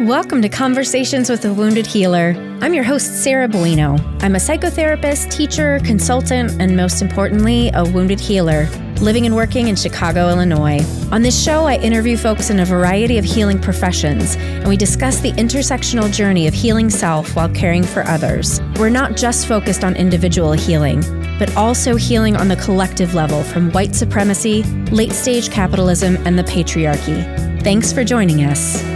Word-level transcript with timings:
Welcome 0.00 0.42
to 0.42 0.48
Conversations 0.48 1.30
with 1.30 1.44
a 1.44 1.54
Wounded 1.54 1.86
Healer. 1.86 2.34
I'm 2.60 2.74
your 2.74 2.82
host, 2.82 3.22
Sarah 3.22 3.46
Buino. 3.46 3.96
I'm 4.24 4.34
a 4.34 4.40
psychotherapist, 4.40 5.30
teacher, 5.30 5.78
consultant, 5.84 6.60
and 6.60 6.76
most 6.76 7.00
importantly, 7.00 7.70
a 7.74 7.84
wounded 7.84 8.18
healer, 8.18 8.66
living 9.00 9.24
and 9.24 9.36
working 9.36 9.68
in 9.68 9.76
Chicago, 9.76 10.30
Illinois. 10.30 10.84
On 11.12 11.22
this 11.22 11.40
show, 11.40 11.66
I 11.66 11.76
interview 11.76 12.16
folks 12.16 12.50
in 12.50 12.58
a 12.58 12.64
variety 12.64 13.18
of 13.18 13.24
healing 13.24 13.60
professions, 13.60 14.34
and 14.34 14.66
we 14.66 14.76
discuss 14.76 15.20
the 15.20 15.30
intersectional 15.34 16.12
journey 16.12 16.48
of 16.48 16.54
healing 16.54 16.90
self 16.90 17.36
while 17.36 17.48
caring 17.50 17.84
for 17.84 18.02
others. 18.02 18.60
We're 18.80 18.90
not 18.90 19.16
just 19.16 19.46
focused 19.46 19.84
on 19.84 19.94
individual 19.94 20.54
healing, 20.54 21.02
but 21.38 21.56
also 21.56 21.94
healing 21.94 22.34
on 22.34 22.48
the 22.48 22.56
collective 22.56 23.14
level 23.14 23.44
from 23.44 23.70
white 23.70 23.94
supremacy, 23.94 24.64
late 24.90 25.12
stage 25.12 25.50
capitalism, 25.52 26.16
and 26.26 26.36
the 26.36 26.42
patriarchy. 26.42 27.22
Thanks 27.62 27.92
for 27.92 28.02
joining 28.02 28.44
us. 28.44 28.93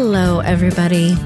Hello, 0.00 0.38
everybody. 0.38 1.16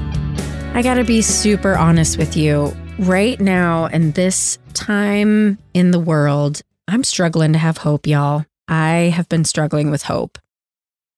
I 0.73 0.81
gotta 0.81 1.03
be 1.03 1.21
super 1.21 1.77
honest 1.77 2.17
with 2.17 2.35
you. 2.35 2.75
Right 2.97 3.39
now, 3.39 3.85
in 3.85 4.13
this 4.13 4.57
time 4.73 5.59
in 5.75 5.91
the 5.91 5.99
world, 5.99 6.63
I'm 6.87 7.03
struggling 7.03 7.53
to 7.53 7.59
have 7.59 7.77
hope, 7.77 8.07
y'all. 8.07 8.47
I 8.67 9.13
have 9.15 9.29
been 9.29 9.45
struggling 9.45 9.91
with 9.91 10.01
hope. 10.01 10.39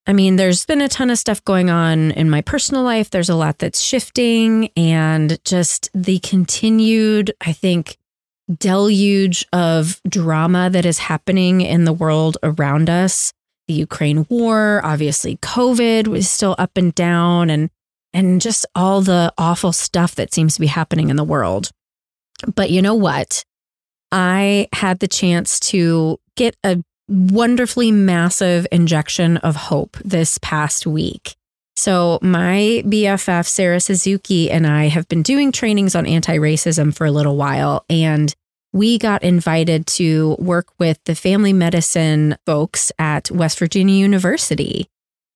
I 0.06 0.12
mean, 0.12 0.36
there's 0.36 0.66
been 0.66 0.82
a 0.82 0.90
ton 0.90 1.10
of 1.10 1.18
stuff 1.18 1.46
going 1.46 1.70
on 1.70 2.12
in 2.12 2.30
my 2.30 2.42
personal 2.42 2.84
life. 2.84 3.10
There's 3.10 3.30
a 3.30 3.36
lot 3.36 3.60
that's 3.60 3.82
shifting, 3.82 4.68
and 4.76 5.42
just 5.46 5.90
the 5.94 6.20
continued, 6.20 7.32
I 7.40 7.54
think, 7.54 7.98
deluge 8.54 9.46
of 9.54 10.02
drama 10.06 10.70
that 10.72 10.86
is 10.86 10.98
happening 10.98 11.62
in 11.62 11.86
the 11.86 11.94
world 11.94 12.38
around 12.44 12.90
us 12.90 13.32
the 13.68 13.74
Ukraine 13.74 14.26
war, 14.30 14.82
obviously 14.84 15.38
COVID 15.38 16.08
was 16.08 16.30
still 16.30 16.56
up 16.58 16.72
and 16.76 16.94
down 16.94 17.50
and 17.50 17.70
and 18.14 18.40
just 18.40 18.66
all 18.76 19.02
the 19.02 19.34
awful 19.38 19.74
stuff 19.74 20.16
that 20.16 20.34
seems 20.34 20.54
to 20.54 20.62
be 20.62 20.68
happening 20.68 21.10
in 21.10 21.18
the 21.18 21.24
world. 21.24 21.70
But 22.56 22.70
you 22.70 22.82
know 22.82 22.96
what? 22.96 23.44
I 24.12 24.70
had 24.72 25.00
the 25.00 25.08
chance 25.08 25.60
to 25.72 26.18
get 26.38 26.56
a 26.64 26.82
wonderfully 27.10 27.92
massive 27.92 28.66
injection 28.72 29.38
of 29.38 29.56
hope 29.56 29.98
this 30.04 30.38
past 30.42 30.88
week. 30.88 31.36
So, 31.76 32.20
my 32.22 32.84
BFF, 32.86 33.46
Sarah 33.48 33.82
Suzuki, 33.82 34.50
and 34.50 34.66
I 34.66 34.88
have 34.88 35.10
been 35.10 35.22
doing 35.22 35.52
trainings 35.52 35.94
on 35.94 36.06
anti 36.06 36.38
racism 36.38 36.96
for 36.96 37.06
a 37.06 37.12
little 37.12 37.36
while. 37.36 37.84
And 37.90 38.34
we 38.76 38.98
got 38.98 39.24
invited 39.24 39.88
to 39.88 40.36
work 40.38 40.68
with 40.80 41.00
the 41.06 41.16
family 41.16 41.54
medicine 41.54 42.36
folks 42.46 42.92
at 43.00 43.32
West 43.32 43.58
Virginia 43.58 43.96
University. 43.96 44.90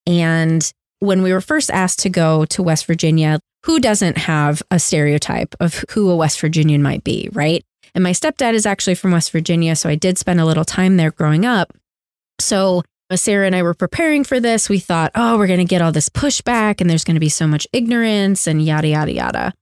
And 0.06 0.70
when 1.00 1.22
we 1.22 1.32
were 1.32 1.40
first 1.40 1.72
asked 1.72 2.00
to 2.00 2.10
go 2.10 2.44
to 2.48 2.62
West 2.62 2.86
Virginia, 2.86 3.40
who 3.66 3.80
doesn't 3.80 4.18
have 4.18 4.62
a 4.70 4.78
stereotype 4.78 5.56
of 5.62 5.86
who 5.92 6.10
a 6.10 6.18
West 6.18 6.42
Virginian 6.42 6.84
might 6.84 7.06
be, 7.06 7.30
right? 7.32 7.64
And 7.96 8.04
my 8.04 8.12
stepdad 8.12 8.56
is 8.56 8.66
actually 8.66 8.96
from 8.96 9.12
West 9.12 9.32
Virginia, 9.32 9.78
so 9.78 9.88
I 9.88 9.96
did 9.96 10.18
spend 10.18 10.42
a 10.42 10.46
little 10.46 10.66
time 10.66 10.98
there 10.98 11.12
growing 11.12 11.46
up. 11.46 11.72
So 12.42 12.84
uh, 13.10 13.16
Sarah 13.16 13.46
and 13.46 13.56
I 13.56 13.64
were 13.64 13.74
preparing 13.74 14.26
for 14.26 14.42
this. 14.42 14.68
We 14.68 14.80
thought, 14.80 15.14
oh, 15.16 15.38
we're 15.38 15.48
going 15.48 15.60
to 15.60 15.66
get 15.66 15.82
all 15.82 15.94
this 15.94 16.10
pushback 16.10 16.82
and 16.82 16.90
there's 16.90 17.06
going 17.06 17.16
to 17.16 17.22
be 17.22 17.30
so 17.30 17.48
much 17.48 17.66
ignorance 17.72 18.48
and 18.48 18.62
yada, 18.62 18.90
yada, 18.90 19.14
yada. 19.14 19.54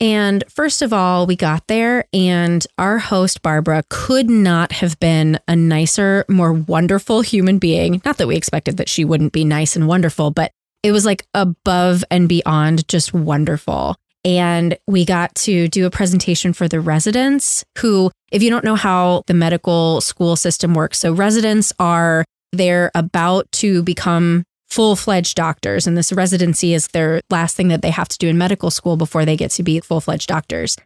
And 0.00 0.44
first 0.48 0.80
of 0.80 0.92
all, 0.92 1.26
we 1.26 1.34
got 1.34 1.66
there, 1.66 2.04
and 2.12 2.64
our 2.78 2.98
host, 2.98 3.42
Barbara, 3.42 3.82
could 3.90 4.30
not 4.30 4.70
have 4.72 4.98
been 5.00 5.40
a 5.48 5.56
nicer, 5.56 6.24
more 6.28 6.52
wonderful 6.52 7.20
human 7.22 7.58
being. 7.58 8.00
Not 8.04 8.18
that 8.18 8.28
we 8.28 8.36
expected 8.36 8.76
that 8.76 8.88
she 8.88 9.04
wouldn't 9.04 9.32
be 9.32 9.44
nice 9.44 9.74
and 9.74 9.88
wonderful, 9.88 10.30
but 10.30 10.52
it 10.84 10.92
was 10.92 11.04
like 11.04 11.26
above 11.34 12.04
and 12.10 12.28
beyond 12.28 12.86
just 12.86 13.12
wonderful. 13.12 13.96
And 14.24 14.78
we 14.86 15.04
got 15.04 15.34
to 15.36 15.68
do 15.68 15.86
a 15.86 15.90
presentation 15.90 16.52
for 16.52 16.68
the 16.68 16.80
residents 16.80 17.64
who, 17.78 18.10
if 18.30 18.42
you 18.42 18.50
don't 18.50 18.64
know 18.64 18.76
how 18.76 19.22
the 19.26 19.34
medical 19.34 20.00
school 20.00 20.36
system 20.36 20.74
works, 20.74 20.98
so 20.98 21.12
residents 21.12 21.72
are 21.78 22.24
they're 22.52 22.90
about 22.94 23.50
to 23.52 23.82
become 23.82 24.44
full 24.68 24.96
fledged 24.96 25.34
doctors. 25.34 25.86
And 25.86 25.96
this 25.96 26.12
residency 26.12 26.74
is 26.74 26.88
their 26.88 27.20
last 27.30 27.56
thing 27.56 27.68
that 27.68 27.82
they 27.82 27.90
have 27.90 28.08
to 28.08 28.18
do 28.18 28.28
in 28.28 28.38
medical 28.38 28.70
school 28.70 28.96
before 28.96 29.24
they 29.24 29.36
get 29.36 29.50
to 29.52 29.62
be 29.62 29.80
full 29.80 30.00
fledged 30.00 30.28
doctors. 30.28 30.76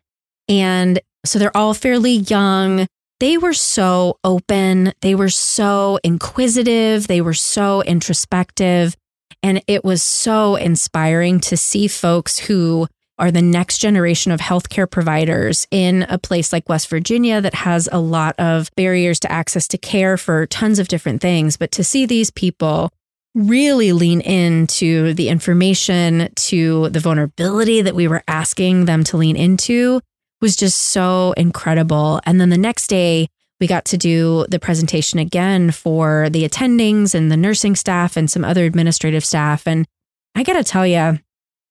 And 0.49 1.01
so 1.25 1.39
they're 1.39 1.57
all 1.57 1.75
fairly 1.75 2.13
young. 2.13 2.87
They 3.21 3.39
were 3.39 3.53
so 3.53 4.19
open. 4.25 4.93
They 5.01 5.15
were 5.15 5.29
so 5.29 5.99
inquisitive. 6.03 7.07
They 7.07 7.21
were 7.21 7.35
so 7.35 7.83
introspective. 7.83 8.97
And 9.43 9.63
it 9.67 9.85
was 9.85 10.03
so 10.03 10.57
inspiring 10.57 11.41
to 11.41 11.57
see 11.57 11.89
folks 11.89 12.39
who 12.39 12.87
are 13.19 13.31
the 13.31 13.43
next 13.43 13.79
generation 13.79 14.33
of 14.33 14.41
healthcare 14.41 14.91
providers 14.91 15.67
in 15.71 16.05
a 16.09 16.19
place 16.19 16.53
like 16.53 16.69
West 16.69 16.89
Virginia 16.89 17.41
that 17.41 17.55
has 17.55 17.89
a 17.93 18.01
lot 18.01 18.35
of 18.39 18.71
barriers 18.77 19.21
to 19.21 19.31
access 19.31 19.69
to 19.69 19.79
care 19.79 20.17
for 20.17 20.47
tons 20.47 20.79
of 20.79 20.89
different 20.89 21.21
things. 21.21 21.57
But 21.57 21.71
to 21.73 21.85
see 21.85 22.07
these 22.07 22.31
people 22.31 22.91
really 23.35 23.93
lean 23.93 24.21
into 24.21 25.15
the 25.15 25.29
information, 25.29 26.29
to 26.35 26.89
the 26.91 27.01
vulnerability 27.01 27.83
that 27.83 27.95
we 27.95 28.09
were 28.09 28.23
asking 28.29 28.85
them 28.85 29.05
to 29.05 29.17
lean 29.17 29.37
into 29.37 30.01
was 30.41 30.57
just 30.57 30.79
so 30.79 31.33
incredible. 31.37 32.21
And 32.25 32.41
then 32.41 32.51
the 32.51 32.59
next 32.59 32.89
day, 32.89 33.29
we 33.61 33.67
got 33.69 33.85
to 33.87 33.97
do 33.97 34.45
the 34.49 34.59
presentation 34.59 35.21
again 35.21 35.71
for 35.71 36.29
the 36.31 36.47
attendings 36.47 37.15
and 37.15 37.31
the 37.31 37.37
nursing 37.37 37.77
staff 37.77 38.17
and 38.17 38.29
some 38.29 38.45
other 38.45 38.65
administrative 38.65 39.25
staff. 39.25 39.69
And 39.69 39.87
I 40.35 40.43
got 40.43 40.55
to 40.55 40.65
tell 40.65 40.87
you, 40.87 41.21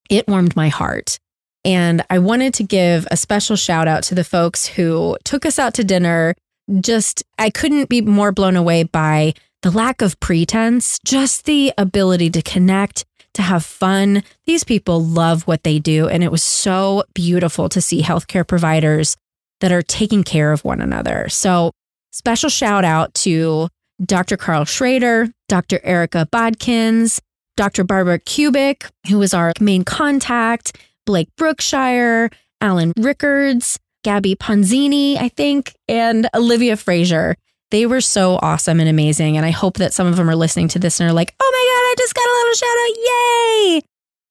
it 0.10 0.28
warmed 0.28 0.56
my 0.56 0.70
heart. 0.70 1.20
And 1.66 2.04
I 2.10 2.20
wanted 2.20 2.54
to 2.56 2.64
give 2.64 3.08
a 3.12 3.18
special 3.18 3.56
shout 3.56 3.88
out 3.88 4.04
to 4.04 4.16
the 4.16 4.24
folks 4.24 4.66
who 4.66 5.18
took 5.26 5.46
us 5.46 5.60
out 5.60 5.74
to 5.76 5.84
dinner. 5.84 6.34
Just, 6.80 7.24
I 7.38 7.50
couldn't 7.50 7.90
be 7.90 8.02
more 8.02 8.32
blown 8.32 8.56
away 8.56 8.84
by 8.84 9.34
the 9.62 9.72
lack 9.72 10.02
of 10.02 10.20
pretense, 10.20 11.00
just 11.06 11.46
the 11.46 11.74
ability 11.78 12.30
to 12.32 12.42
connect, 12.42 13.06
to 13.34 13.42
have 13.42 13.64
fun. 13.64 14.24
These 14.46 14.64
people 14.64 15.04
love 15.04 15.44
what 15.44 15.64
they 15.64 15.80
do. 15.80 16.08
And 16.08 16.24
it 16.24 16.32
was 16.32 16.44
so 16.44 17.04
beautiful 17.14 17.70
to 17.70 17.82
see 17.82 18.02
healthcare 18.02 18.48
providers 18.48 19.16
that 19.62 19.72
are 19.72 19.82
taking 19.82 20.24
care 20.24 20.52
of 20.52 20.64
one 20.66 20.82
another. 20.82 21.30
So, 21.30 21.72
special 22.12 22.50
shout 22.50 22.84
out 22.84 23.14
to 23.14 23.70
Dr. 24.04 24.36
Carl 24.36 24.66
Schrader, 24.66 25.30
Dr. 25.48 25.80
Erica 25.84 26.28
Bodkins, 26.32 27.20
Dr. 27.56 27.84
Barbara 27.84 28.20
Kubik, 28.20 28.90
who 29.08 29.20
was 29.20 29.34
our 29.34 29.54
main 29.60 29.84
contact, 29.84 30.78
Blake 31.06 31.30
Brookshire, 31.38 32.32
Alan 32.60 32.94
Rickards, 32.98 33.80
Gabby 34.04 34.36
Ponzini, 34.36 35.18
I 35.18 35.30
think, 35.30 35.74
and 35.88 36.28
Olivia 36.34 36.76
Frazier. 36.76 37.36
They 37.72 37.86
were 37.86 38.02
so 38.02 38.38
awesome 38.42 38.80
and 38.80 38.90
amazing. 38.90 39.38
And 39.38 39.46
I 39.46 39.52
hope 39.52 39.78
that 39.78 39.94
some 39.94 40.08
of 40.08 40.18
them 40.18 40.30
are 40.30 40.36
listening 40.36 40.68
to 40.70 40.80
this 40.80 41.00
and 41.00 41.10
are 41.10 41.14
like, 41.14 41.34
oh 41.40 41.52
my 41.52 41.58
God, 41.58 41.92
I 41.92 41.96
just 41.98 42.14
got 42.14 42.26
a 42.26 42.38
little 42.38 42.54
shout 42.54 42.78
out. 42.84 42.98
Yay. 43.08 43.82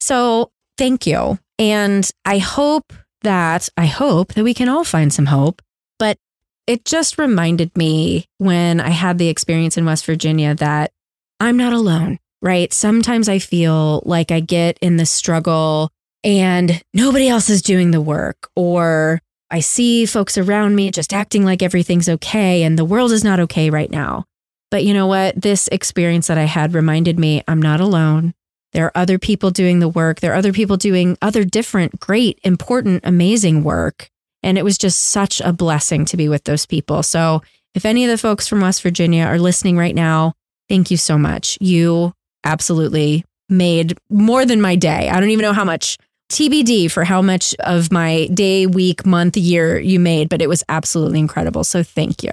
So 0.01 0.53
thank 0.79 1.07
you. 1.07 1.39
And 1.59 2.09
I 2.25 2.39
hope 2.39 2.93
that, 3.23 3.69
I 3.77 3.87
hope 3.87 4.35
that 4.35 4.45
we 4.45 4.55
can 4.55 4.69
all 4.69 4.85
find 4.85 5.13
some 5.13 5.27
hope. 5.27 5.63
But 5.99 6.19
it 6.67 6.85
just 6.85 7.19
reminded 7.19 7.77
me 7.77 8.27
when 8.39 8.81
I 8.81 8.91
had 8.91 9.19
the 9.19 9.29
experience 9.29 9.77
in 9.77 9.85
West 9.85 10.07
Virginia 10.07 10.55
that 10.55 10.93
I'm 11.41 11.57
not 11.57 11.73
alone, 11.73 12.19
right? 12.43 12.73
Sometimes 12.73 13.29
I 13.29 13.39
feel 13.39 14.03
like 14.05 14.31
I 14.31 14.41
get 14.41 14.79
in 14.81 14.97
this 14.97 15.11
struggle 15.11 15.91
and 16.23 16.83
nobody 16.93 17.29
else 17.29 17.49
is 17.49 17.63
doing 17.63 17.91
the 17.91 18.01
work, 18.01 18.51
or 18.55 19.21
I 19.51 19.61
see 19.61 20.07
folks 20.07 20.39
around 20.39 20.77
me 20.77 20.91
just 20.91 21.13
acting 21.13 21.45
like 21.45 21.63
everything's 21.63 22.09
okay 22.09 22.63
and 22.63 22.79
the 22.79 22.85
world 22.85 23.13
is 23.13 23.25
not 23.25 23.41
okay 23.41 23.71
right 23.71 23.91
now. 23.91 24.25
But 24.71 24.85
you 24.85 24.95
know 24.95 25.07
what? 25.07 25.41
This 25.41 25.69
experience 25.69 26.29
that 26.29 26.39
I 26.39 26.45
had 26.45 26.75
reminded 26.75 27.19
me 27.19 27.43
I'm 27.49 27.61
not 27.61 27.81
alone. 27.81 28.35
There 28.73 28.87
are 28.87 28.93
other 28.95 29.19
people 29.19 29.51
doing 29.51 29.81
the 29.81 29.89
work. 29.89 30.21
There 30.21 30.33
are 30.33 30.37
other 30.37 30.53
people 30.53 30.77
doing 30.77 31.19
other 31.21 31.45
different, 31.45 31.99
great, 31.99 32.39
important, 32.45 33.01
amazing 33.05 33.65
work. 33.65 34.09
And 34.43 34.57
it 34.57 34.65
was 34.65 34.79
just 34.79 35.01
such 35.01 35.41
a 35.41 35.53
blessing 35.53 36.05
to 36.07 36.17
be 36.17 36.29
with 36.29 36.45
those 36.45 36.67
people. 36.67 37.03
So, 37.03 37.43
if 37.75 37.85
any 37.85 38.05
of 38.05 38.11
the 38.11 38.19
folks 38.19 38.49
from 38.49 38.63
West 38.63 38.83
Virginia 38.83 39.25
are 39.25 39.39
listening 39.39 39.77
right 39.77 39.95
now, 39.95 40.35
thank 40.69 40.91
you 40.91 40.97
so 40.97 41.17
much. 41.17 41.57
You 41.61 42.13
absolutely 42.45 43.25
made 43.49 43.97
more 44.09 44.45
than 44.45 44.61
my 44.61 44.77
day. 44.77 45.09
I 45.09 45.21
don't 45.21 45.31
even 45.31 45.43
know 45.43 45.53
how 45.53 45.65
much 45.65 45.97
TBD 46.31 46.91
for 46.91 47.05
how 47.05 47.21
much 47.21 47.55
of 47.61 47.93
my 47.93 48.29
day, 48.33 48.67
week, 48.67 49.05
month, 49.05 49.37
year 49.37 49.79
you 49.79 49.99
made, 49.99 50.29
but 50.29 50.41
it 50.41 50.49
was 50.49 50.65
absolutely 50.69 51.19
incredible. 51.19 51.65
So 51.65 51.83
thank 51.83 52.23
you. 52.23 52.33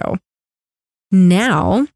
Now 1.10 1.86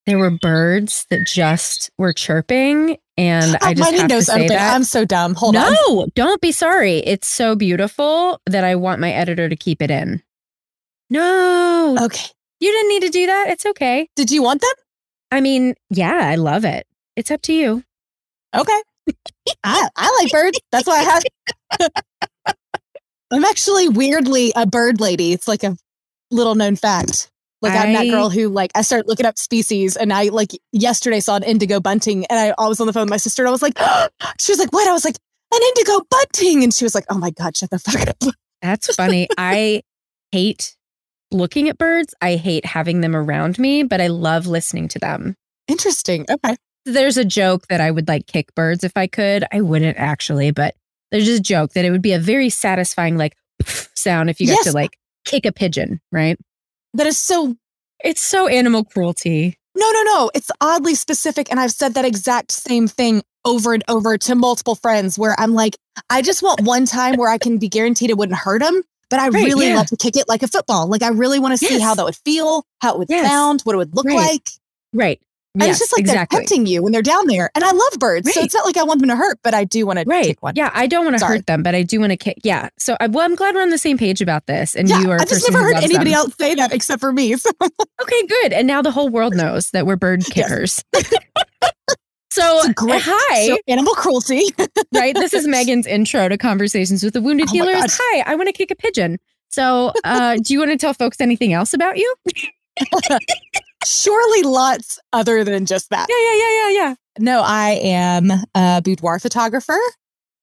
There 0.06 0.20
were 0.20 0.32
birds 0.32 1.06
that 1.10 1.26
just 1.26 1.90
were 1.98 2.12
chirping 2.12 2.98
and 3.18 3.58
I 3.62 3.74
just 3.74 3.94
have 3.94 4.10
to 4.10 4.22
say 4.24 4.48
that. 4.48 4.76
I'm 4.76 4.84
so 4.84 5.06
dumb. 5.06 5.36
Hold 5.36 5.54
no, 5.54 5.62
on. 5.62 5.74
No, 5.74 6.08
don't 6.16 6.42
be 6.42 6.52
sorry. 6.52 6.98
It's 6.98 7.28
so 7.28 7.56
beautiful 7.56 8.42
that 8.48 8.64
I 8.64 8.76
want 8.76 9.00
my 9.00 9.12
editor 9.12 9.50
to 9.50 9.56
keep 9.56 9.82
it 9.82 9.92
in. 9.92 10.22
No. 11.10 11.96
Okay. 12.02 12.28
You 12.60 12.72
didn't 12.72 12.90
need 12.90 13.02
to 13.04 13.10
do 13.10 13.26
that. 13.28 13.50
It's 13.50 13.66
okay. 13.66 14.10
Did 14.16 14.32
you 14.32 14.42
want 14.42 14.62
them? 14.62 14.74
I 15.32 15.42
mean, 15.42 15.76
yeah, 15.90 16.22
I 16.24 16.36
love 16.36 16.66
it. 16.66 16.88
It's 17.16 17.30
up 17.30 17.42
to 17.44 17.54
you. 17.54 17.84
Okay. 18.56 18.82
I, 19.64 19.88
I 19.96 20.20
like 20.22 20.32
birds. 20.32 20.60
That's 20.72 20.88
why 20.88 21.00
I 21.00 21.22
have. 21.80 21.94
I'm 23.32 23.44
actually 23.46 23.90
weirdly 23.90 24.54
a 24.56 24.66
bird 24.66 25.02
lady. 25.02 25.34
It's 25.34 25.48
like 25.48 25.64
a 25.64 25.76
little 26.32 26.56
known 26.56 26.76
fact. 26.76 27.32
Like 27.64 27.74
I, 27.74 27.86
am 27.86 27.94
that 27.94 28.10
girl 28.10 28.30
who 28.30 28.50
like 28.50 28.72
I 28.76 28.82
started 28.82 29.08
looking 29.08 29.26
up 29.26 29.38
species 29.38 29.96
and 29.96 30.12
I 30.12 30.24
like 30.26 30.52
yesterday 30.74 31.22
saw 31.22 31.38
an 31.38 31.44
indigo 31.44 31.80
bunting 31.80 32.26
and 32.26 32.38
I, 32.38 32.54
I 32.62 32.68
was 32.68 32.82
on 32.82 32.88
the 32.88 32.94
phone 32.94 33.04
with 33.04 33.10
my 33.10 33.18
sister 33.18 33.42
and 33.42 33.48
I 33.48 33.52
was 33.52 33.62
like, 33.62 33.78
she 34.40 34.52
was 34.52 34.60
like, 34.60 34.74
what? 34.74 34.86
I 34.88 34.92
was 34.92 35.06
like, 35.06 35.18
an 35.54 35.62
indigo 35.62 36.06
bunting. 36.10 36.64
And 36.64 36.74
she 36.74 36.84
was 36.84 36.94
like, 36.94 37.06
oh 37.10 37.18
my 37.18 37.32
God, 37.32 37.56
shut 37.56 37.70
the 37.70 37.80
fuck 37.80 38.08
up. 38.08 38.36
That's 38.62 38.94
funny. 38.96 39.30
I 39.38 39.82
hate 40.32 40.76
looking 41.32 41.70
at 41.70 41.78
birds. 41.78 42.14
I 42.22 42.36
hate 42.36 42.66
having 42.66 43.02
them 43.02 43.16
around 43.16 43.58
me, 43.58 43.84
but 43.84 44.02
I 44.02 44.08
love 44.08 44.46
listening 44.46 44.90
to 44.90 45.00
them. 45.00 45.36
Interesting. 45.68 46.26
Okay. 46.30 46.58
There's 46.86 47.18
a 47.18 47.24
joke 47.24 47.68
that 47.68 47.80
I 47.80 47.92
would 47.92 48.10
like 48.10 48.28
kick 48.28 48.54
birds 48.56 48.84
if 48.84 48.98
I 48.98 49.08
could. 49.08 49.46
I 49.54 49.62
wouldn't 49.62 49.98
actually, 49.98 50.52
but 50.52 50.76
there's 51.12 51.26
just 51.26 51.40
a 51.40 51.44
joke 51.44 51.74
that 51.74 51.86
it 51.86 51.92
would 51.92 52.02
be 52.02 52.12
a 52.12 52.20
very 52.20 52.50
satisfying 52.50 53.16
like 53.18 53.38
sound 53.96 54.30
if 54.30 54.42
you 54.42 54.48
got 54.48 54.56
yes. 54.56 54.66
to 54.66 54.72
like 54.74 54.98
kick 55.24 55.46
a 55.46 55.54
pigeon, 55.54 56.02
right? 56.12 56.38
That 56.94 57.08
is 57.08 57.18
so 57.18 57.56
it's 58.04 58.22
so 58.22 58.48
animal 58.48 58.84
cruelty. 58.84 59.58
No, 59.76 59.90
no, 59.92 60.04
no. 60.04 60.32
It's 60.36 60.52
oddly 60.62 60.94
specific. 60.96 61.50
And 61.50 61.60
I've 61.60 61.72
said 61.72 61.96
that 61.96 62.06
exact 62.06 62.52
same 62.52 62.88
thing 62.88 63.24
over 63.46 63.74
and 63.74 63.84
over 63.88 64.18
to 64.18 64.36
multiple 64.36 64.76
friends 64.76 65.18
where 65.18 65.36
I'm 65.40 65.54
like, 65.54 65.78
I 66.10 66.22
just 66.22 66.44
want 66.44 66.62
one 66.62 66.86
time 66.86 67.16
where 67.16 67.30
I 67.30 67.38
can 67.38 67.58
be 67.58 67.70
guaranteed 67.70 68.10
it 68.10 68.18
wouldn't 68.18 68.38
hurt 68.38 68.62
them. 68.62 68.84
But 69.10 69.20
I 69.20 69.30
right, 69.30 69.46
really 69.46 69.68
yeah. 69.68 69.78
love 69.78 69.88
to 69.88 69.98
kick 69.98 70.16
it 70.16 70.28
like 70.28 70.44
a 70.44 70.48
football. 70.48 70.88
Like 70.88 71.04
I 71.04 71.10
really 71.10 71.40
want 71.40 71.58
to 71.58 71.64
yes. 71.64 71.74
see 71.74 71.80
how 71.80 71.96
that 71.96 72.04
would 72.04 72.16
feel, 72.16 72.66
how 72.82 72.94
it 72.94 73.00
would 73.00 73.10
yes. 73.10 73.28
sound, 73.28 73.62
what 73.62 73.74
it 73.74 73.78
would 73.78 73.96
look 73.96 74.06
right. 74.06 74.16
like. 74.16 74.50
Right. 74.92 75.22
And 75.56 75.62
yes, 75.62 75.72
it's 75.72 75.80
just 75.82 75.94
like 75.94 76.00
exactly. 76.00 76.36
they're 76.36 76.46
tempting 76.46 76.66
you 76.66 76.82
when 76.82 76.92
they're 76.92 77.04
down 77.04 77.28
there. 77.28 77.52
And 77.54 77.64
I 77.64 77.72
love 77.72 77.94
birds. 78.00 78.26
Right. 78.26 78.34
So 78.34 78.42
it's 78.42 78.56
not 78.56 78.66
like 78.66 78.76
I 78.76 78.84
want 78.84 79.02
them 79.02 79.10
to 79.10 79.16
hurt, 79.16 79.38
but 79.44 79.54
I 79.54 79.66
do 79.66 79.86
want 79.86 80.00
to 80.00 80.06
right. 80.08 80.26
kick 80.26 80.42
one. 80.42 80.56
Yeah, 80.56 80.72
I 80.74 80.88
don't 80.88 81.06
want 81.06 81.20
to 81.20 81.26
hurt 81.26 81.46
them, 81.46 81.62
but 81.62 81.76
I 81.76 81.84
do 81.84 82.00
want 82.00 82.12
to 82.12 82.18
kick. 82.18 82.40
Yeah. 82.44 82.70
So 82.80 82.98
I, 83.00 83.06
well, 83.06 83.24
I'm 83.24 83.36
glad 83.36 83.54
we're 83.54 83.62
on 83.62 83.70
the 83.70 83.78
same 83.78 84.00
page 84.00 84.20
about 84.20 84.48
this. 84.48 84.76
And 84.76 84.90
yeah, 84.90 85.02
you 85.02 85.12
are 85.12 85.22
I've 85.22 85.30
just 85.30 85.48
never 85.48 85.64
heard 85.64 85.76
anybody 85.76 86.10
them. 86.10 86.20
else 86.20 86.36
say 86.40 86.56
that 86.56 86.74
except 86.74 87.00
for 87.00 87.14
me. 87.14 87.38
So. 87.38 87.52
okay, 87.62 88.28
good. 88.28 88.54
And 88.54 88.66
now 88.66 88.82
the 88.82 88.90
whole 88.90 89.10
world 89.10 89.36
knows 89.36 89.70
that 89.72 89.86
we're 89.86 89.96
bird 89.96 90.26
kickers. 90.26 90.84
So, 92.34 92.64
great. 92.74 93.00
hi. 93.06 93.46
So 93.46 93.60
animal 93.68 93.94
cruelty. 93.94 94.46
right. 94.96 95.14
This 95.14 95.36
is 95.36 95.48
Megan's 95.48 95.86
intro 95.86 96.28
to 96.30 96.36
Conversations 96.36 97.04
with 97.04 97.14
the 97.14 97.22
Wounded 97.22 97.48
oh 97.50 97.54
Healers. 97.54 97.96
Hi, 98.02 98.24
I 98.26 98.34
want 98.34 98.48
to 98.48 98.54
kick 98.54 98.72
a 98.72 98.76
pigeon. 98.76 99.20
So, 99.50 99.94
uh, 100.04 100.38
do 100.42 100.52
you 100.52 100.58
want 100.58 100.72
to 100.72 100.78
tell 100.78 100.96
folks 100.96 101.22
anything 101.22 101.54
else 101.54 101.76
about 101.76 101.98
you? 101.98 102.16
Surely 103.86 104.44
lots 104.44 105.00
other 105.12 105.44
than 105.44 105.66
just 105.66 105.90
that. 105.90 106.08
Yeah, 106.10 106.16
yeah, 106.20 106.38
yeah, 106.38 106.70
yeah, 106.70 106.88
yeah. 106.88 106.96
No, 107.20 107.42
I 107.46 107.72
am 107.82 108.32
a 108.56 108.82
boudoir 108.84 109.20
photographer. 109.20 109.80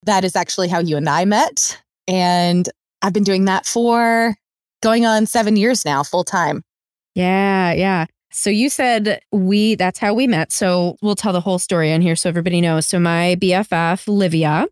That 0.04 0.25
is 0.25 0.37
actually 0.37 0.69
how 0.69 0.78
you 0.78 0.96
and 0.96 1.08
I 1.08 1.25
met. 1.25 1.81
And 2.06 2.69
I've 3.02 3.12
been 3.12 3.25
doing 3.25 3.46
that 3.46 3.66
for 3.66 4.34
going 4.82 5.06
on 5.06 5.26
seven 5.26 5.56
years 5.56 5.84
now, 5.84 6.02
full 6.02 6.25
time. 6.25 6.62
Yeah, 7.14 7.72
yeah. 7.72 8.06
So 8.32 8.50
you 8.50 8.70
said 8.70 9.20
we, 9.32 9.75
that's 9.75 9.98
how 9.98 10.14
we 10.14 10.26
met. 10.26 10.52
So 10.52 10.96
we'll 11.02 11.16
tell 11.16 11.32
the 11.32 11.40
whole 11.40 11.58
story 11.58 11.93
on 11.93 12.00
here 12.00 12.14
so 12.16 12.28
everybody 12.28 12.60
knows. 12.60 12.86
So 12.86 13.00
my 13.00 13.36
BFF, 13.40 14.06
Livia, 14.06 14.69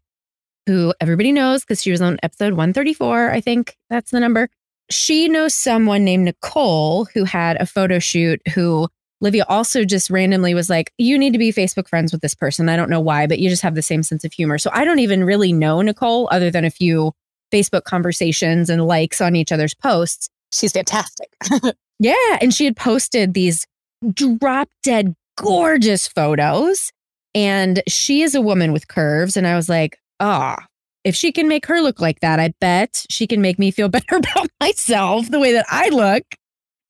who 0.66 0.94
everybody 1.00 1.32
knows 1.32 1.62
because 1.62 1.82
she 1.82 1.90
was 1.90 2.00
on 2.00 2.18
episode 2.22 2.52
134, 2.52 3.30
I 3.30 3.40
think 3.40 3.76
that's 3.90 4.12
the 4.12 4.20
number 4.20 4.48
she 4.90 5.28
knows 5.28 5.54
someone 5.54 6.04
named 6.04 6.24
Nicole 6.24 7.06
who 7.06 7.24
had 7.24 7.60
a 7.60 7.66
photo 7.66 7.98
shoot 7.98 8.40
who 8.54 8.88
Livia 9.20 9.44
also 9.48 9.84
just 9.84 10.10
randomly 10.10 10.54
was 10.54 10.70
like, 10.70 10.92
You 10.98 11.18
need 11.18 11.32
to 11.32 11.38
be 11.38 11.52
Facebook 11.52 11.88
friends 11.88 12.12
with 12.12 12.20
this 12.22 12.34
person. 12.34 12.68
I 12.68 12.76
don't 12.76 12.90
know 12.90 13.00
why, 13.00 13.26
but 13.26 13.38
you 13.38 13.48
just 13.48 13.62
have 13.62 13.74
the 13.74 13.82
same 13.82 14.02
sense 14.02 14.24
of 14.24 14.32
humor. 14.32 14.58
So 14.58 14.70
I 14.72 14.84
don't 14.84 15.00
even 15.00 15.24
really 15.24 15.52
know 15.52 15.82
Nicole 15.82 16.28
other 16.30 16.50
than 16.50 16.64
a 16.64 16.70
few 16.70 17.12
Facebook 17.52 17.84
conversations 17.84 18.70
and 18.70 18.86
likes 18.86 19.20
on 19.20 19.34
each 19.34 19.52
other's 19.52 19.74
posts. 19.74 20.28
She's 20.52 20.72
fantastic. 20.72 21.28
yeah. 21.98 22.38
And 22.40 22.54
she 22.54 22.64
had 22.64 22.76
posted 22.76 23.34
these 23.34 23.66
drop 24.12 24.68
dead 24.82 25.14
gorgeous 25.36 26.06
photos. 26.06 26.92
And 27.34 27.82
she 27.86 28.22
is 28.22 28.34
a 28.34 28.40
woman 28.40 28.72
with 28.72 28.88
curves. 28.88 29.36
And 29.36 29.46
I 29.46 29.56
was 29.56 29.68
like, 29.68 29.98
ah, 30.20 30.56
oh, 30.60 30.64
if 31.08 31.16
she 31.16 31.32
can 31.32 31.48
make 31.48 31.64
her 31.66 31.80
look 31.80 32.00
like 32.00 32.20
that, 32.20 32.38
I 32.38 32.52
bet 32.60 33.06
she 33.08 33.26
can 33.26 33.40
make 33.40 33.58
me 33.58 33.70
feel 33.70 33.88
better 33.98 34.16
about 34.16 34.48
myself 34.60 35.30
the 35.30 35.40
way 35.40 35.52
that 35.52 35.66
I 35.68 35.88
look. 35.88 36.22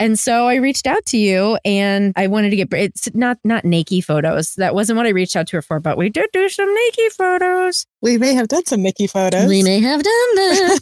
And 0.00 0.18
so 0.18 0.46
I 0.46 0.56
reached 0.56 0.86
out 0.86 1.04
to 1.06 1.18
you 1.18 1.58
and 1.64 2.12
I 2.16 2.28
wanted 2.28 2.50
to 2.50 2.56
get 2.56 2.72
it's 2.72 3.12
not 3.14 3.38
not 3.42 3.64
naked 3.64 4.04
photos. 4.04 4.54
That 4.54 4.74
wasn't 4.74 4.96
what 4.96 5.06
I 5.06 5.10
reached 5.10 5.34
out 5.34 5.48
to 5.48 5.56
her 5.56 5.62
for, 5.62 5.80
but 5.80 5.96
we 5.96 6.08
did 6.08 6.28
do 6.32 6.48
some 6.48 6.72
naked 6.72 7.12
photos. 7.12 7.84
We 8.00 8.16
may 8.16 8.34
have 8.34 8.46
done 8.46 8.64
some 8.66 8.82
naked 8.82 9.10
photos. 9.10 9.48
We 9.48 9.62
may 9.62 9.80
have 9.80 10.02
done 10.02 10.34
that. 10.36 10.80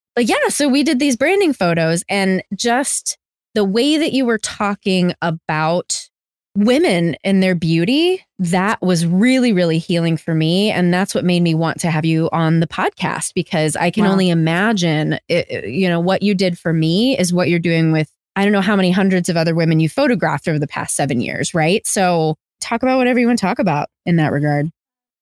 but 0.14 0.24
yeah, 0.24 0.48
so 0.48 0.68
we 0.68 0.82
did 0.82 1.00
these 1.00 1.16
branding 1.16 1.52
photos 1.52 2.02
and 2.08 2.42
just 2.54 3.18
the 3.54 3.64
way 3.64 3.98
that 3.98 4.12
you 4.12 4.24
were 4.24 4.38
talking 4.38 5.14
about 5.20 6.08
women 6.56 7.16
and 7.24 7.42
their 7.42 7.54
beauty, 7.54 8.24
that 8.38 8.82
was 8.82 9.06
really, 9.06 9.52
really 9.52 9.78
healing 9.78 10.16
for 10.16 10.34
me. 10.34 10.70
And 10.70 10.92
that's 10.92 11.14
what 11.14 11.24
made 11.24 11.42
me 11.42 11.54
want 11.54 11.80
to 11.80 11.90
have 11.90 12.04
you 12.04 12.28
on 12.32 12.60
the 12.60 12.66
podcast 12.66 13.32
because 13.34 13.76
I 13.76 13.90
can 13.90 14.04
wow. 14.04 14.12
only 14.12 14.28
imagine, 14.28 15.18
it, 15.28 15.68
you 15.68 15.88
know, 15.88 16.00
what 16.00 16.22
you 16.22 16.34
did 16.34 16.58
for 16.58 16.72
me 16.72 17.16
is 17.18 17.32
what 17.32 17.48
you're 17.48 17.60
doing 17.60 17.92
with, 17.92 18.10
I 18.36 18.42
don't 18.42 18.52
know 18.52 18.60
how 18.60 18.74
many 18.74 18.90
hundreds 18.90 19.28
of 19.28 19.36
other 19.36 19.54
women 19.54 19.78
you 19.78 19.88
photographed 19.88 20.48
over 20.48 20.58
the 20.58 20.66
past 20.66 20.96
seven 20.96 21.20
years, 21.20 21.54
right? 21.54 21.86
So 21.86 22.34
talk 22.60 22.82
about 22.82 22.98
whatever 22.98 23.20
you 23.20 23.26
want 23.26 23.38
to 23.38 23.46
talk 23.46 23.60
about 23.60 23.88
in 24.04 24.16
that 24.16 24.32
regard. 24.32 24.68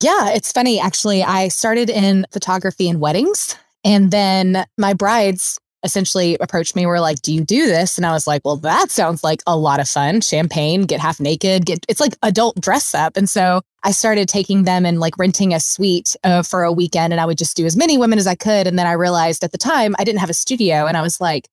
Yeah, 0.02 0.30
it's 0.30 0.50
funny. 0.50 0.80
Actually, 0.80 1.22
I 1.22 1.48
started 1.48 1.90
in 1.90 2.26
photography 2.32 2.88
and 2.88 3.00
weddings. 3.00 3.56
And 3.84 4.10
then 4.10 4.64
my 4.78 4.94
brides 4.94 5.58
essentially 5.84 6.36
approached 6.40 6.76
me 6.76 6.86
were 6.86 7.00
like, 7.00 7.22
Do 7.22 7.32
you 7.32 7.42
do 7.42 7.66
this? 7.66 7.96
And 7.96 8.06
I 8.06 8.12
was 8.12 8.26
like, 8.26 8.42
Well, 8.44 8.56
that 8.58 8.90
sounds 8.90 9.24
like 9.24 9.42
a 9.46 9.56
lot 9.56 9.80
of 9.80 9.88
fun. 9.88 10.20
Champagne, 10.20 10.82
get 10.82 11.00
half 11.00 11.20
naked, 11.20 11.66
get 11.66 11.84
it's 11.88 12.00
like 12.00 12.14
adult 12.22 12.60
dress 12.60 12.94
up. 12.94 13.16
And 13.16 13.28
so 13.28 13.62
I 13.82 13.90
started 13.90 14.28
taking 14.28 14.64
them 14.64 14.86
and 14.86 15.00
like 15.00 15.18
renting 15.18 15.52
a 15.54 15.60
suite 15.60 16.16
uh, 16.24 16.42
for 16.42 16.62
a 16.62 16.72
weekend. 16.72 17.12
And 17.12 17.20
I 17.20 17.26
would 17.26 17.38
just 17.38 17.56
do 17.56 17.66
as 17.66 17.76
many 17.76 17.98
women 17.98 18.18
as 18.18 18.26
I 18.26 18.34
could. 18.34 18.66
And 18.66 18.78
then 18.78 18.86
I 18.86 18.92
realized 18.92 19.42
at 19.44 19.52
the 19.52 19.58
time 19.58 19.94
I 19.98 20.04
didn't 20.04 20.20
have 20.20 20.30
a 20.30 20.34
studio. 20.34 20.86
And 20.86 20.96
I 20.96 21.02
was 21.02 21.20
like, 21.20 21.48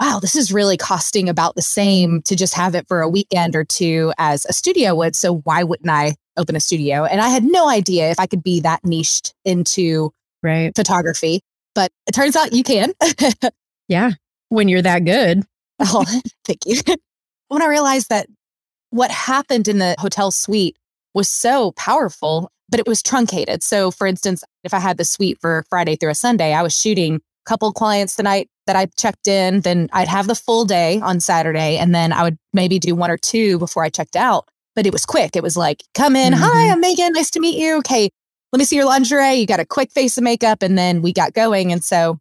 wow, 0.00 0.18
this 0.20 0.34
is 0.34 0.52
really 0.52 0.76
costing 0.76 1.28
about 1.28 1.54
the 1.54 1.62
same 1.62 2.22
to 2.22 2.34
just 2.34 2.54
have 2.54 2.74
it 2.74 2.88
for 2.88 3.02
a 3.02 3.08
weekend 3.08 3.54
or 3.54 3.64
two 3.64 4.12
as 4.18 4.44
a 4.46 4.52
studio 4.52 4.94
would. 4.94 5.14
So 5.14 5.38
why 5.38 5.62
wouldn't 5.62 5.90
I 5.90 6.16
open 6.36 6.56
a 6.56 6.60
studio? 6.60 7.04
And 7.04 7.20
I 7.20 7.28
had 7.28 7.44
no 7.44 7.68
idea 7.68 8.10
if 8.10 8.18
I 8.18 8.26
could 8.26 8.42
be 8.42 8.60
that 8.60 8.84
niched 8.84 9.34
into 9.44 10.12
right. 10.42 10.74
photography, 10.74 11.40
but 11.74 11.92
it 12.08 12.12
turns 12.12 12.34
out 12.34 12.52
you 12.52 12.64
can. 12.64 12.92
yeah. 13.92 14.12
When 14.48 14.68
you're 14.68 14.82
that 14.82 15.04
good. 15.04 15.44
oh, 15.78 16.04
thank 16.44 16.60
you. 16.66 16.80
when 17.48 17.62
I 17.62 17.66
realized 17.66 18.08
that 18.08 18.26
what 18.90 19.10
happened 19.10 19.68
in 19.68 19.78
the 19.78 19.94
hotel 19.98 20.30
suite 20.30 20.76
was 21.14 21.28
so 21.28 21.72
powerful, 21.72 22.50
but 22.68 22.80
it 22.80 22.86
was 22.86 23.02
truncated. 23.02 23.62
So, 23.62 23.90
for 23.90 24.06
instance, 24.06 24.42
if 24.64 24.74
I 24.74 24.78
had 24.78 24.96
the 24.96 25.04
suite 25.04 25.38
for 25.40 25.64
Friday 25.68 25.96
through 25.96 26.10
a 26.10 26.14
Sunday, 26.14 26.54
I 26.54 26.62
was 26.62 26.78
shooting 26.78 27.16
a 27.16 27.20
couple 27.46 27.72
clients 27.72 28.16
the 28.16 28.22
night 28.22 28.48
that 28.66 28.76
I 28.76 28.86
checked 28.98 29.28
in, 29.28 29.60
then 29.60 29.88
I'd 29.92 30.08
have 30.08 30.26
the 30.26 30.34
full 30.34 30.64
day 30.64 31.00
on 31.00 31.20
Saturday, 31.20 31.76
and 31.76 31.94
then 31.94 32.12
I 32.12 32.22
would 32.22 32.38
maybe 32.52 32.78
do 32.78 32.94
one 32.94 33.10
or 33.10 33.16
two 33.16 33.58
before 33.58 33.84
I 33.84 33.90
checked 33.90 34.16
out. 34.16 34.48
But 34.74 34.86
it 34.86 34.92
was 34.92 35.04
quick. 35.04 35.36
It 35.36 35.42
was 35.42 35.56
like, 35.56 35.82
come 35.94 36.16
in. 36.16 36.32
Mm-hmm. 36.32 36.42
Hi, 36.42 36.70
I'm 36.70 36.80
Megan. 36.80 37.12
Nice 37.12 37.30
to 37.32 37.40
meet 37.40 37.58
you. 37.58 37.76
Okay, 37.78 38.08
let 38.52 38.58
me 38.58 38.64
see 38.64 38.76
your 38.76 38.84
lingerie. 38.84 39.34
You 39.34 39.46
got 39.46 39.60
a 39.60 39.66
quick 39.66 39.90
face 39.90 40.16
of 40.16 40.24
makeup. 40.24 40.62
And 40.62 40.78
then 40.78 41.02
we 41.02 41.12
got 41.12 41.32
going. 41.32 41.72
And 41.72 41.82
so 41.82 42.18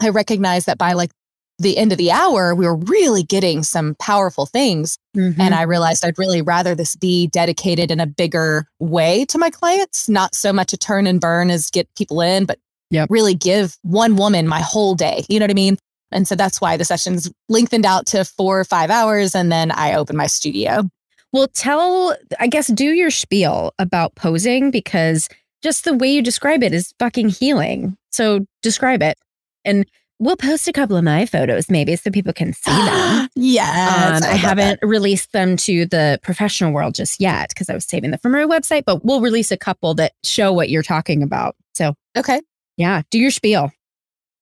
I 0.00 0.10
recognized 0.10 0.66
that 0.66 0.78
by 0.78 0.92
like 0.92 1.10
the 1.58 1.78
end 1.78 1.92
of 1.92 1.98
the 1.98 2.10
hour, 2.10 2.54
we 2.54 2.66
were 2.66 2.76
really 2.76 3.22
getting 3.22 3.62
some 3.62 3.94
powerful 3.94 4.46
things. 4.46 4.98
Mm-hmm. 5.16 5.40
And 5.40 5.54
I 5.54 5.62
realized 5.62 6.04
I'd 6.04 6.18
really 6.18 6.42
rather 6.42 6.74
this 6.74 6.96
be 6.96 7.28
dedicated 7.28 7.90
in 7.90 7.98
a 8.00 8.06
bigger 8.06 8.66
way 8.78 9.24
to 9.26 9.38
my 9.38 9.50
clients, 9.50 10.08
not 10.08 10.34
so 10.34 10.52
much 10.52 10.72
a 10.72 10.76
turn 10.76 11.06
and 11.06 11.20
burn 11.20 11.50
as 11.50 11.70
get 11.70 11.88
people 11.94 12.20
in, 12.20 12.44
but 12.44 12.58
yep. 12.90 13.08
really 13.10 13.34
give 13.34 13.76
one 13.82 14.16
woman 14.16 14.46
my 14.46 14.60
whole 14.60 14.94
day. 14.94 15.24
You 15.28 15.38
know 15.38 15.44
what 15.44 15.50
I 15.50 15.54
mean? 15.54 15.78
And 16.12 16.28
so 16.28 16.34
that's 16.34 16.60
why 16.60 16.76
the 16.76 16.84
sessions 16.84 17.30
lengthened 17.48 17.86
out 17.86 18.06
to 18.08 18.24
four 18.24 18.60
or 18.60 18.64
five 18.64 18.90
hours. 18.90 19.34
And 19.34 19.50
then 19.50 19.70
I 19.70 19.94
opened 19.94 20.18
my 20.18 20.26
studio. 20.26 20.88
Well, 21.32 21.48
tell, 21.48 22.16
I 22.38 22.46
guess, 22.46 22.68
do 22.68 22.84
your 22.84 23.10
spiel 23.10 23.74
about 23.78 24.14
posing 24.14 24.70
because 24.70 25.28
just 25.62 25.84
the 25.84 25.94
way 25.94 26.08
you 26.08 26.22
describe 26.22 26.62
it 26.62 26.72
is 26.72 26.94
fucking 26.98 27.30
healing. 27.30 27.96
So 28.12 28.46
describe 28.62 29.02
it. 29.02 29.18
And 29.66 29.84
we'll 30.18 30.36
post 30.36 30.66
a 30.68 30.72
couple 30.72 30.96
of 30.96 31.04
my 31.04 31.26
photos 31.26 31.68
maybe 31.68 31.94
so 31.96 32.10
people 32.10 32.32
can 32.32 32.52
see 32.54 32.70
them. 32.70 33.28
yeah. 33.34 34.16
Um, 34.16 34.22
I, 34.22 34.32
I 34.32 34.36
haven't 34.36 34.80
that. 34.80 34.86
released 34.86 35.32
them 35.32 35.56
to 35.58 35.86
the 35.86 36.18
professional 36.22 36.72
world 36.72 36.94
just 36.94 37.20
yet 37.20 37.50
because 37.50 37.68
I 37.68 37.74
was 37.74 37.84
saving 37.84 38.12
them 38.12 38.20
from 38.20 38.34
our 38.34 38.46
website, 38.46 38.84
but 38.86 39.04
we'll 39.04 39.20
release 39.20 39.50
a 39.50 39.56
couple 39.56 39.94
that 39.94 40.12
show 40.24 40.52
what 40.52 40.70
you're 40.70 40.82
talking 40.82 41.22
about. 41.22 41.56
So, 41.74 41.94
okay. 42.16 42.40
Yeah. 42.76 43.02
Do 43.10 43.18
your 43.18 43.30
spiel. 43.30 43.72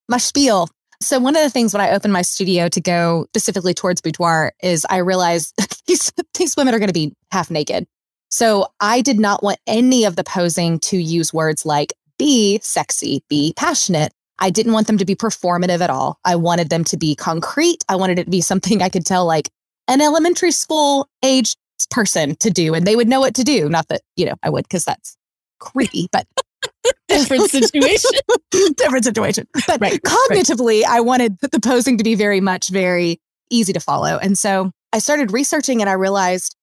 My 0.09 0.19
spiel. 0.19 0.69
So 1.03 1.19
one 1.19 1.37
of 1.37 1.43
the 1.43 1.51
things 1.51 1.75
when 1.75 1.81
I 1.81 1.91
opened 1.91 2.13
my 2.13 2.23
studio 2.23 2.69
to 2.69 2.81
go 2.81 3.27
specifically 3.31 3.75
towards 3.75 4.01
boudoir 4.01 4.53
is 4.63 4.87
I 4.89 4.99
realized 4.99 5.55
these, 5.87 6.13
these 6.39 6.57
women 6.57 6.75
are 6.75 6.79
going 6.79 6.89
to 6.89 6.95
be 6.95 7.15
half 7.33 7.51
naked. 7.51 7.87
So 8.31 8.67
I 8.81 9.01
did 9.01 9.19
not 9.19 9.43
want 9.43 9.59
any 9.67 10.05
of 10.05 10.17
the 10.17 10.25
posing 10.25 10.81
to 10.81 10.97
use 10.97 11.33
words 11.33 11.65
like 11.65 11.93
be 12.19 12.59
sexy, 12.63 13.23
be 13.29 13.55
passionate. 13.57 14.13
I 14.39 14.51
didn't 14.51 14.73
want 14.73 14.87
them 14.87 14.99
to 14.99 15.05
be 15.05 15.15
performative 15.15 15.81
at 15.81 15.91
all. 15.91 16.19
I 16.25 16.37
wanted 16.37 16.69
them 16.69 16.85
to 16.85 16.97
be 16.97 17.15
concrete. 17.15 17.85
I 17.89 17.97
wanted 17.97 18.19
it 18.19 18.25
to 18.25 18.31
be 18.31 18.41
something 18.41 18.83
I 18.83 18.89
could 18.89 19.07
tell 19.07 19.25
like 19.27 19.49
an 19.89 20.01
elementary 20.01 20.51
school 20.51 21.09
age 21.23 21.55
person 21.91 22.37
to 22.37 22.51
do 22.51 22.75
and 22.75 22.87
they 22.87 22.97
would 22.97 23.09
know 23.09 23.21
what 23.21 23.35
to 23.35 23.45
do. 23.45 23.69
Not 23.69 23.89
that, 23.89 24.01
you 24.17 24.27
know, 24.27 24.35
I 24.43 24.51
would 24.51 24.65
because 24.65 24.85
that's 24.85 25.17
creepy, 25.61 26.09
but 26.13 26.27
different 27.09 27.51
situation. 27.51 28.11
different 28.77 29.05
situation. 29.05 29.47
But 29.67 29.81
right, 29.81 30.01
cognitively, 30.03 30.83
right. 30.83 30.91
I 30.91 31.01
wanted 31.01 31.39
the 31.41 31.61
posing 31.61 31.99
to 31.99 32.05
be 32.05 32.15
very 32.15 32.41
much 32.41 32.69
very 32.69 33.21
easy 33.51 33.73
to 33.73 33.81
follow. 33.81 34.19
And 34.19 34.39
so 34.39 34.71
I 34.93 34.99
started 34.99 35.33
researching 35.33 35.81
and 35.81 35.91
I 35.91 35.95
realized, 35.95 36.57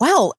wow, 0.00 0.32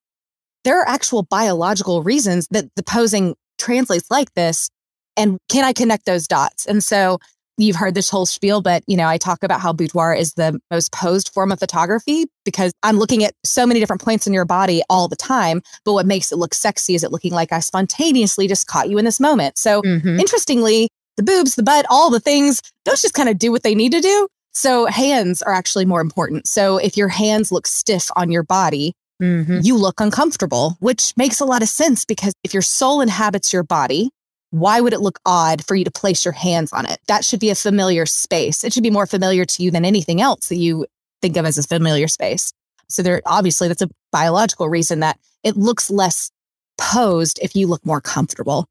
there 0.63 0.79
are 0.81 0.87
actual 0.87 1.23
biological 1.23 2.03
reasons 2.03 2.47
that 2.51 2.65
the 2.75 2.83
posing 2.83 3.35
translates 3.57 4.09
like 4.09 4.33
this. 4.33 4.69
And 5.17 5.37
can 5.49 5.63
I 5.63 5.73
connect 5.73 6.05
those 6.05 6.27
dots? 6.27 6.65
And 6.65 6.83
so 6.83 7.19
you've 7.57 7.75
heard 7.75 7.95
this 7.95 8.09
whole 8.09 8.25
spiel, 8.25 8.61
but 8.61 8.83
you 8.87 8.97
know, 8.97 9.07
I 9.07 9.17
talk 9.17 9.43
about 9.43 9.61
how 9.61 9.71
boudoir 9.71 10.13
is 10.13 10.33
the 10.33 10.59
most 10.71 10.91
posed 10.91 11.29
form 11.29 11.51
of 11.51 11.59
photography 11.59 12.25
because 12.43 12.73
I'm 12.83 12.97
looking 12.97 13.23
at 13.23 13.33
so 13.43 13.65
many 13.65 13.79
different 13.79 14.01
points 14.01 14.27
in 14.27 14.33
your 14.33 14.45
body 14.45 14.81
all 14.89 15.07
the 15.07 15.15
time. 15.15 15.61
But 15.83 15.93
what 15.93 16.05
makes 16.05 16.31
it 16.31 16.37
look 16.37 16.53
sexy 16.53 16.95
is 16.95 17.03
it 17.03 17.11
looking 17.11 17.31
like 17.31 17.51
I 17.51 17.59
spontaneously 17.59 18.47
just 18.47 18.67
caught 18.67 18.89
you 18.89 18.97
in 18.97 19.05
this 19.05 19.19
moment. 19.19 19.57
So 19.57 19.81
mm-hmm. 19.81 20.19
interestingly, 20.19 20.89
the 21.17 21.23
boobs, 21.23 21.55
the 21.55 21.63
butt, 21.63 21.85
all 21.89 22.09
the 22.09 22.19
things, 22.19 22.61
those 22.83 23.01
just 23.01 23.13
kind 23.13 23.29
of 23.29 23.37
do 23.37 23.51
what 23.51 23.63
they 23.63 23.75
need 23.75 23.93
to 23.93 24.01
do. 24.01 24.27
So 24.51 24.85
hands 24.85 25.41
are 25.41 25.53
actually 25.53 25.85
more 25.85 26.01
important. 26.01 26.47
So 26.47 26.77
if 26.77 26.97
your 26.97 27.09
hands 27.09 27.51
look 27.51 27.67
stiff 27.67 28.09
on 28.15 28.31
your 28.31 28.43
body, 28.43 28.93
mm-hmm. 29.21 29.59
you 29.63 29.77
look 29.77 29.99
uncomfortable, 29.99 30.77
which 30.79 31.13
makes 31.17 31.39
a 31.39 31.45
lot 31.45 31.61
of 31.61 31.69
sense 31.69 32.05
because 32.05 32.33
if 32.43 32.53
your 32.53 32.61
soul 32.61 33.01
inhabits 33.01 33.51
your 33.51 33.63
body, 33.63 34.09
why 34.55 34.79
would 34.79 34.93
it 34.93 35.01
look 35.01 35.19
odd 35.25 35.65
for 35.65 35.75
you 35.75 35.83
to 35.83 35.91
place 35.91 36.23
your 36.23 36.31
hands 36.31 36.71
on 36.71 36.85
it? 36.85 36.99
That 37.07 37.25
should 37.25 37.41
be 37.41 37.49
a 37.49 37.55
familiar 37.55 38.05
space. 38.05 38.63
It 38.63 38.71
should 38.71 38.83
be 38.83 38.89
more 38.89 39.05
familiar 39.05 39.43
to 39.43 39.63
you 39.63 39.69
than 39.69 39.83
anything 39.83 40.21
else 40.21 40.47
that 40.47 40.55
you 40.55 40.85
think 41.21 41.35
of 41.35 41.45
as 41.45 41.57
a 41.57 41.63
familiar 41.63 42.07
space. 42.07 42.53
So 42.87 43.03
there 43.03 43.21
obviously 43.25 43.67
that's 43.67 43.81
a 43.81 43.89
biological 44.13 44.69
reason 44.69 45.01
that 45.01 45.19
it 45.43 45.57
looks 45.57 45.89
less 45.89 46.31
posed 46.77 47.37
if 47.41 47.53
you 47.53 47.67
look 47.67 47.85
more 47.85 47.99
comfortable. 47.99 48.65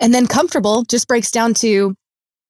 And 0.00 0.14
then 0.14 0.26
comfortable 0.26 0.84
just 0.84 1.06
breaks 1.06 1.30
down 1.30 1.52
to 1.54 1.94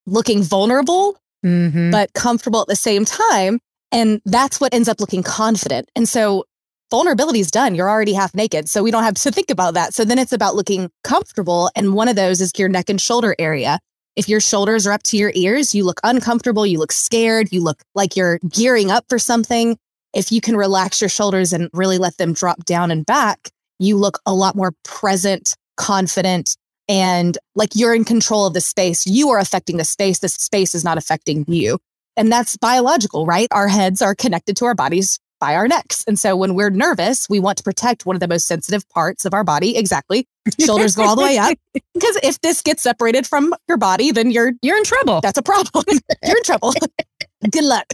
looking 0.07 0.43
vulnerable, 0.43 1.17
mm-hmm. 1.45 1.91
but 1.91 2.13
comfortable 2.13 2.61
at 2.61 2.69
the 2.69 2.77
same 2.77 3.05
time. 3.05 3.59
And 3.91 4.21
that's 4.25 4.61
what 4.61 4.73
ends 4.73 4.89
up 4.89 5.01
looking 5.01 5.25
confident. 5.25 5.89
And 5.97 6.09
so 6.09 6.45
vulnerability 6.91 7.41
is 7.41 7.51
done. 7.51 7.75
You're 7.75 7.91
already 7.91 8.13
half 8.13 8.35
naked. 8.35 8.69
So 8.69 8.83
we 8.83 8.91
don't 8.91 9.03
have 9.03 9.15
to 9.15 9.31
think 9.33 9.51
about 9.51 9.75
that. 9.75 9.95
So 9.95 10.05
then 10.05 10.19
it's 10.19 10.33
about 10.33 10.55
looking 10.55 10.91
comfortable. 11.05 11.71
And 11.75 11.95
one 11.95 12.09
of 12.09 12.17
those 12.17 12.41
is 12.41 12.53
your 12.57 12.69
neck 12.69 12.89
and 12.89 13.01
shoulder 13.01 13.35
area. 13.39 13.79
If 14.17 14.29
your 14.31 14.41
shoulders 14.41 14.87
are 14.87 14.93
up 14.93 15.03
to 15.05 15.17
your 15.19 15.31
ears, 15.35 15.75
you 15.75 15.85
look 15.85 16.01
uncomfortable, 16.03 16.67
you 16.67 16.79
look 16.79 16.93
scared, 16.93 17.49
you 17.53 17.63
look 17.63 17.83
like 17.95 18.17
you're 18.17 18.39
gearing 18.49 18.91
up 18.91 19.05
for 19.11 19.19
something. 19.19 19.77
If 20.15 20.33
you 20.33 20.41
can 20.41 20.57
relax 20.57 21.03
your 21.03 21.11
shoulders 21.11 21.53
and 21.53 21.69
really 21.75 21.99
let 21.99 22.17
them 22.17 22.33
drop 22.33 22.65
down 22.65 22.91
and 22.91 23.05
back, 23.05 23.51
you 23.79 23.99
look 23.99 24.19
a 24.25 24.33
lot 24.33 24.57
more 24.57 24.73
present, 24.85 25.55
confident, 25.77 26.57
and 26.89 27.37
like 27.55 27.71
you're 27.75 27.95
in 27.95 28.05
control 28.05 28.47
of 28.47 28.55
the 28.55 28.63
space. 28.63 29.07
You 29.07 29.29
are 29.31 29.39
affecting 29.39 29.77
the 29.77 29.85
space. 29.85 30.21
The 30.21 30.31
space 30.31 30.75
is 30.75 30.83
not 30.83 30.97
affecting 30.97 31.45
you. 31.47 31.79
And 32.17 32.33
that's 32.33 32.57
biological, 32.57 33.27
right? 33.27 33.49
Our 33.51 33.69
heads 33.69 34.01
are 34.01 34.15
connected 34.15 34.57
to 34.57 34.65
our 34.65 34.75
bodies 34.75 35.19
by 35.41 35.55
our 35.55 35.69
necks. 35.69 36.05
And 36.07 36.19
so 36.19 36.37
when 36.37 36.55
we're 36.55 36.71
nervous, 36.71 37.29
we 37.29 37.41
want 37.41 37.59
to 37.59 37.65
protect 37.65 38.07
one 38.07 38.17
of 38.17 38.21
the 38.21 38.29
most 38.29 38.47
sensitive 38.47 38.89
parts 38.91 39.25
of 39.25 39.35
our 39.35 39.45
body. 39.45 39.77
Exactly. 39.77 40.27
Shoulders 40.61 40.97
go 40.97 41.05
all 41.05 41.17
the 41.17 41.23
way 41.23 41.39
up. 41.39 41.57
Because 41.95 42.19
if 42.23 42.39
this 42.43 42.61
gets 42.61 42.83
separated 42.83 43.27
from 43.27 43.55
your 43.69 43.79
body, 43.79 44.11
then 44.11 44.31
you're 44.31 44.53
you're 44.61 44.77
in 44.77 44.85
trouble. 44.85 45.23
That's 45.23 45.39
a 45.39 45.43
problem. 45.43 45.83
you're 46.23 46.37
in 46.37 46.43
trouble. 46.43 46.75
Good 47.51 47.65
luck. 47.65 47.87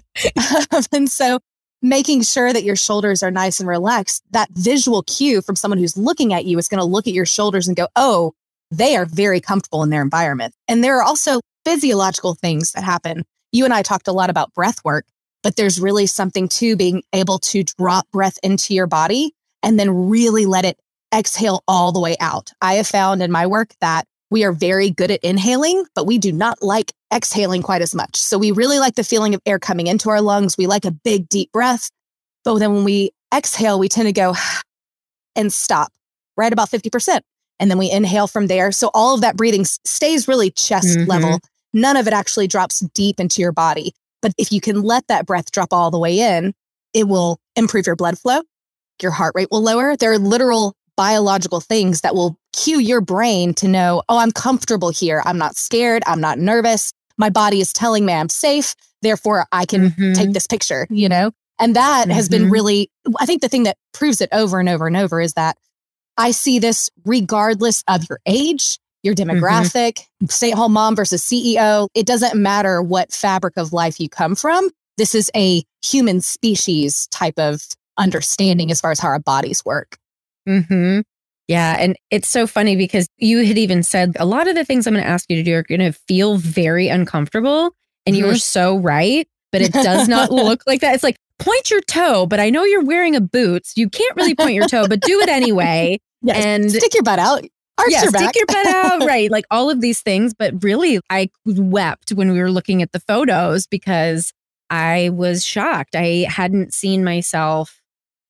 and 0.93 1.09
so 1.09 1.39
making 1.83 2.23
sure 2.23 2.53
that 2.53 2.65
your 2.65 2.77
shoulders 2.77 3.23
are 3.23 3.31
nice 3.31 3.61
and 3.61 3.69
relaxed, 3.69 4.25
that 4.31 4.49
visual 4.53 5.03
cue 5.05 5.41
from 5.41 5.55
someone 5.57 5.79
who's 5.79 5.97
looking 5.97 6.33
at 6.33 6.45
you 6.45 6.59
is 6.59 6.69
going 6.69 6.81
to 6.81 6.85
look 6.85 7.07
at 7.07 7.13
your 7.13 7.27
shoulders 7.27 7.69
and 7.69 7.77
go, 7.77 7.89
oh, 7.95 8.33
they 8.71 8.97
are 8.97 9.05
very 9.05 9.41
comfortable 9.41 9.83
in 9.83 9.91
their 9.91 10.03
environment. 10.03 10.55
And 10.69 10.83
there 10.83 10.97
are 10.99 11.03
also 11.03 11.41
physiological 11.65 12.35
things 12.35 12.73
that 12.73 12.85
happen. 12.85 13.25
You 13.53 13.65
and 13.65 13.75
I 13.75 13.83
talked 13.83 14.09
a 14.09 14.13
lot 14.13 14.31
about 14.31 14.55
breath 14.55 14.79
work 14.85 15.05
but 15.43 15.57
there's 15.57 15.81
really 15.81 16.07
something 16.07 16.49
to 16.49 16.77
being 16.77 17.03
able 17.13 17.39
to 17.39 17.65
drop 17.65 18.09
breath 18.11 18.39
into 18.43 18.75
your 18.75 18.87
body 18.87 19.33
and 19.63 19.79
then 19.79 20.09
really 20.09 20.47
let 20.47 20.65
it 20.65 20.79
exhale 21.15 21.63
all 21.69 21.93
the 21.93 22.01
way 22.01 22.17
out. 22.21 22.51
I 22.61 22.75
have 22.75 22.87
found 22.87 23.23
in 23.23 23.31
my 23.31 23.47
work 23.47 23.75
that 23.81 24.07
we 24.31 24.45
are 24.45 24.53
very 24.53 24.91
good 24.91 25.11
at 25.11 25.23
inhaling, 25.23 25.85
but 25.95 26.07
we 26.07 26.17
do 26.17 26.33
not 26.33 26.63
like 26.63 26.93
exhaling 27.13 27.63
quite 27.63 27.83
as 27.83 27.95
much. 27.95 28.17
So 28.17 28.39
we 28.39 28.51
really 28.51 28.79
like 28.79 28.95
the 28.95 29.05
feeling 29.05 29.35
of 29.35 29.43
air 29.45 29.59
coming 29.59 29.89
into 29.89 30.09
our 30.09 30.23
lungs. 30.23 30.57
We 30.57 30.67
like 30.67 30.87
a 30.87 30.91
big, 30.91 31.29
deep 31.29 31.53
breath. 31.53 31.91
But 32.45 32.59
then 32.59 32.73
when 32.73 32.85
we 32.85 33.11
exhale, 33.35 33.79
we 33.79 33.91
tend 33.91 34.09
to 34.09 34.13
go 34.13 34.35
and 35.37 35.53
stop 35.53 35.93
right 36.37 36.53
about 36.53 36.71
50%. 36.71 37.21
And 37.61 37.71
then 37.71 37.79
we 37.79 37.91
inhale 37.91 38.27
from 38.27 38.47
there. 38.47 38.73
So 38.73 38.91
all 38.95 39.15
of 39.15 39.21
that 39.21 39.37
breathing 39.37 39.65
stays 39.65 40.27
really 40.27 40.51
chest 40.51 40.99
mm-hmm. 40.99 41.11
level. 41.11 41.41
None 41.75 41.97
of 41.97 42.07
it 42.07 42.13
actually 42.13 42.49
drops 42.49 42.81
deep 42.95 43.21
into 43.21 43.41
your 43.41 43.53
body. 43.53 43.95
But 44.23 44.33
if 44.39 44.53
you 44.53 44.61
can 44.61 44.83
let 44.83 45.07
that 45.09 45.27
breath 45.27 45.51
drop 45.53 45.73
all 45.73 45.91
the 45.91 45.99
way 45.99 46.21
in, 46.21 46.55
it 46.95 47.09
will 47.09 47.39
improve 47.57 47.87
your 47.87 47.97
blood 47.97 48.19
flow. 48.19 48.41
Your 49.03 49.13
heart 49.13 49.33
rate 49.35 49.49
will 49.51 49.63
lower. 49.63 49.97
There 49.97 50.13
are 50.13 50.19
literal 50.19 50.75
biological 50.97 51.61
things 51.61 52.03
that 52.03 52.15
will 52.15 52.39
cue 52.53 52.79
your 52.79 53.01
brain 53.01 53.55
to 53.55 53.67
know, 53.67 54.03
oh, 54.09 54.19
I'm 54.19 54.31
comfortable 54.31 54.91
here. 54.91 55.23
I'm 55.25 55.39
not 55.39 55.57
scared. 55.57 56.03
I'm 56.07 56.21
not 56.21 56.39
nervous. 56.39 56.93
My 57.19 57.31
body 57.31 57.61
is 57.61 57.73
telling 57.73 58.07
me 58.07 58.13
I'm 58.13 58.29
safe. 58.29 58.75
Therefore, 59.01 59.47
I 59.53 59.65
can 59.65 59.91
Mhm. 59.91 60.15
take 60.15 60.33
this 60.33 60.47
picture, 60.47 60.87
you 60.91 61.09
know? 61.09 61.33
And 61.59 61.75
that 61.77 62.11
has 62.11 62.29
been 62.29 62.47
Mhm. 62.47 62.53
really, 62.53 62.91
I 63.19 63.27
think 63.27 63.41
the 63.41 63.49
thing 63.49 63.65
that 63.65 63.77
proves 63.93 64.21
it 64.21 64.29
over 64.33 64.61
and 64.61 64.69
over 64.69 64.87
and 64.87 64.97
over 64.97 65.21
is 65.21 65.33
that 65.35 65.57
I 66.19 66.31
see 66.31 66.59
this 66.59 66.91
regardless 67.05 67.83
of 67.89 68.09
your 68.09 68.21
age, 68.27 68.79
your 69.03 69.15
Mm-hmm. 69.15 69.31
demographic, 69.31 70.01
stay 70.29 70.53
at 70.53 70.57
home 70.57 70.73
mom 70.73 70.97
versus 70.97 71.23
CEO. 71.23 71.89
It 71.95 72.07
doesn't 72.07 72.41
matter 72.41 72.83
what 72.83 73.13
fabric 73.13 73.57
of 73.57 73.73
life 73.73 73.99
you 74.01 74.09
come 74.09 74.35
from. 74.35 74.71
This 74.97 75.15
is 75.15 75.31
a 75.35 75.63
human 75.85 76.21
species 76.21 77.07
type 77.09 77.39
of 77.39 77.63
understanding 77.99 78.71
as 78.71 78.81
far 78.81 78.91
as 78.91 79.01
how 79.01 79.09
our 79.09 79.19
bodies 79.19 79.65
work. 79.65 79.97
Mm-hmm. 80.49 81.01
Yeah. 81.49 81.77
And 81.79 81.97
it's 82.11 82.29
so 82.29 82.47
funny 82.47 82.77
because 82.77 83.07
you 83.19 83.45
had 83.45 83.59
even 83.59 83.83
said 83.83 84.17
a 84.19 84.25
lot 84.25 84.49
of 84.49 84.55
the 84.55 84.65
things 84.65 84.87
I'm 84.87 84.95
going 84.95 85.05
to 85.05 85.11
ask 85.11 85.27
you 85.29 85.37
to 85.37 85.43
do 85.43 85.55
are 85.57 85.63
going 85.63 85.81
to 85.81 85.93
feel 85.93 86.37
very 86.37 86.89
uncomfortable. 86.89 87.75
And 88.07 88.17
you 88.17 88.27
were 88.27 88.37
so 88.37 88.77
right, 88.79 89.29
but 89.51 89.61
it 89.61 89.73
does 89.73 90.09
not 90.09 90.31
look 90.33 90.63
like 90.67 90.81
that. 90.81 90.95
It's 90.95 91.03
like, 91.05 91.17
point 91.39 91.71
your 91.71 91.81
toe, 91.83 92.27
but 92.27 92.39
I 92.41 92.51
know 92.51 92.63
you're 92.65 92.85
wearing 92.85 93.17
a 93.17 93.21
boot. 93.21 93.67
So 93.67 93.75
you 93.81 93.91
can't 93.91 94.15
really 94.17 94.35
point 94.35 94.55
your 94.55 94.69
toe, 94.69 94.87
but 94.89 95.01
do 95.01 95.21
it 95.21 95.29
anyway. 95.29 95.99
Yes. 96.25 96.45
And 96.47 96.71
stick 96.71 96.95
your 96.95 97.03
butt 97.03 97.19
out. 97.19 97.43
Arch 97.79 97.89
yeah, 97.91 98.03
your 98.03 98.11
stick 98.11 98.37
your 98.37 98.47
butt 98.47 98.67
out, 98.67 99.01
right? 99.07 99.31
Like 99.31 99.45
all 99.51 99.71
of 99.71 99.81
these 99.81 100.01
things. 100.01 100.35
But 100.35 100.63
really, 100.63 101.01
I 101.11 101.31
wept 101.45 102.11
when 102.11 102.33
we 102.33 102.41
were 102.41 102.51
looking 102.51 102.83
at 102.83 102.93
the 102.93 103.01
photos 103.01 103.67
because 103.67 104.33
I 104.71 105.11
was 105.11 105.45
shocked. 105.45 105.95
I 105.95 106.27
hadn't 106.29 106.73
seen 106.75 107.05
myself. 107.05 107.81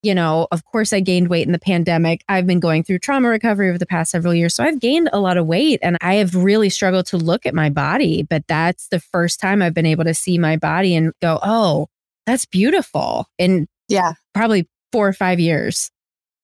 You 0.02 0.16
know, 0.16 0.48
of 0.50 0.64
course, 0.64 0.92
I 0.92 0.98
gained 0.98 1.28
weight 1.28 1.46
in 1.46 1.52
the 1.52 1.60
pandemic. 1.60 2.24
I've 2.28 2.46
been 2.46 2.58
going 2.58 2.82
through 2.82 2.98
trauma 2.98 3.28
recovery 3.28 3.68
over 3.68 3.78
the 3.78 3.86
past 3.86 4.10
several 4.10 4.34
years. 4.34 4.52
So 4.52 4.64
I've 4.64 4.80
gained 4.80 5.08
a 5.12 5.20
lot 5.20 5.36
of 5.36 5.46
weight 5.46 5.78
and 5.80 5.96
I 6.00 6.14
have 6.14 6.34
really 6.34 6.70
struggled 6.70 7.06
to 7.06 7.16
look 7.16 7.46
at 7.46 7.54
my 7.54 7.70
body. 7.70 8.24
But 8.24 8.44
that's 8.48 8.88
the 8.88 8.98
first 8.98 9.38
time 9.38 9.62
I've 9.62 9.74
been 9.74 9.86
able 9.86 10.02
to 10.02 10.14
see 10.14 10.38
my 10.38 10.56
body 10.56 10.96
and 10.96 11.12
go, 11.22 11.38
oh, 11.40 11.86
that's 12.26 12.46
beautiful 12.46 13.26
in 13.38 13.68
yeah. 13.88 14.14
probably 14.34 14.68
four 14.90 15.06
or 15.06 15.12
five 15.12 15.38
years. 15.38 15.92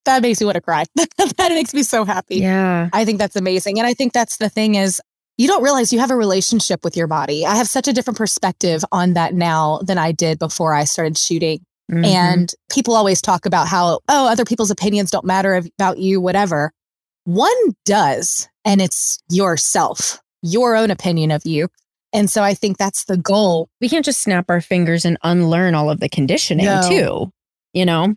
That 0.04 0.22
makes 0.22 0.40
me 0.40 0.46
want 0.46 0.54
to 0.56 0.60
cry. 0.60 0.84
that 0.96 1.48
makes 1.50 1.74
me 1.74 1.82
so 1.82 2.04
happy. 2.04 2.36
Yeah. 2.36 2.88
I 2.92 3.04
think 3.04 3.18
that's 3.18 3.36
amazing. 3.36 3.78
And 3.78 3.86
I 3.86 3.94
think 3.94 4.12
that's 4.12 4.38
the 4.38 4.48
thing 4.48 4.74
is 4.74 5.00
you 5.36 5.46
don't 5.46 5.62
realize 5.62 5.92
you 5.92 5.98
have 6.00 6.10
a 6.10 6.16
relationship 6.16 6.82
with 6.82 6.96
your 6.96 7.06
body. 7.06 7.44
I 7.46 7.54
have 7.56 7.68
such 7.68 7.86
a 7.88 7.92
different 7.92 8.16
perspective 8.16 8.84
on 8.90 9.12
that 9.14 9.34
now 9.34 9.78
than 9.84 9.98
I 9.98 10.12
did 10.12 10.38
before 10.38 10.74
I 10.74 10.84
started 10.84 11.16
shooting. 11.18 11.60
Mhm. 11.90 12.04
And 12.06 12.54
people 12.70 12.94
always 12.94 13.20
talk 13.22 13.46
about 13.46 13.68
how, 13.68 14.00
oh, 14.08 14.28
other 14.28 14.44
people's 14.44 14.70
opinions 14.70 15.10
don't 15.10 15.24
matter 15.24 15.54
about 15.56 15.98
you, 15.98 16.20
whatever. 16.20 16.72
One 17.24 17.54
does, 17.84 18.48
and 18.64 18.80
it's 18.80 19.18
yourself, 19.30 20.18
your 20.42 20.74
own 20.76 20.90
opinion 20.90 21.30
of 21.30 21.42
you. 21.44 21.68
And 22.12 22.30
so 22.30 22.42
I 22.42 22.54
think 22.54 22.78
that's 22.78 23.04
the 23.04 23.18
goal. 23.18 23.68
we 23.80 23.88
can't 23.88 24.04
just 24.04 24.20
snap 24.20 24.46
our 24.48 24.60
fingers 24.62 25.04
and 25.04 25.18
unlearn 25.22 25.74
all 25.74 25.90
of 25.90 26.00
the 26.00 26.08
conditioning 26.08 26.64
No. 26.66 26.88
too 26.88 27.30
you 27.74 27.84
know 27.84 28.14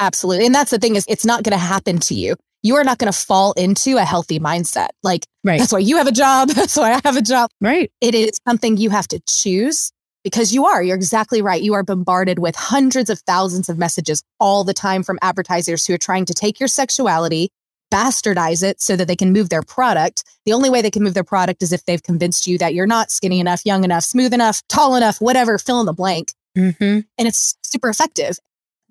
Absolutely. 0.00 0.46
And 0.46 0.54
that's 0.54 0.70
the 0.70 0.78
thing 0.78 0.96
is 0.96 1.04
it's 1.08 1.26
not 1.26 1.44
going 1.44 1.52
to 1.52 1.64
happen 1.64 1.98
to 2.00 2.14
you. 2.14 2.34
You 2.62 2.76
are 2.76 2.84
not 2.84 2.98
going 2.98 3.12
to 3.12 3.18
fall 3.18 3.52
into 3.52 3.96
a 3.96 4.04
healthy 4.04 4.40
mindset. 4.40 4.88
Like 5.02 5.26
right 5.44 5.58
that's 5.58 5.72
why 5.72 5.78
you 5.78 5.96
have 5.98 6.06
a 6.06 6.12
job. 6.12 6.48
That's 6.60 6.76
why 6.76 6.92
I 6.92 7.00
have 7.04 7.16
a 7.16 7.22
job. 7.22 7.50
right 7.60 7.90
It 8.00 8.14
is 8.14 8.32
something 8.46 8.76
you 8.76 8.90
have 8.90 9.08
to 9.08 9.20
choose 9.28 9.92
because 10.24 10.52
you 10.52 10.66
are. 10.66 10.82
You're 10.82 10.96
exactly 10.96 11.40
right. 11.40 11.62
You 11.62 11.74
are 11.74 11.82
bombarded 11.82 12.38
with 12.38 12.56
hundreds 12.56 13.08
of 13.08 13.20
thousands 13.20 13.68
of 13.68 13.78
messages 13.78 14.22
all 14.38 14.64
the 14.64 14.74
time 14.74 15.02
from 15.02 15.18
advertisers 15.22 15.86
who 15.86 15.94
are 15.94 15.98
trying 15.98 16.26
to 16.26 16.34
take 16.34 16.60
your 16.60 16.68
sexuality, 16.68 17.50
bastardize 17.92 18.62
it 18.62 18.80
so 18.80 18.96
that 18.96 19.08
they 19.08 19.16
can 19.16 19.32
move 19.32 19.48
their 19.48 19.62
product. 19.62 20.24
The 20.44 20.52
only 20.52 20.68
way 20.70 20.82
they 20.82 20.90
can 20.90 21.02
move 21.02 21.14
their 21.14 21.24
product 21.24 21.62
is 21.62 21.72
if 21.72 21.84
they've 21.86 22.02
convinced 22.02 22.46
you 22.46 22.58
that 22.58 22.74
you're 22.74 22.86
not 22.86 23.10
skinny 23.10 23.40
enough, 23.40 23.64
young 23.64 23.84
enough, 23.84 24.04
smooth 24.04 24.34
enough, 24.34 24.62
tall 24.68 24.96
enough, 24.96 25.20
whatever, 25.20 25.58
fill 25.58 25.80
in 25.80 25.86
the 25.86 25.92
blank. 25.92 26.32
hmm 26.54 26.70
And 26.78 27.28
it's 27.28 27.56
super 27.62 27.88
effective. 27.88 28.38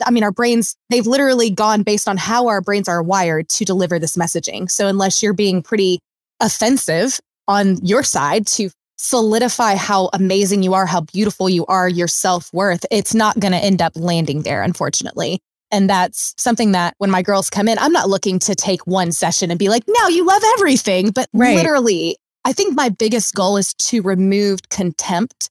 I 0.05 0.11
mean, 0.11 0.23
our 0.23 0.31
brains, 0.31 0.75
they've 0.89 1.07
literally 1.07 1.49
gone 1.49 1.83
based 1.83 2.07
on 2.07 2.17
how 2.17 2.47
our 2.47 2.61
brains 2.61 2.87
are 2.87 3.03
wired 3.03 3.49
to 3.49 3.65
deliver 3.65 3.99
this 3.99 4.15
messaging. 4.15 4.69
So, 4.69 4.87
unless 4.87 5.21
you're 5.21 5.33
being 5.33 5.61
pretty 5.61 5.99
offensive 6.39 7.19
on 7.47 7.83
your 7.85 8.03
side 8.03 8.47
to 8.47 8.69
solidify 8.97 9.75
how 9.75 10.09
amazing 10.13 10.61
you 10.61 10.73
are, 10.73 10.85
how 10.85 11.01
beautiful 11.01 11.49
you 11.49 11.65
are, 11.67 11.87
your 11.87 12.07
self 12.07 12.51
worth, 12.53 12.85
it's 12.91 13.15
not 13.15 13.39
going 13.39 13.53
to 13.53 13.57
end 13.57 13.81
up 13.81 13.93
landing 13.95 14.43
there, 14.43 14.61
unfortunately. 14.61 15.39
And 15.71 15.89
that's 15.89 16.33
something 16.37 16.71
that 16.71 16.95
when 16.97 17.11
my 17.11 17.21
girls 17.21 17.49
come 17.49 17.67
in, 17.67 17.77
I'm 17.77 17.91
not 17.91 18.09
looking 18.09 18.39
to 18.39 18.55
take 18.55 18.85
one 18.87 19.11
session 19.11 19.51
and 19.51 19.59
be 19.59 19.69
like, 19.69 19.83
now 19.87 20.07
you 20.07 20.25
love 20.25 20.41
everything. 20.55 21.11
But 21.11 21.27
Right. 21.33 21.55
literally, 21.55 22.17
I 22.43 22.53
think 22.53 22.75
my 22.75 22.89
biggest 22.89 23.35
goal 23.35 23.57
is 23.57 23.73
to 23.75 24.01
remove 24.01 24.69
contempt 24.69 25.49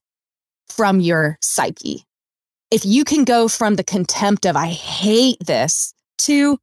from 0.69 1.01
your 1.01 1.39
psyche 1.41 2.05
if 2.71 2.85
you 2.85 3.05
can 3.05 3.25
go 3.25 3.49
from 3.49 3.77
the 3.77 3.85
contempt 3.85 4.47
of 4.47 4.57
I 4.57 4.69
hate 4.69 5.39
this 5.45 5.93
to 6.19 6.59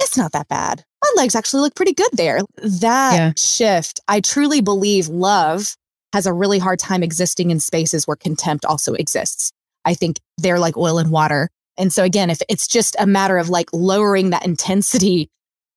it's 0.00 0.16
not 0.16 0.32
that 0.32 0.48
bad. 0.48 0.84
My 1.02 1.12
legs 1.16 1.36
actually 1.36 1.60
look 1.62 1.76
pretty 1.76 1.94
good 1.94 2.10
there. 2.14 2.40
That 2.56 3.14
Yeah. 3.14 3.32
shift, 3.36 4.00
I 4.08 4.20
truly 4.20 4.60
believe 4.60 5.08
love 5.08 5.76
has 6.12 6.26
a 6.26 6.32
really 6.32 6.58
hard 6.58 6.78
time 6.78 7.02
existing 7.02 7.50
in 7.50 7.60
spaces 7.60 8.06
where 8.06 8.16
contempt 8.16 8.64
also 8.64 8.94
exists. 8.94 9.52
I 9.84 9.94
think 9.94 10.18
they're 10.38 10.58
like 10.58 10.76
oil 10.76 10.98
and 10.98 11.10
water. 11.10 11.50
And 11.78 11.92
so 11.92 12.02
again, 12.04 12.30
if 12.30 12.40
it's 12.48 12.66
just 12.66 12.96
a 12.98 13.06
matter 13.06 13.38
of 13.38 13.48
like 13.48 13.68
lowering 13.72 14.30
that 14.30 14.44
intensity 14.44 15.30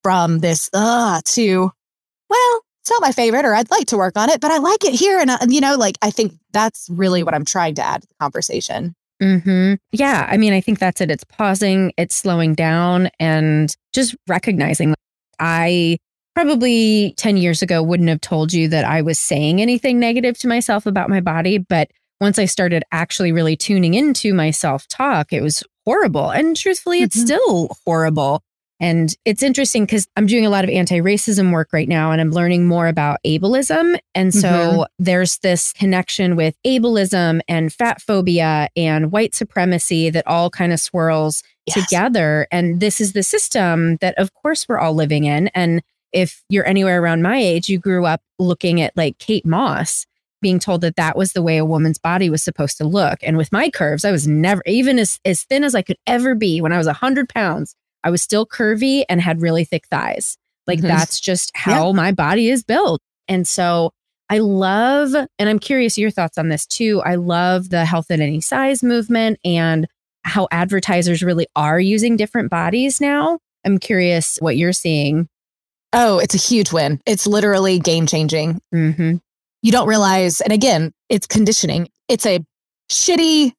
from 0.03 0.39
this 0.39 0.69
uh 0.73 1.21
to 1.25 1.71
well, 2.29 2.61
it's 2.81 2.89
not 2.91 3.01
my 3.01 3.11
favorite 3.11 3.45
or 3.45 3.53
I'd 3.55 3.71
like 3.71 3.87
to 3.87 3.97
work 3.97 4.17
on 4.17 4.29
it, 4.29 4.41
but 4.41 4.51
I 4.51 4.57
like 4.57 4.83
it 4.85 4.93
here 4.93 5.19
and 5.19 5.29
uh, 5.29 5.37
you 5.47 5.61
know 5.61 5.75
like 5.75 5.97
I 6.01 6.09
think 6.11 6.33
that's 6.51 6.87
really 6.91 7.23
what 7.23 7.33
I'm 7.33 7.45
trying 7.45 7.75
to 7.75 7.83
add 7.85 8.01
to 8.01 8.07
the 8.07 8.15
conversation. 8.19 8.95
Hmm 9.21 9.73
Yeah. 9.91 10.27
I 10.29 10.37
mean, 10.37 10.53
I 10.53 10.61
think 10.61 10.79
that's 10.79 11.01
it. 11.01 11.09
It's 11.11 11.23
pausing, 11.23 11.93
it's 11.97 12.15
slowing 12.15 12.53
down, 12.55 13.09
and 13.19 13.73
just 13.93 14.15
recognizing. 14.27 14.93
I 15.39 15.97
probably 16.35 17.13
10 17.17 17.37
years 17.37 17.61
ago 17.61 17.81
wouldn't 17.81 18.09
have 18.09 18.21
told 18.21 18.51
you 18.53 18.67
that 18.69 18.83
I 18.85 19.01
was 19.01 19.17
saying 19.19 19.61
anything 19.61 19.99
negative 19.99 20.37
to 20.39 20.47
myself 20.47 20.85
about 20.85 21.09
my 21.09 21.21
body. 21.21 21.57
But 21.57 21.89
once 22.21 22.39
I 22.39 22.45
started 22.45 22.83
actually 22.91 23.31
really 23.31 23.55
tuning 23.55 23.93
into 23.93 24.33
my 24.33 24.51
self 24.51 24.87
talk, 24.87 25.31
it 25.31 25.41
was 25.41 25.63
horrible. 25.85 26.29
And 26.31 26.55
truthfully, 26.55 27.01
it's 27.01 27.17
Mhm. 27.17 27.25
still 27.25 27.77
horrible. 27.85 28.41
And 28.79 29.15
it's 29.23 29.41
interesting 29.41 29.85
because 29.85 30.07
I'm 30.17 30.25
doing 30.25 30.45
a 30.45 30.49
lot 30.49 30.63
of 30.65 30.69
anti 30.69 30.99
racism 30.99 31.51
work 31.53 31.69
right 31.71 31.87
now 31.87 32.11
and 32.11 32.19
I'm 32.19 32.31
learning 32.31 32.67
more 32.67 32.87
about 32.87 33.19
ableism. 33.25 33.97
And 34.13 34.33
so 34.33 34.47
Mhm. 34.49 34.85
there's 34.99 35.37
this 35.39 35.71
connection 35.73 36.35
with 36.35 36.55
ableism 36.65 37.39
and 37.47 37.71
fat 37.71 38.01
phobia 38.01 38.67
and 38.75 39.11
white 39.11 39.33
supremacy 39.33 40.09
that 40.09 40.27
all 40.27 40.49
kind 40.49 40.73
of 40.73 40.79
swirls 40.79 41.41
Yes. 41.65 41.87
together. 41.87 42.47
And 42.51 42.79
this 42.79 42.99
is 43.01 43.13
the 43.13 43.23
system 43.23 43.95
that, 44.01 44.13
of 44.17 44.33
course, 44.33 44.67
we're 44.67 44.77
all 44.77 44.93
living 44.93 45.23
in. 45.23 45.47
And 45.55 45.81
if 46.11 46.43
you're 46.49 46.67
anywhere 46.67 47.01
around 47.01 47.21
my 47.21 47.37
age, 47.37 47.69
you 47.69 47.79
grew 47.79 48.05
up 48.05 48.21
looking 48.39 48.81
at 48.81 48.95
like 48.95 49.17
Kate 49.19 49.45
Moss 49.45 50.05
being 50.41 50.59
told 50.59 50.81
that 50.81 50.95
that 50.97 51.17
was 51.17 51.31
the 51.33 51.41
way 51.41 51.57
a 51.57 51.65
woman's 51.65 51.97
body 51.97 52.29
was 52.29 52.43
supposed 52.43 52.77
to 52.77 52.83
look. 52.85 53.17
And 53.23 53.35
with 53.35 53.51
my 53.51 53.69
curves, 53.69 54.05
I 54.05 54.11
was 54.11 54.27
never, 54.27 54.61
even 54.67 54.99
as, 54.99 55.19
as 55.25 55.43
thin 55.43 55.63
as 55.63 55.73
I 55.73 55.81
could 55.81 55.97
ever 56.05 56.35
be 56.35 56.61
when 56.61 56.71
I 56.71 56.77
was 56.77 56.85
100 56.87 57.29
pounds, 57.29 57.73
I 58.05 58.09
was 58.11 58.21
still 58.21 58.45
curvy 58.45 59.03
and 59.09 59.19
had 59.19 59.41
really 59.41 59.65
thick 59.65 59.87
thighs. 59.91 60.37
Like 60.67 60.79
Mhm. 60.79 60.87
that's 60.87 61.19
just 61.19 61.51
how 61.55 61.91
my 61.91 62.11
body 62.13 62.49
is 62.49 62.63
built. 62.63 63.01
And 63.27 63.45
so 63.47 63.91
I 64.29 64.37
love, 64.39 65.13
and 65.37 65.49
I'm 65.49 65.59
curious 65.59 65.97
your 65.97 66.09
thoughts 66.11 66.37
on 66.37 66.49
this 66.49 66.65
too. 66.65 67.01
I 67.05 67.15
love 67.15 67.69
the 67.69 67.83
health 67.85 68.09
at 68.09 68.19
any 68.21 68.39
size 68.41 68.81
movement 68.81 69.39
and 69.43 69.87
how 70.23 70.47
advertisers 70.51 71.21
really 71.21 71.45
are 71.55 71.79
using 71.79 72.15
different 72.15 72.49
bodies 72.49 73.01
now. 73.01 73.37
I'm 73.65 73.77
curious 73.77 74.37
what 74.39 74.57
you're 74.57 74.73
seeing. 74.73 75.27
Oh, 75.93 76.17
it's 76.19 76.33
a 76.33 76.39
huge 76.39 76.71
win. 76.71 76.99
It's 77.05 77.27
literally 77.27 77.79
game 77.79 78.07
changing. 78.07 78.61
hmm 78.71 79.17
You 79.61 79.71
don't 79.71 79.87
realize, 79.87 80.41
and 80.41 80.51
again, 80.53 80.91
it's 81.09 81.27
conditioning. 81.27 81.89
It's 82.07 82.25
a 82.25 82.39
shitty 82.91 83.53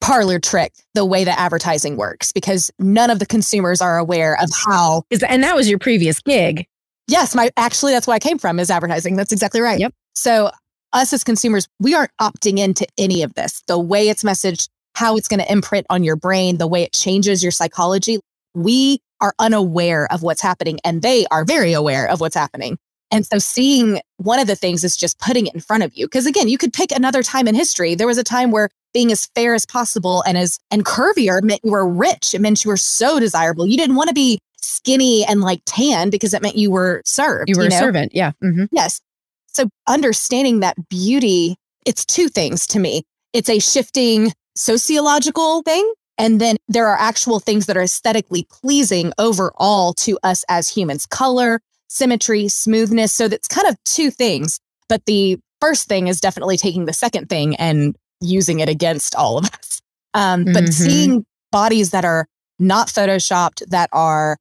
parlor 0.00 0.38
trick 0.38 0.72
the 0.94 1.04
way 1.04 1.24
that 1.24 1.38
advertising 1.38 1.96
works 1.96 2.32
because 2.32 2.70
none 2.78 3.10
of 3.10 3.18
the 3.18 3.26
consumers 3.26 3.80
are 3.80 3.98
aware 3.98 4.40
of 4.40 4.50
how. 4.66 5.02
Is 5.10 5.22
and 5.22 5.42
that 5.42 5.56
was 5.56 5.68
your 5.68 5.78
previous 5.78 6.20
gig. 6.20 6.66
Yes, 7.08 7.34
my 7.34 7.50
actually 7.56 7.92
that's 7.92 8.06
where 8.06 8.14
I 8.14 8.18
came 8.18 8.38
from 8.38 8.58
is 8.58 8.70
advertising. 8.70 9.16
That's 9.16 9.32
exactly 9.32 9.60
right. 9.60 9.78
Yep. 9.78 9.94
So 10.14 10.50
us 10.92 11.12
as 11.12 11.24
consumers, 11.24 11.68
we 11.78 11.94
aren't 11.94 12.12
opting 12.20 12.58
into 12.58 12.86
any 12.96 13.22
of 13.22 13.34
this. 13.34 13.62
The 13.66 13.78
way 13.78 14.08
it's 14.08 14.22
messaged, 14.22 14.68
how 14.94 15.16
it's 15.16 15.28
going 15.28 15.40
to 15.40 15.52
imprint 15.52 15.86
on 15.90 16.04
your 16.04 16.16
brain, 16.16 16.58
the 16.58 16.66
way 16.66 16.82
it 16.82 16.92
changes 16.92 17.42
your 17.42 17.52
psychology. 17.52 18.18
We 18.54 19.00
are 19.20 19.34
unaware 19.38 20.10
of 20.12 20.22
what's 20.22 20.40
happening 20.40 20.78
and 20.84 21.02
they 21.02 21.26
are 21.30 21.44
very 21.44 21.72
aware 21.72 22.08
of 22.08 22.20
what's 22.20 22.36
happening. 22.36 22.78
And 23.10 23.26
so 23.26 23.38
seeing 23.38 24.00
one 24.18 24.38
of 24.38 24.46
the 24.46 24.56
things 24.56 24.84
is 24.84 24.96
just 24.96 25.18
putting 25.18 25.46
it 25.46 25.54
in 25.54 25.60
front 25.60 25.82
of 25.82 25.94
you. 25.94 26.06
Because 26.06 26.26
again, 26.26 26.48
you 26.48 26.58
could 26.58 26.72
pick 26.72 26.92
another 26.92 27.22
time 27.22 27.48
in 27.48 27.54
history. 27.54 27.94
There 27.94 28.06
was 28.06 28.18
a 28.18 28.24
time 28.24 28.50
where 28.50 28.68
being 28.94 29.12
as 29.12 29.26
fair 29.34 29.54
as 29.54 29.66
possible 29.66 30.22
and 30.26 30.38
as 30.38 30.58
and 30.70 30.84
curvier 30.84 31.42
meant 31.42 31.60
you 31.64 31.70
were 31.70 31.88
rich. 31.88 32.34
It 32.34 32.40
meant 32.40 32.64
you 32.64 32.70
were 32.70 32.76
so 32.76 33.20
desirable. 33.20 33.66
You 33.66 33.76
didn't 33.76 33.96
want 33.96 34.08
to 34.08 34.14
be 34.14 34.38
skinny 34.60 35.24
and 35.24 35.40
like 35.40 35.62
tan 35.66 36.10
because 36.10 36.34
it 36.34 36.42
meant 36.42 36.56
you 36.56 36.70
were 36.70 37.02
served. 37.04 37.48
You 37.48 37.56
were 37.56 37.66
a 37.66 37.68
know? 37.68 37.78
servant. 37.78 38.14
Yeah. 38.14 38.32
Mm-hmm. 38.42 38.64
Yes. 38.70 39.00
So 39.46 39.68
understanding 39.86 40.60
that 40.60 40.76
beauty, 40.88 41.56
it's 41.86 42.04
two 42.04 42.28
things 42.28 42.66
to 42.68 42.78
me. 42.78 43.04
it's 43.32 43.48
a 43.48 43.58
shifting 43.58 44.32
sociological 44.56 45.62
thing. 45.62 45.92
And 46.16 46.40
then 46.40 46.56
there 46.66 46.88
are 46.88 46.98
actual 46.98 47.38
things 47.38 47.66
that 47.66 47.76
are 47.76 47.82
aesthetically 47.82 48.46
pleasing 48.50 49.12
overall 49.18 49.92
to 49.94 50.18
us 50.22 50.44
as 50.48 50.68
humans 50.68 51.06
color, 51.06 51.60
symmetry, 51.88 52.48
smoothness. 52.48 53.12
So 53.12 53.28
that's 53.28 53.46
kind 53.48 53.68
of 53.68 53.76
two 53.84 54.10
things. 54.10 54.58
But 54.88 55.04
the 55.06 55.38
first 55.60 55.86
thing 55.86 56.08
is 56.08 56.20
definitely 56.20 56.56
taking 56.56 56.86
the 56.86 56.92
second 56.92 57.28
thing 57.28 57.54
and 57.56 57.96
using 58.20 58.60
it 58.60 58.68
against 58.68 59.14
all 59.14 59.38
of 59.38 59.44
us. 59.46 59.80
Um, 60.14 60.44
but 60.44 60.64
mm-hmm. 60.64 60.70
seeing 60.70 61.26
bodies 61.52 61.90
that 61.90 62.04
are 62.04 62.26
not 62.58 62.88
photoshopped, 62.88 63.66
that 63.68 63.88
are 63.92 64.38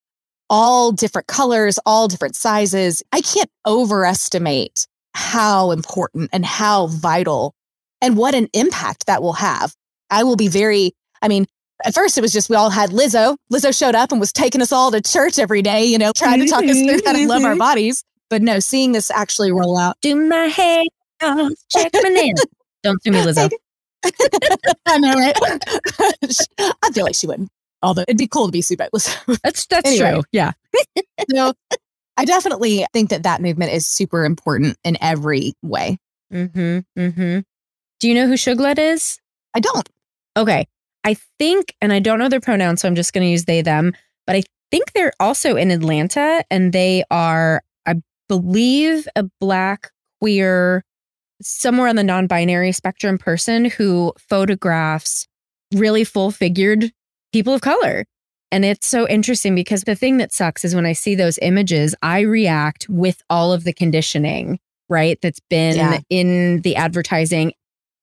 all 0.49 0.91
different 0.91 1.27
colors, 1.27 1.77
all 1.85 2.07
different 2.07 2.35
sizes, 2.35 3.03
I 3.11 3.21
can't 3.21 3.49
overestimate 3.65 4.87
how 5.13 5.71
important 5.71 6.29
and 6.31 6.45
how 6.45 6.87
vital 6.87 7.53
and 8.01 8.17
what 8.17 8.35
an 8.35 8.47
impact 8.53 9.07
that 9.07 9.21
will 9.21 9.33
have. 9.33 9.73
I 10.09 10.23
will 10.23 10.35
be 10.35 10.47
very, 10.47 10.93
I 11.21 11.27
mean, 11.27 11.47
at 11.85 11.93
first 11.93 12.17
it 12.17 12.21
was 12.21 12.31
just 12.31 12.49
we 12.49 12.55
all 12.55 12.69
had 12.69 12.91
Lizzo. 12.91 13.37
Lizzo 13.51 13.77
showed 13.77 13.95
up 13.95 14.11
and 14.11 14.19
was 14.19 14.31
taking 14.31 14.61
us 14.61 14.71
all 14.71 14.91
to 14.91 15.01
church 15.01 15.37
every 15.37 15.61
day, 15.61 15.85
you 15.85 15.97
know, 15.97 16.11
trying 16.15 16.39
to 16.39 16.47
talk 16.47 16.63
us 16.63 16.79
through 16.79 16.99
how 17.05 17.13
to 17.13 17.27
love 17.27 17.43
our 17.43 17.55
bodies. 17.57 18.03
But 18.29 18.41
no, 18.41 18.59
seeing 18.59 18.91
this 18.91 19.09
actually 19.11 19.51
roll 19.51 19.77
out. 19.77 19.95
Do 20.01 20.15
my 20.15 20.45
hair, 20.45 20.83
check 21.21 21.91
my 21.93 22.09
nails. 22.09 22.45
Don't 22.83 23.01
sue 23.03 23.11
me, 23.11 23.17
Lizzo. 23.23 23.49
I 24.85 24.97
know, 24.97 25.13
right? 25.13 25.37
I 26.83 26.91
feel 26.91 27.05
like 27.05 27.15
she 27.15 27.27
wouldn't. 27.27 27.49
Although 27.83 28.03
it'd 28.03 28.17
be 28.17 28.27
cool 28.27 28.49
to 28.49 28.51
be 28.51 28.63
by 28.75 28.89
That's 29.43 29.65
that's 29.67 29.89
anyway, 29.89 30.11
true. 30.13 30.23
Yeah. 30.31 30.53
no, 31.29 31.53
I 32.17 32.25
definitely 32.25 32.85
think 32.93 33.11
that 33.11 33.23
that 33.23 33.41
movement 33.41 33.71
is 33.71 33.87
super 33.87 34.25
important 34.25 34.77
in 34.83 34.97
every 34.99 35.53
way. 35.61 35.97
Mm-hmm. 36.33 36.79
Mm-hmm. 36.99 37.39
Do 37.99 38.07
you 38.07 38.15
know 38.15 38.27
who 38.27 38.33
Shuglet 38.33 38.79
is? 38.79 39.19
I 39.53 39.59
don't. 39.59 39.87
Okay. 40.35 40.67
I 41.03 41.15
think, 41.39 41.75
and 41.81 41.93
I 41.93 41.99
don't 41.99 42.19
know 42.19 42.29
their 42.29 42.41
pronouns, 42.41 42.81
so 42.81 42.87
I'm 42.87 42.95
just 42.95 43.13
going 43.13 43.25
to 43.25 43.31
use 43.31 43.45
they, 43.45 43.61
them, 43.61 43.93
but 44.25 44.35
I 44.35 44.43
think 44.71 44.91
they're 44.91 45.13
also 45.19 45.55
in 45.55 45.71
Atlanta 45.71 46.43
and 46.51 46.73
they 46.73 47.03
are, 47.09 47.63
I 47.85 47.95
believe, 48.27 49.07
a 49.15 49.23
black, 49.39 49.91
queer, 50.19 50.83
somewhere 51.41 51.87
on 51.87 51.95
the 51.95 52.03
non 52.03 52.27
binary 52.27 52.71
spectrum 52.71 53.17
person 53.17 53.65
who 53.65 54.13
photographs 54.19 55.27
really 55.73 56.03
full 56.03 56.31
figured 56.31 56.91
people 57.33 57.53
of 57.53 57.61
color. 57.61 58.05
And 58.51 58.63
it's 58.63 58.87
so 58.87 59.07
interesting 59.07 59.55
because 59.55 59.83
the 59.83 59.95
thing 59.95 60.17
that 60.17 60.31
sucks 60.31 60.63
is 60.63 60.73
when 60.73 60.85
I 60.85 60.93
see 60.93 61.15
those 61.15 61.37
images, 61.41 61.93
I 62.01 62.21
react 62.21 62.87
with 62.87 63.21
all 63.29 63.51
of 63.51 63.65
the 63.65 63.73
conditioning, 63.73 64.59
right? 64.87 65.19
That's 65.21 65.41
been 65.49 65.75
yeah. 65.75 65.99
in 66.09 66.61
the 66.61 66.77
advertising 66.77 67.51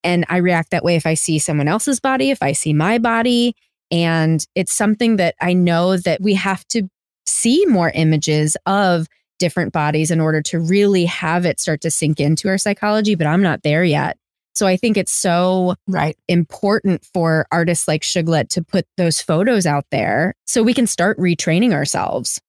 and 0.04 0.26
I 0.28 0.36
react 0.36 0.70
that 0.70 0.84
way 0.84 0.96
if 0.96 1.06
I 1.06 1.14
see 1.14 1.38
someone 1.38 1.66
else's 1.66 1.98
body, 1.98 2.30
if 2.30 2.42
I 2.42 2.52
see 2.52 2.74
my 2.74 2.98
body. 2.98 3.56
And 3.90 4.46
it's 4.54 4.72
something 4.72 5.16
that 5.16 5.34
I 5.40 5.54
know 5.54 5.96
that 5.96 6.20
we 6.20 6.34
have 6.34 6.66
to 6.68 6.88
see 7.26 7.64
more 7.66 7.90
images 7.94 8.56
of 8.66 9.08
different 9.38 9.72
bodies 9.72 10.10
in 10.10 10.20
order 10.20 10.42
to 10.42 10.58
really 10.58 11.04
have 11.04 11.44
it 11.44 11.60
start 11.60 11.80
to 11.82 11.90
sink 11.90 12.20
into 12.20 12.48
our 12.48 12.58
psychology, 12.58 13.14
but 13.14 13.26
I'm 13.26 13.42
not 13.42 13.62
there 13.62 13.84
yet. 13.84 14.16
So 14.54 14.66
I 14.66 14.76
think 14.76 14.96
it's 14.96 15.12
so 15.12 15.74
right 15.88 16.16
important 16.28 17.04
for 17.12 17.46
artists 17.50 17.88
like 17.88 18.02
Shuglet 18.02 18.48
to 18.50 18.62
put 18.62 18.86
those 18.96 19.20
photos 19.20 19.66
out 19.66 19.84
there 19.90 20.34
so 20.46 20.62
we 20.62 20.74
can 20.74 20.86
start 20.86 21.18
retraining 21.18 21.72
ourselves. 21.72 22.40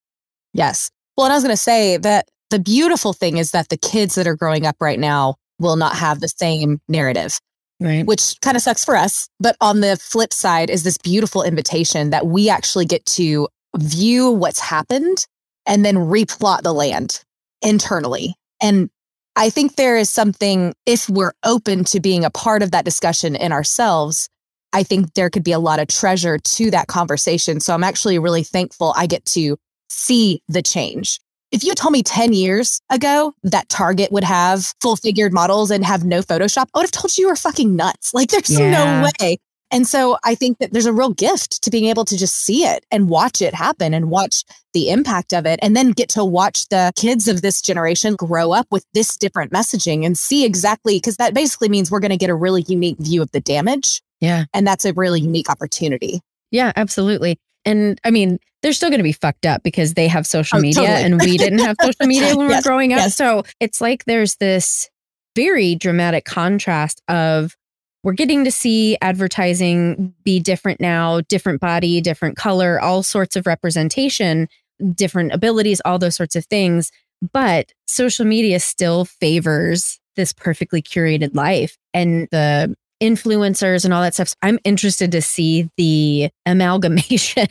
Yes. 0.53 0.91
Well, 1.17 1.25
and 1.25 1.33
I 1.33 1.35
was 1.35 1.43
going 1.43 1.55
to 1.55 1.61
say 1.61 1.97
that 1.97 2.27
the 2.51 2.59
beautiful 2.59 3.13
thing 3.13 3.37
is 3.37 3.51
that 3.51 3.69
the 3.69 3.77
kids 3.77 4.15
that 4.15 4.27
are 4.27 4.35
growing 4.35 4.67
up 4.67 4.75
right 4.79 4.99
now 4.99 5.35
will 5.59 5.77
not 5.77 5.95
have 5.95 6.19
the 6.19 6.27
same 6.27 6.79
narrative. 6.87 7.39
Right. 7.79 8.05
Which 8.05 8.39
kind 8.41 8.55
of 8.55 8.63
sucks 8.63 8.85
for 8.85 8.95
us. 8.95 9.27
But 9.39 9.57
on 9.59 9.81
the 9.81 9.97
flip 9.97 10.31
side 10.31 10.69
is 10.69 10.83
this 10.83 10.97
beautiful 10.97 11.43
invitation 11.43 12.11
that 12.11 12.27
we 12.27 12.49
actually 12.49 12.85
get 12.85 13.05
to 13.07 13.49
view 13.77 14.31
what's 14.31 14.59
happened 14.59 15.25
and 15.65 15.85
then 15.85 15.95
replot 15.95 16.61
the 16.61 16.73
land 16.73 17.23
internally. 17.61 18.35
And 18.61 18.89
I 19.35 19.49
think 19.49 19.75
there 19.75 19.97
is 19.97 20.09
something, 20.09 20.73
if 20.85 21.09
we're 21.09 21.33
open 21.43 21.83
to 21.85 21.99
being 21.99 22.23
a 22.23 22.29
part 22.29 22.63
of 22.63 22.71
that 22.71 22.85
discussion 22.85 23.35
in 23.35 23.51
ourselves, 23.51 24.29
I 24.71 24.83
think 24.83 25.13
there 25.13 25.29
could 25.29 25.43
be 25.43 25.51
a 25.51 25.59
lot 25.59 25.79
of 25.79 25.87
treasure 25.87 26.37
to 26.37 26.71
that 26.71 26.87
conversation. 26.87 27.59
So 27.59 27.73
I'm 27.73 27.83
actually 27.83 28.19
really 28.19 28.43
thankful 28.43 28.93
I 28.95 29.07
get 29.07 29.25
to 29.25 29.57
see 29.89 30.41
the 30.47 30.61
change 30.61 31.19
if 31.55 31.63
you 31.63 31.73
told 31.73 31.93
me 31.93 32.03
10 32.03 32.33
years 32.33 32.81
ago 32.89 33.33
that 33.43 33.69
Target 33.69 34.11
would 34.11 34.25
have 34.25 34.73
full 34.81 34.97
figured 34.97 35.31
models 35.31 35.71
and 35.71 35.85
have 35.85 36.03
no 36.03 36.21
Photoshop, 36.21 36.67
I 36.73 36.79
would 36.79 36.83
have 36.83 36.91
told 36.91 37.17
you 37.17 37.23
you 37.23 37.29
were 37.29 37.35
fucking 37.37 37.75
nuts. 37.75 38.13
Like 38.13 38.29
there's 38.29 38.49
yeah. 38.49 38.71
no 38.71 39.09
way. 39.21 39.37
And 39.71 39.87
so 39.87 40.17
I 40.23 40.35
think 40.35 40.59
that 40.59 40.71
there's 40.71 40.85
a 40.85 40.93
real 40.93 41.11
gift 41.11 41.63
to 41.63 41.69
being 41.69 41.85
able 41.85 42.05
to 42.05 42.17
just 42.17 42.35
see 42.35 42.63
it 42.63 42.85
and 42.91 43.09
watch 43.09 43.41
it 43.41 43.53
happen 43.53 43.93
and 43.93 44.09
watch 44.09 44.43
the 44.73 44.89
impact 44.89 45.33
of 45.33 45.45
it 45.45 45.59
and 45.61 45.75
then 45.75 45.91
get 45.91 46.09
to 46.09 46.23
watch 46.23 46.67
the 46.69 46.91
kids 46.95 47.27
of 47.27 47.41
this 47.41 47.61
generation 47.61 48.15
grow 48.15 48.51
up 48.51 48.67
with 48.71 48.85
this 48.93 49.17
different 49.17 49.51
messaging 49.51 50.05
and 50.05 50.17
see 50.17 50.45
exactly 50.45 50.97
because 50.97 51.17
that 51.17 51.33
basically 51.33 51.69
means 51.69 51.89
we're 51.89 51.99
going 51.99 52.11
to 52.11 52.17
get 52.17 52.29
a 52.29 52.35
really 52.35 52.63
unique 52.67 52.97
view 52.99 53.21
of 53.21 53.31
the 53.31 53.41
damage. 53.41 54.01
Yeah. 54.21 54.45
And 54.53 54.65
that's 54.67 54.85
a 54.85 54.93
really 54.93 55.21
unique 55.21 55.49
opportunity. 55.49 56.21
Yeah, 56.51 56.71
absolutely. 56.75 57.37
And 57.65 57.99
I 58.03 58.11
mean, 58.11 58.39
they're 58.61 58.73
still 58.73 58.89
going 58.89 58.99
to 58.99 59.03
be 59.03 59.11
fucked 59.11 59.45
up 59.45 59.63
because 59.63 59.95
they 59.95 60.07
have 60.07 60.27
social 60.27 60.59
oh, 60.59 60.61
media 60.61 60.81
totally. 60.81 61.03
and 61.03 61.21
we 61.21 61.37
didn't 61.37 61.59
have 61.59 61.75
social 61.81 62.05
media 62.05 62.35
when 62.35 62.49
yes, 62.49 62.49
we 62.49 62.55
were 62.55 62.61
growing 62.61 62.93
up. 62.93 62.99
Yes. 62.99 63.15
So 63.15 63.43
it's 63.59 63.81
like 63.81 64.05
there's 64.05 64.35
this 64.35 64.89
very 65.35 65.75
dramatic 65.75 66.25
contrast 66.25 67.01
of 67.07 67.55
we're 68.05 68.13
getting 68.13 68.45
to 68.45 68.51
see 68.51 68.97
advertising 69.01 70.13
be 70.23 70.39
different 70.39 70.79
now, 70.79 71.21
different 71.21 71.59
body, 71.59 71.99
different 72.01 72.37
color, 72.37 72.79
all 72.79 73.01
sorts 73.01 73.35
of 73.35 73.47
representation, 73.47 74.47
different 74.93 75.33
abilities, 75.33 75.81
all 75.83 75.97
those 75.97 76.15
sorts 76.15 76.35
of 76.35 76.45
things. 76.45 76.91
But 77.33 77.73
social 77.87 78.23
media 78.23 78.59
still 78.59 79.05
favors 79.05 79.99
this 80.15 80.33
perfectly 80.33 80.83
curated 80.83 81.33
life. 81.33 81.77
And 81.95 82.27
the 82.29 82.75
influencers 83.01 83.83
and 83.83 83.93
all 83.93 84.03
that 84.03 84.13
stuff. 84.13 84.29
So 84.29 84.35
I'm 84.43 84.59
interested 84.63 85.11
to 85.11 85.21
see 85.21 85.71
the 85.75 86.29
amalgamation 86.45 87.47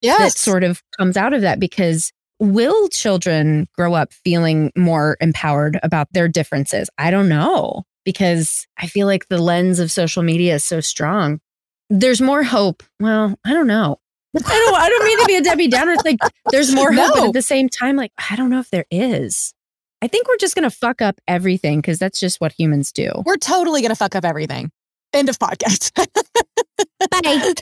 yes. 0.00 0.18
that 0.18 0.38
sort 0.38 0.62
of 0.62 0.80
comes 0.96 1.16
out 1.16 1.34
of 1.34 1.40
that 1.40 1.58
because 1.58 2.12
will 2.38 2.88
children 2.90 3.66
grow 3.74 3.94
up 3.94 4.12
feeling 4.12 4.70
more 4.76 5.16
empowered 5.20 5.80
about 5.82 6.06
their 6.12 6.28
differences? 6.28 6.88
I 6.96 7.10
don't 7.10 7.28
know 7.28 7.82
because 8.06 8.66
I 8.78 8.86
feel 8.86 9.06
like 9.06 9.28
the 9.28 9.42
lens 9.42 9.80
of 9.80 9.90
social 9.90 10.22
media 10.22 10.54
is 10.54 10.64
so 10.64 10.80
strong. 10.80 11.40
There's 11.90 12.22
more 12.22 12.42
hope. 12.42 12.82
Well, 13.00 13.38
I 13.44 13.52
don't 13.52 13.66
know. 13.66 13.98
I 14.34 14.40
don't 14.40 14.74
I 14.74 14.88
don't 14.88 15.04
mean 15.04 15.18
to 15.18 15.24
be 15.26 15.36
a 15.36 15.42
Debbie 15.42 15.68
Downer. 15.68 15.92
It's 15.92 16.04
like 16.04 16.18
there's 16.50 16.74
more 16.74 16.92
hope, 16.92 17.14
no. 17.14 17.20
but 17.20 17.28
at 17.28 17.32
the 17.34 17.42
same 17.42 17.68
time, 17.68 17.96
like 17.96 18.12
I 18.30 18.36
don't 18.36 18.48
know 18.48 18.60
if 18.60 18.70
there 18.70 18.86
is. 18.90 19.52
I 20.02 20.08
think 20.08 20.28
we're 20.28 20.36
just 20.36 20.54
gonna 20.54 20.70
fuck 20.70 21.02
up 21.02 21.20
everything 21.26 21.80
because 21.80 21.98
that's 21.98 22.20
just 22.20 22.40
what 22.40 22.52
humans 22.52 22.92
do. 22.92 23.10
We're 23.24 23.36
totally 23.36 23.82
gonna 23.82 23.96
fuck 23.96 24.14
up 24.14 24.24
everything. 24.24 24.70
End 25.12 25.28
of 25.28 25.38
podcast. 25.38 25.92
Bye. 27.10 27.54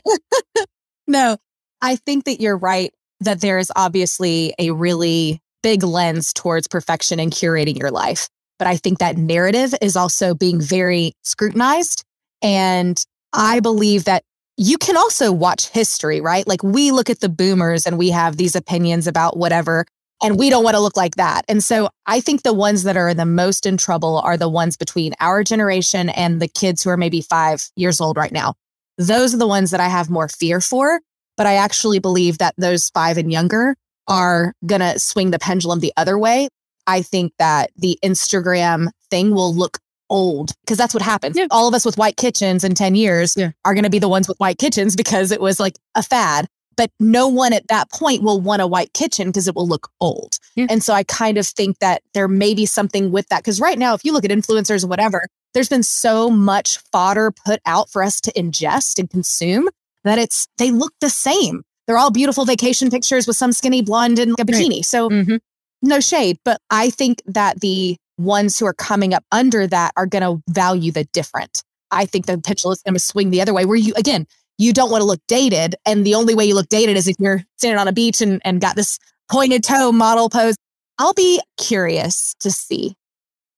no, 1.07 1.37
I 1.81 1.97
think 1.97 2.25
that 2.25 2.41
you're 2.41 2.57
right 2.57 2.93
that 3.21 3.41
there 3.41 3.59
is 3.59 3.71
obviously 3.77 4.55
a 4.59 4.73
really 4.73 5.41
big 5.63 5.83
lens 5.83 6.33
towards 6.33 6.67
perfection 6.67 7.21
and 7.21 7.33
curating 7.33 7.79
your 7.79 7.91
life. 7.91 8.29
But 8.59 8.69
I 8.69 8.77
think 8.77 8.99
that 8.99 9.17
narrative 9.17 9.75
is 9.83 9.97
also 9.97 10.35
being 10.35 10.61
very 10.61 11.13
scrutinized. 11.23 12.05
And 12.43 13.03
I 13.33 13.61
believe 13.61 14.05
that 14.05 14.23
you 14.57 14.79
can 14.79 14.97
also 14.97 15.33
watch 15.33 15.69
history, 15.69 16.21
right? 16.21 16.47
Like 16.47 16.63
we 16.63 16.93
look 16.93 17.11
at 17.11 17.21
the 17.21 17.29
boomers 17.29 17.87
and 17.87 17.99
we 17.99 18.11
have 18.11 18.37
these 18.37 18.55
opinions 18.55 19.07
about 19.07 19.37
whatever, 19.37 19.85
and 20.23 20.39
we 20.39 20.49
don't 20.49 20.63
want 20.63 20.75
to 20.75 20.81
look 20.81 20.97
like 20.97 21.17
that. 21.17 21.45
And 21.49 21.63
so 21.63 21.89
I 22.07 22.21
think 22.21 22.43
the 22.43 22.53
ones 22.53 22.85
that 22.85 22.97
are 22.97 23.15
the 23.15 23.27
most 23.27 23.67
in 23.67 23.77
trouble 23.77 24.21
are 24.21 24.37
the 24.37 24.49
ones 24.49 24.77
between 24.77 25.15
our 25.21 25.43
generation 25.43 26.09
and 26.09 26.41
the 26.41 26.49
kids 26.49 26.85
who 26.85 26.91
are 26.91 26.97
maybe 26.97 27.21
five 27.21 27.69
years 27.75 28.01
old 28.01 28.17
right 28.17 28.31
now. 28.31 28.55
Those 28.97 29.35
are 29.35 29.39
the 29.39 29.49
ones 29.49 29.73
that 29.73 29.81
I 29.81 29.89
have 29.89 30.09
more 30.09 30.29
fear 30.29 30.61
for 30.61 31.01
but 31.37 31.47
I 31.47 31.55
actually 31.55 31.99
believe 31.99 32.39
that 32.39 32.55
those 32.57 32.91
five 32.91 33.19
and 33.19 33.31
younger 33.31 33.77
are 34.07 34.53
going 34.65 34.81
to 34.81 34.99
swing 34.99 35.31
the 35.31 35.39
pendulum 35.39 35.81
the 35.81 35.93
other 35.97 36.19
way. 36.19 36.49
I 36.87 37.03
think 37.03 37.33
that 37.39 37.71
the 37.77 37.99
Instagram 38.05 38.89
thing 39.11 39.35
will 39.35 39.55
look 39.55 39.79
old 40.11 40.53
because 40.65 40.79
that's 40.79 40.95
what 40.95 41.03
happens. 41.03 41.37
Yeah. 41.37 41.47
All 41.51 41.69
of 41.69 41.75
us 41.75 41.85
with 41.85 41.99
white 41.99 42.17
kitchens 42.17 42.65
in 42.65 42.75
10 42.75 42.95
years 42.95 43.35
yeah. 43.37 43.51
are 43.65 43.75
going 43.75 43.85
to 43.85 43.91
be 43.91 43.99
the 43.99 44.09
ones 44.09 44.29
with 44.29 44.39
white 44.39 44.59
kitchens 44.59 44.97
because 44.97 45.31
it 45.31 45.41
was 45.41 45.59
like 45.59 45.75
a 45.95 46.03
fad. 46.03 46.47
But 46.77 46.91
no 46.99 47.29
one 47.29 47.53
at 47.53 47.69
that 47.69 47.91
point 47.93 48.23
will 48.23 48.41
want 48.41 48.61
a 48.61 48.67
white 48.67 48.93
kitchen 48.95 49.29
because 49.29 49.47
it 49.47 49.55
will 49.55 49.69
look 49.69 49.89
old. 50.01 50.39
Yeah. 50.57 50.67
And 50.69 50.83
so 50.83 50.93
I 50.93 51.05
kind 51.05 51.39
of 51.39 51.47
think 51.47 51.79
that 51.79 52.03
there 52.15 52.27
may 52.27 52.53
be 52.53 52.67
something 52.67 53.13
with 53.13 53.29
that. 53.29 53.45
Because 53.45 53.61
right 53.61 53.79
now, 53.79 53.95
if 53.95 54.05
you 54.05 54.13
look 54.13 54.25
at 54.25 54.33
influencers 54.33 54.85
or 54.85 54.89
whatever, 54.89 55.29
there's 55.53 55.69
been 55.69 55.85
so 55.85 56.29
much 56.29 56.79
fodder 56.91 57.33
put 57.45 57.61
out 57.65 57.91
for 57.91 58.03
us 58.03 58.21
to 58.23 58.33
ingest 58.33 58.99
and 58.99 59.09
consume 59.09 59.69
that 60.03 60.19
it's 60.19 60.49
they 60.59 60.73
look 60.73 60.93
the 61.01 61.11
same. 61.11 61.63
They're 61.87 61.99
all 61.99 62.11
beautiful 62.11 62.45
vacation 62.45 62.91
pictures 62.91 63.27
with 63.27 63.37
some 63.37 63.53
skinny 63.53 63.83
blonde 63.83 64.19
in 64.19 64.33
a 64.33 64.35
bikini. 64.45 64.77
Right. 64.77 64.85
So 64.85 65.09
mm-hmm. 65.09 65.37
No 65.85 66.01
shade, 66.01 66.39
but 66.45 66.61
I 66.71 66.91
think 66.91 67.23
that 67.27 67.61
the 67.61 67.97
ones 68.19 68.59
who 68.59 68.67
are 68.67 68.75
coming 68.75 69.15
up 69.15 69.25
under 69.33 69.67
that 69.67 69.93
are 69.97 70.07
going 70.07 70.23
to 70.23 70.43
value 70.53 70.93
the 70.93 71.05
different. 71.13 71.63
I 71.91 72.07
think 72.07 72.27
the 72.27 72.39
pendulum 72.39 72.73
is 72.73 72.83
going 72.83 72.95
to 72.95 73.01
swing 73.01 73.31
the 73.31 73.41
other 73.41 73.55
way 73.55 73.65
where 73.65 73.77
you, 73.77 73.93
again, 73.97 74.27
you 74.59 74.73
don't 74.73 74.91
want 74.91 75.01
to 75.01 75.07
look 75.07 75.21
dated. 75.27 75.75
And 75.85 76.07
the 76.07 76.15
only 76.15 76.35
way 76.35 76.45
you 76.45 76.55
look 76.55 76.69
dated 76.69 76.97
is 76.97 77.09
if 77.09 77.17
you're 77.19 77.43
standing 77.57 77.79
on 77.79 77.89
a 77.89 77.93
beach 77.93 78.21
and, 78.21 78.41
and 78.45 78.61
got 78.61 78.77
this 78.77 78.99
pointed 79.31 79.65
toe 79.65 79.93
model 79.93 80.29
pose. 80.29 80.57
I'll 80.99 81.15
be 81.15 81.41
curious 81.59 82.35
to 82.41 82.51
see 82.51 82.95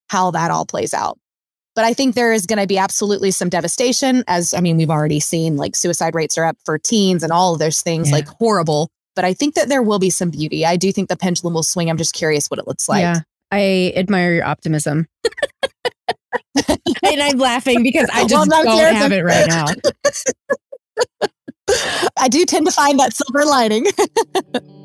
how 0.08 0.30
that 0.30 0.50
all 0.50 0.64
plays 0.64 0.94
out. 0.94 1.18
But 1.74 1.84
I 1.84 1.92
think 1.92 2.14
there 2.14 2.32
is 2.32 2.46
going 2.46 2.58
to 2.58 2.66
be 2.66 2.78
absolutely 2.78 3.30
some 3.30 3.50
devastation. 3.50 4.24
As 4.26 4.54
I 4.54 4.60
mean, 4.60 4.78
we've 4.78 4.90
already 4.90 5.20
seen 5.20 5.56
like 5.56 5.76
suicide 5.76 6.14
rates 6.14 6.38
are 6.38 6.44
up 6.44 6.56
for 6.64 6.78
teens 6.78 7.22
and 7.22 7.32
all 7.32 7.52
of 7.52 7.58
those 7.58 7.82
things, 7.82 8.08
yeah. 8.08 8.16
like 8.16 8.28
horrible. 8.28 8.88
But 9.16 9.24
I 9.24 9.34
think 9.34 9.54
that 9.54 9.68
there 9.68 9.82
will 9.82 9.98
be 9.98 10.10
some 10.10 10.30
beauty. 10.30 10.64
I 10.64 10.76
do 10.76 10.92
think 10.92 11.08
the 11.08 11.16
pendulum 11.16 11.54
will 11.54 11.64
swing. 11.64 11.90
I'm 11.90 11.96
just 11.96 12.12
curious 12.12 12.48
what 12.48 12.60
it 12.60 12.68
looks 12.68 12.88
like. 12.88 13.00
Yeah. 13.00 13.20
I 13.50 13.92
admire 13.96 14.34
your 14.34 14.44
optimism. 14.44 15.06
and 16.68 16.78
I'm 17.02 17.38
laughing 17.38 17.82
because 17.82 18.08
I 18.12 18.26
just 18.26 18.48
well, 18.50 18.64
don't 18.64 18.94
have 18.94 19.12
it 19.12 19.22
right 19.22 19.48
now. 19.48 19.66
I 22.18 22.28
do 22.28 22.44
tend 22.44 22.66
to 22.66 22.72
find 22.72 22.98
that 23.00 23.12
silver 23.12 23.44
lining. 23.44 23.84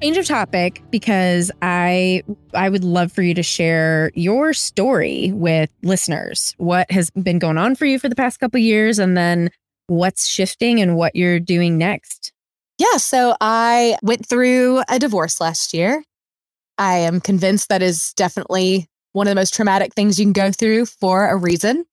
Change 0.00 0.16
of 0.16 0.26
topic 0.26 0.82
because 0.90 1.50
I 1.62 2.22
I 2.54 2.68
would 2.68 2.84
love 2.84 3.12
for 3.12 3.22
you 3.22 3.34
to 3.34 3.42
share 3.42 4.10
your 4.14 4.52
story 4.52 5.30
with 5.32 5.70
listeners. 5.82 6.54
What 6.58 6.90
has 6.90 7.10
been 7.10 7.38
going 7.38 7.58
on 7.58 7.74
for 7.74 7.84
you 7.84 7.98
for 7.98 8.08
the 8.08 8.14
past 8.14 8.40
couple 8.40 8.58
years 8.60 8.98
and 8.98 9.16
then 9.16 9.50
what's 9.88 10.26
shifting 10.26 10.80
and 10.80 10.96
what 10.96 11.14
you're 11.14 11.40
doing 11.40 11.76
next? 11.76 12.32
Yeah, 12.78 12.96
so 12.96 13.36
I 13.40 13.98
went 14.02 14.26
through 14.26 14.82
a 14.88 14.98
divorce 14.98 15.40
last 15.40 15.74
year. 15.74 16.02
I 16.78 16.96
am 16.98 17.20
convinced 17.20 17.68
that 17.68 17.82
is 17.82 18.14
definitely 18.16 18.86
one 19.12 19.26
of 19.26 19.32
the 19.32 19.34
most 19.34 19.52
traumatic 19.52 19.92
things 19.94 20.18
you 20.18 20.24
can 20.24 20.32
go 20.32 20.50
through 20.50 20.86
for 20.86 21.28
a 21.28 21.36
reason. 21.36 21.84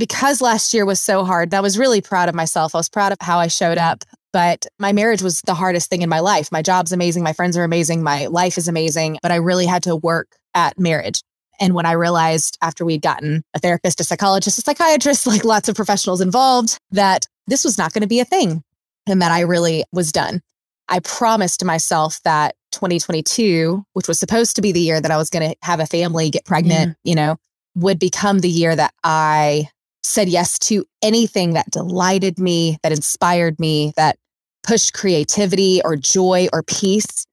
Because 0.00 0.40
last 0.40 0.74
year 0.74 0.84
was 0.84 1.00
so 1.00 1.24
hard, 1.24 1.54
I 1.54 1.60
was 1.60 1.78
really 1.78 2.00
proud 2.00 2.28
of 2.28 2.34
myself. 2.34 2.74
I 2.74 2.78
was 2.78 2.88
proud 2.88 3.12
of 3.12 3.18
how 3.20 3.38
I 3.38 3.46
showed 3.46 3.78
up 3.78 4.04
but 4.32 4.66
my 4.78 4.92
marriage 4.92 5.22
was 5.22 5.40
the 5.42 5.54
hardest 5.54 5.90
thing 5.90 6.02
in 6.02 6.08
my 6.08 6.20
life. 6.20 6.52
My 6.52 6.62
job's 6.62 6.92
amazing. 6.92 7.22
My 7.22 7.32
friends 7.32 7.56
are 7.56 7.64
amazing. 7.64 8.02
My 8.02 8.26
life 8.26 8.58
is 8.58 8.68
amazing. 8.68 9.18
But 9.22 9.32
I 9.32 9.36
really 9.36 9.66
had 9.66 9.82
to 9.84 9.96
work 9.96 10.36
at 10.54 10.78
marriage. 10.78 11.22
And 11.60 11.74
when 11.74 11.84
I 11.84 11.92
realized 11.92 12.56
after 12.62 12.84
we'd 12.84 13.02
gotten 13.02 13.42
a 13.54 13.58
therapist, 13.58 14.00
a 14.00 14.04
psychologist, 14.04 14.58
a 14.58 14.62
psychiatrist, 14.62 15.26
like 15.26 15.44
lots 15.44 15.68
of 15.68 15.74
professionals 15.74 16.20
involved, 16.20 16.78
that 16.92 17.26
this 17.46 17.64
was 17.64 17.76
not 17.76 17.92
going 17.92 18.02
to 18.02 18.08
be 18.08 18.20
a 18.20 18.24
thing 18.24 18.62
and 19.06 19.20
that 19.20 19.32
I 19.32 19.40
really 19.40 19.84
was 19.92 20.12
done. 20.12 20.40
I 20.88 21.00
promised 21.00 21.64
myself 21.64 22.20
that 22.24 22.54
2022, 22.72 23.84
which 23.92 24.08
was 24.08 24.18
supposed 24.18 24.56
to 24.56 24.62
be 24.62 24.72
the 24.72 24.80
year 24.80 25.00
that 25.00 25.10
I 25.10 25.16
was 25.16 25.30
going 25.30 25.50
to 25.50 25.56
have 25.62 25.80
a 25.80 25.86
family, 25.86 26.30
get 26.30 26.44
pregnant, 26.44 26.92
mm. 26.92 26.96
you 27.04 27.14
know, 27.14 27.36
would 27.76 27.98
become 27.98 28.40
the 28.40 28.48
year 28.48 28.74
that 28.74 28.92
I 29.04 29.68
said 30.10 30.28
yes 30.28 30.58
to 30.58 30.84
anything 31.02 31.54
that 31.54 31.70
delighted 31.70 32.38
me, 32.38 32.78
that 32.82 32.92
inspired 32.92 33.58
me, 33.58 33.92
that 33.96 34.18
pushed 34.62 34.92
creativity 34.92 35.80
or 35.84 35.96
joy 35.96 36.48
or 36.52 36.62
peace. 36.62 37.26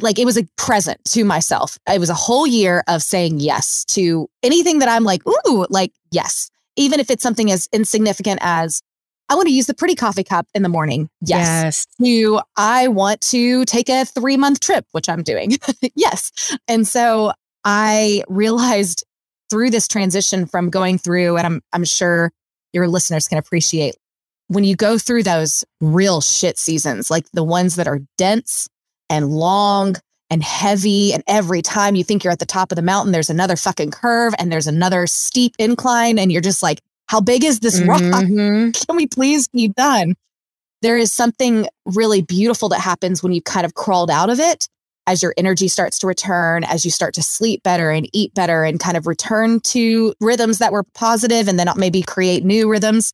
Like 0.00 0.18
it 0.18 0.24
was 0.24 0.38
a 0.38 0.46
present 0.56 1.02
to 1.06 1.24
myself. 1.24 1.78
It 1.92 2.00
was 2.00 2.10
a 2.10 2.14
whole 2.14 2.46
year 2.46 2.82
of 2.88 3.02
saying 3.02 3.40
yes 3.40 3.84
to 3.86 4.28
anything 4.42 4.78
that 4.78 4.88
I'm 4.88 5.04
like, 5.04 5.22
ooh, 5.26 5.66
like, 5.68 5.92
yes. 6.10 6.50
Even 6.76 7.00
if 7.00 7.10
it's 7.10 7.22
something 7.22 7.50
as 7.50 7.68
insignificant 7.72 8.40
as 8.42 8.80
I 9.28 9.34
want 9.34 9.48
to 9.48 9.54
use 9.54 9.66
the 9.66 9.74
pretty 9.74 9.94
coffee 9.94 10.24
cup 10.24 10.46
in 10.54 10.62
the 10.62 10.68
morning. 10.68 11.08
Yes. 11.20 11.46
yes. 11.64 11.86
To 12.02 12.40
I 12.56 12.88
want 12.88 13.20
to 13.22 13.64
take 13.66 13.88
a 13.88 14.04
three 14.04 14.36
month 14.36 14.60
trip, 14.60 14.86
which 14.92 15.08
I'm 15.08 15.22
doing. 15.22 15.58
yes. 15.94 16.56
And 16.68 16.86
so 16.88 17.32
I 17.64 18.24
realized 18.28 19.04
through 19.52 19.68
this 19.68 19.86
transition 19.86 20.46
from 20.46 20.70
going 20.70 20.96
through, 20.96 21.36
and 21.36 21.46
I'm, 21.46 21.60
I'm 21.74 21.84
sure 21.84 22.32
your 22.72 22.88
listeners 22.88 23.28
can 23.28 23.36
appreciate 23.36 23.96
when 24.48 24.64
you 24.64 24.74
go 24.74 24.96
through 24.96 25.24
those 25.24 25.62
real 25.82 26.22
shit 26.22 26.58
seasons, 26.58 27.10
like 27.10 27.30
the 27.32 27.44
ones 27.44 27.76
that 27.76 27.86
are 27.86 28.00
dense 28.16 28.66
and 29.10 29.28
long 29.28 29.96
and 30.30 30.42
heavy. 30.42 31.12
And 31.12 31.22
every 31.26 31.60
time 31.60 31.96
you 31.96 32.02
think 32.02 32.24
you're 32.24 32.32
at 32.32 32.38
the 32.38 32.46
top 32.46 32.72
of 32.72 32.76
the 32.76 32.82
mountain, 32.82 33.12
there's 33.12 33.28
another 33.28 33.56
fucking 33.56 33.90
curve 33.90 34.34
and 34.38 34.50
there's 34.50 34.66
another 34.66 35.06
steep 35.06 35.54
incline. 35.58 36.18
And 36.18 36.32
you're 36.32 36.40
just 36.40 36.62
like, 36.62 36.80
how 37.08 37.20
big 37.20 37.44
is 37.44 37.60
this 37.60 37.80
rock? 37.82 38.00
Mm-hmm. 38.02 38.70
Can 38.70 38.96
we 38.96 39.06
please 39.06 39.48
be 39.48 39.68
done? 39.68 40.14
There 40.80 40.96
is 40.96 41.12
something 41.12 41.68
really 41.84 42.22
beautiful 42.22 42.70
that 42.70 42.80
happens 42.80 43.22
when 43.22 43.32
you 43.32 43.42
kind 43.42 43.66
of 43.66 43.74
crawled 43.74 44.10
out 44.10 44.30
of 44.30 44.40
it 44.40 44.66
as 45.06 45.22
your 45.22 45.34
energy 45.36 45.68
starts 45.68 45.98
to 45.98 46.06
return, 46.06 46.64
as 46.64 46.84
you 46.84 46.90
start 46.90 47.14
to 47.14 47.22
sleep 47.22 47.62
better 47.62 47.90
and 47.90 48.08
eat 48.12 48.34
better 48.34 48.64
and 48.64 48.78
kind 48.78 48.96
of 48.96 49.06
return 49.06 49.60
to 49.60 50.14
rhythms 50.20 50.58
that 50.58 50.72
were 50.72 50.84
positive 50.94 51.48
and 51.48 51.58
then 51.58 51.68
maybe 51.76 52.02
create 52.02 52.44
new 52.44 52.70
rhythms, 52.70 53.12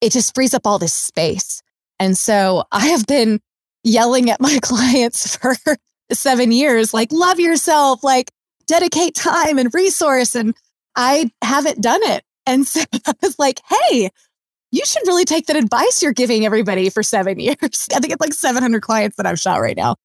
it 0.00 0.12
just 0.12 0.34
frees 0.34 0.54
up 0.54 0.66
all 0.66 0.78
this 0.78 0.94
space. 0.94 1.62
And 1.98 2.16
so 2.16 2.64
I 2.72 2.86
have 2.88 3.06
been 3.06 3.40
yelling 3.84 4.30
at 4.30 4.40
my 4.40 4.58
clients 4.62 5.36
for 5.36 5.54
seven 6.12 6.52
years, 6.52 6.94
like, 6.94 7.12
love 7.12 7.40
yourself, 7.40 8.02
like, 8.02 8.30
dedicate 8.66 9.14
time 9.14 9.58
and 9.58 9.72
resource. 9.74 10.34
And 10.34 10.54
I 10.94 11.30
haven't 11.42 11.80
done 11.80 12.02
it. 12.02 12.24
And 12.46 12.66
so 12.66 12.80
I 13.06 13.12
was 13.22 13.38
like, 13.38 13.60
hey, 13.68 14.10
you 14.72 14.84
should 14.84 15.06
really 15.06 15.24
take 15.24 15.46
that 15.46 15.56
advice 15.56 16.02
you're 16.02 16.12
giving 16.12 16.44
everybody 16.44 16.90
for 16.90 17.02
seven 17.02 17.38
years. 17.40 17.88
I 17.94 18.00
think 18.00 18.12
it's 18.12 18.20
like 18.20 18.34
700 18.34 18.80
clients 18.82 19.16
that 19.16 19.26
I've 19.26 19.38
shot 19.38 19.60
right 19.60 19.76
now. 19.76 19.96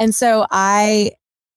And 0.00 0.14
so 0.14 0.46
I 0.50 1.12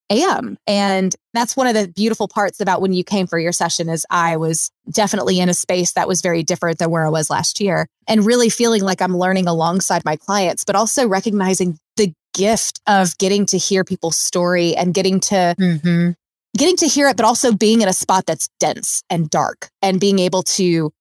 am. 0.09 0.57
And 0.67 1.15
that's 1.33 1.55
one 1.55 1.65
of 1.67 1.73
the 1.73 1.87
beautiful 1.87 2.27
parts 2.27 2.59
about 2.59 2.81
when 2.81 2.93
you 2.93 3.03
came 3.03 3.25
for 3.25 3.39
your 3.39 3.51
session 3.51 3.89
is 3.89 4.05
I 4.09 4.37
was 4.37 4.69
definitely 4.91 5.39
in 5.39 5.49
a 5.49 5.53
space 5.53 5.93
that 5.93 6.07
was 6.07 6.21
very 6.21 6.43
different 6.43 6.77
than 6.77 6.91
where 6.91 7.05
I 7.05 7.09
was 7.09 7.29
last 7.29 7.59
year 7.59 7.87
and 8.07 8.25
really 8.25 8.49
feeling 8.49 8.83
like 8.83 9.01
I'm 9.01 9.17
learning 9.17 9.47
alongside 9.47 10.05
my 10.05 10.15
clients, 10.15 10.65
but 10.65 10.75
also 10.75 11.07
recognizing 11.07 11.79
the 11.95 12.13
gift 12.33 12.81
of 12.85 13.17
getting 13.17 13.45
to 13.47 13.57
hear 13.57 13.83
people's 13.83 14.17
story 14.17 14.75
and 14.75 14.93
getting 14.93 15.19
to 15.21 15.55
mm-hmm. 15.57 16.11
getting 16.57 16.75
to 16.77 16.87
hear 16.87 17.07
it, 17.07 17.17
but 17.17 17.25
also 17.25 17.53
being 17.53 17.81
in 17.81 17.87
a 17.87 17.93
spot 17.93 18.25
that's 18.25 18.49
dense 18.59 19.03
and 19.09 19.29
dark 19.29 19.69
and 19.81 19.99
being 19.99 20.19
able 20.19 20.43
to 20.43 20.91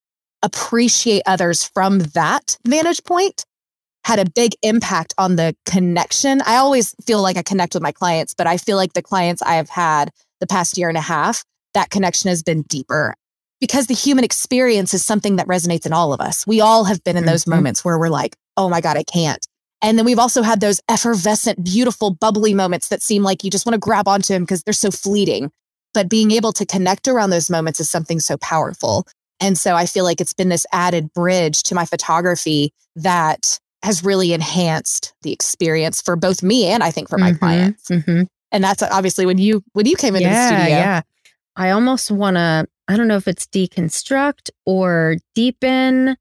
appreciate 0.43 1.23
others 1.27 1.65
from 1.65 2.01
that 2.01 2.59
vantage 2.67 3.03
point 3.05 3.45
had 4.05 4.19
a 4.19 4.31
big 4.31 4.53
impact 4.62 5.15
on 5.19 5.37
the 5.37 5.55
connection. 5.65 6.43
I 6.43 6.57
always 6.57 6.95
feel 7.07 7.23
like 7.23 7.37
I 7.37 7.43
connect 7.43 7.75
with 7.75 7.83
my 7.83 7.93
clients, 7.93 8.35
but 8.35 8.47
I 8.47 8.57
feel 8.57 8.77
like 8.77 8.95
the 8.95 9.03
clients 9.03 9.43
I 9.43 9.55
have 9.55 9.69
had 9.69 10.11
the 10.41 10.47
past 10.47 10.77
year 10.77 10.88
and 10.88 10.99
a 10.99 11.03
half, 11.03 11.45
that 11.75 11.91
connection 11.91 12.29
has 12.29 12.43
been 12.43 12.62
deeper 12.62 13.15
because 13.61 13.87
the 13.87 13.95
human 13.95 14.25
experience 14.25 14.93
is 14.93 15.05
something 15.05 15.37
that 15.37 15.47
resonates 15.47 15.87
in 15.87 15.93
all 15.93 16.12
of 16.12 16.21
us. 16.21 16.45
We 16.47 16.61
all 16.61 16.85
have 16.85 17.03
been 17.05 17.17
in 17.17 17.27
those 17.27 17.43
mm-hmm. 17.43 17.53
moments 17.53 17.85
where 17.85 17.97
we're 17.97 18.09
like, 18.09 18.37
oh 18.57 18.69
my 18.69 18.81
God, 18.81 18.97
I 18.97 19.05
can't. 19.05 19.47
And 19.81 19.97
then 19.97 20.05
we've 20.05 20.19
also 20.19 20.43
had 20.43 20.61
those 20.61 20.81
effervescent, 20.88 21.65
beautiful, 21.65 22.11
bubbly 22.11 22.55
moments 22.55 22.88
that 22.88 23.03
seem 23.03 23.23
like 23.23 23.45
you 23.45 23.51
just 23.51 23.65
want 23.65 23.75
to 23.75 23.81
grab 23.81 24.09
onto 24.09 24.33
them 24.33 24.43
because 24.43 24.62
they're 24.62 24.73
so 24.73 24.91
fleeting. 24.91 25.51
But 25.95 26.09
being 26.09 26.33
able 26.33 26.53
to 26.55 26.67
connect 26.67 27.07
around 27.07 27.31
those 27.31 27.51
moments 27.51 27.79
is 27.79 27.91
something 27.91 28.19
so 28.19 28.37
powerful. 28.38 29.07
And 29.41 29.59
so 29.59 29.75
I 29.75 29.87
feel 29.87 30.05
like 30.05 30.21
it's 30.21 30.33
been 30.33 30.49
this 30.49 30.67
added 30.73 31.12
bridge 31.12 31.62
to 31.65 31.75
my 31.75 31.85
photography 31.85 32.73
that 32.97 33.61
has 33.83 34.05
really 34.05 34.33
enhanced 34.33 35.12
the 35.23 35.33
experience 35.33 36.01
for 36.01 36.16
both 36.16 36.42
me 36.42 36.66
and 36.66 36.83
I 36.83 36.90
think 36.90 37.09
for 37.09 37.18
my 37.18 37.31
mm-hmm, 37.31 37.38
clients. 37.38 37.88
Mm-hmm. 37.88 38.23
And 38.53 38.64
that's 38.64 38.83
obviously 38.83 39.27
when 39.27 39.38
you 39.38 39.62
when 39.73 39.87
you 39.87 39.97
came 39.97 40.14
into 40.14 40.29
yeah, 40.29 40.51
the 40.51 40.57
studio. 40.57 40.77
Yeah. 40.77 41.03
I 41.57 41.71
almost 41.71 42.11
want 42.11 42.37
to 42.37 42.66
I 42.88 42.97
don't 42.97 43.09
know 43.09 43.16
if 43.16 43.29
it's 43.29 43.47
deconstruct 43.47 44.51
or 44.66 45.16
deepen. 45.35 46.16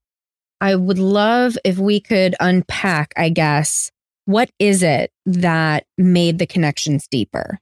I 0.59 0.75
would 0.75 0.99
love 0.99 1.57
if 1.65 1.77
we 1.79 1.99
could 1.99 2.35
unpack, 2.39 3.13
I 3.17 3.29
guess, 3.29 3.91
what 4.25 4.51
is 4.59 4.83
it 4.83 5.11
that 5.25 5.85
made 5.97 6.39
the 6.39 6.45
connections 6.45 7.07
deeper 7.09 7.59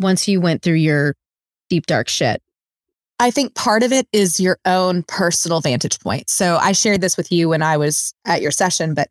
once 0.00 0.26
you 0.26 0.40
went 0.40 0.62
through 0.62 0.74
your 0.74 1.14
deep 1.68 1.86
dark 1.86 2.08
shit? 2.08 2.42
I 3.20 3.30
think 3.30 3.54
part 3.54 3.82
of 3.82 3.92
it 3.92 4.06
is 4.12 4.40
your 4.40 4.58
own 4.64 5.02
personal 5.02 5.60
vantage 5.60 5.98
point. 6.00 6.30
So 6.30 6.56
I 6.56 6.72
shared 6.72 7.00
this 7.00 7.16
with 7.16 7.32
you 7.32 7.48
when 7.48 7.62
I 7.62 7.76
was 7.76 8.14
at 8.24 8.40
your 8.40 8.52
session, 8.52 8.94
but 8.94 9.08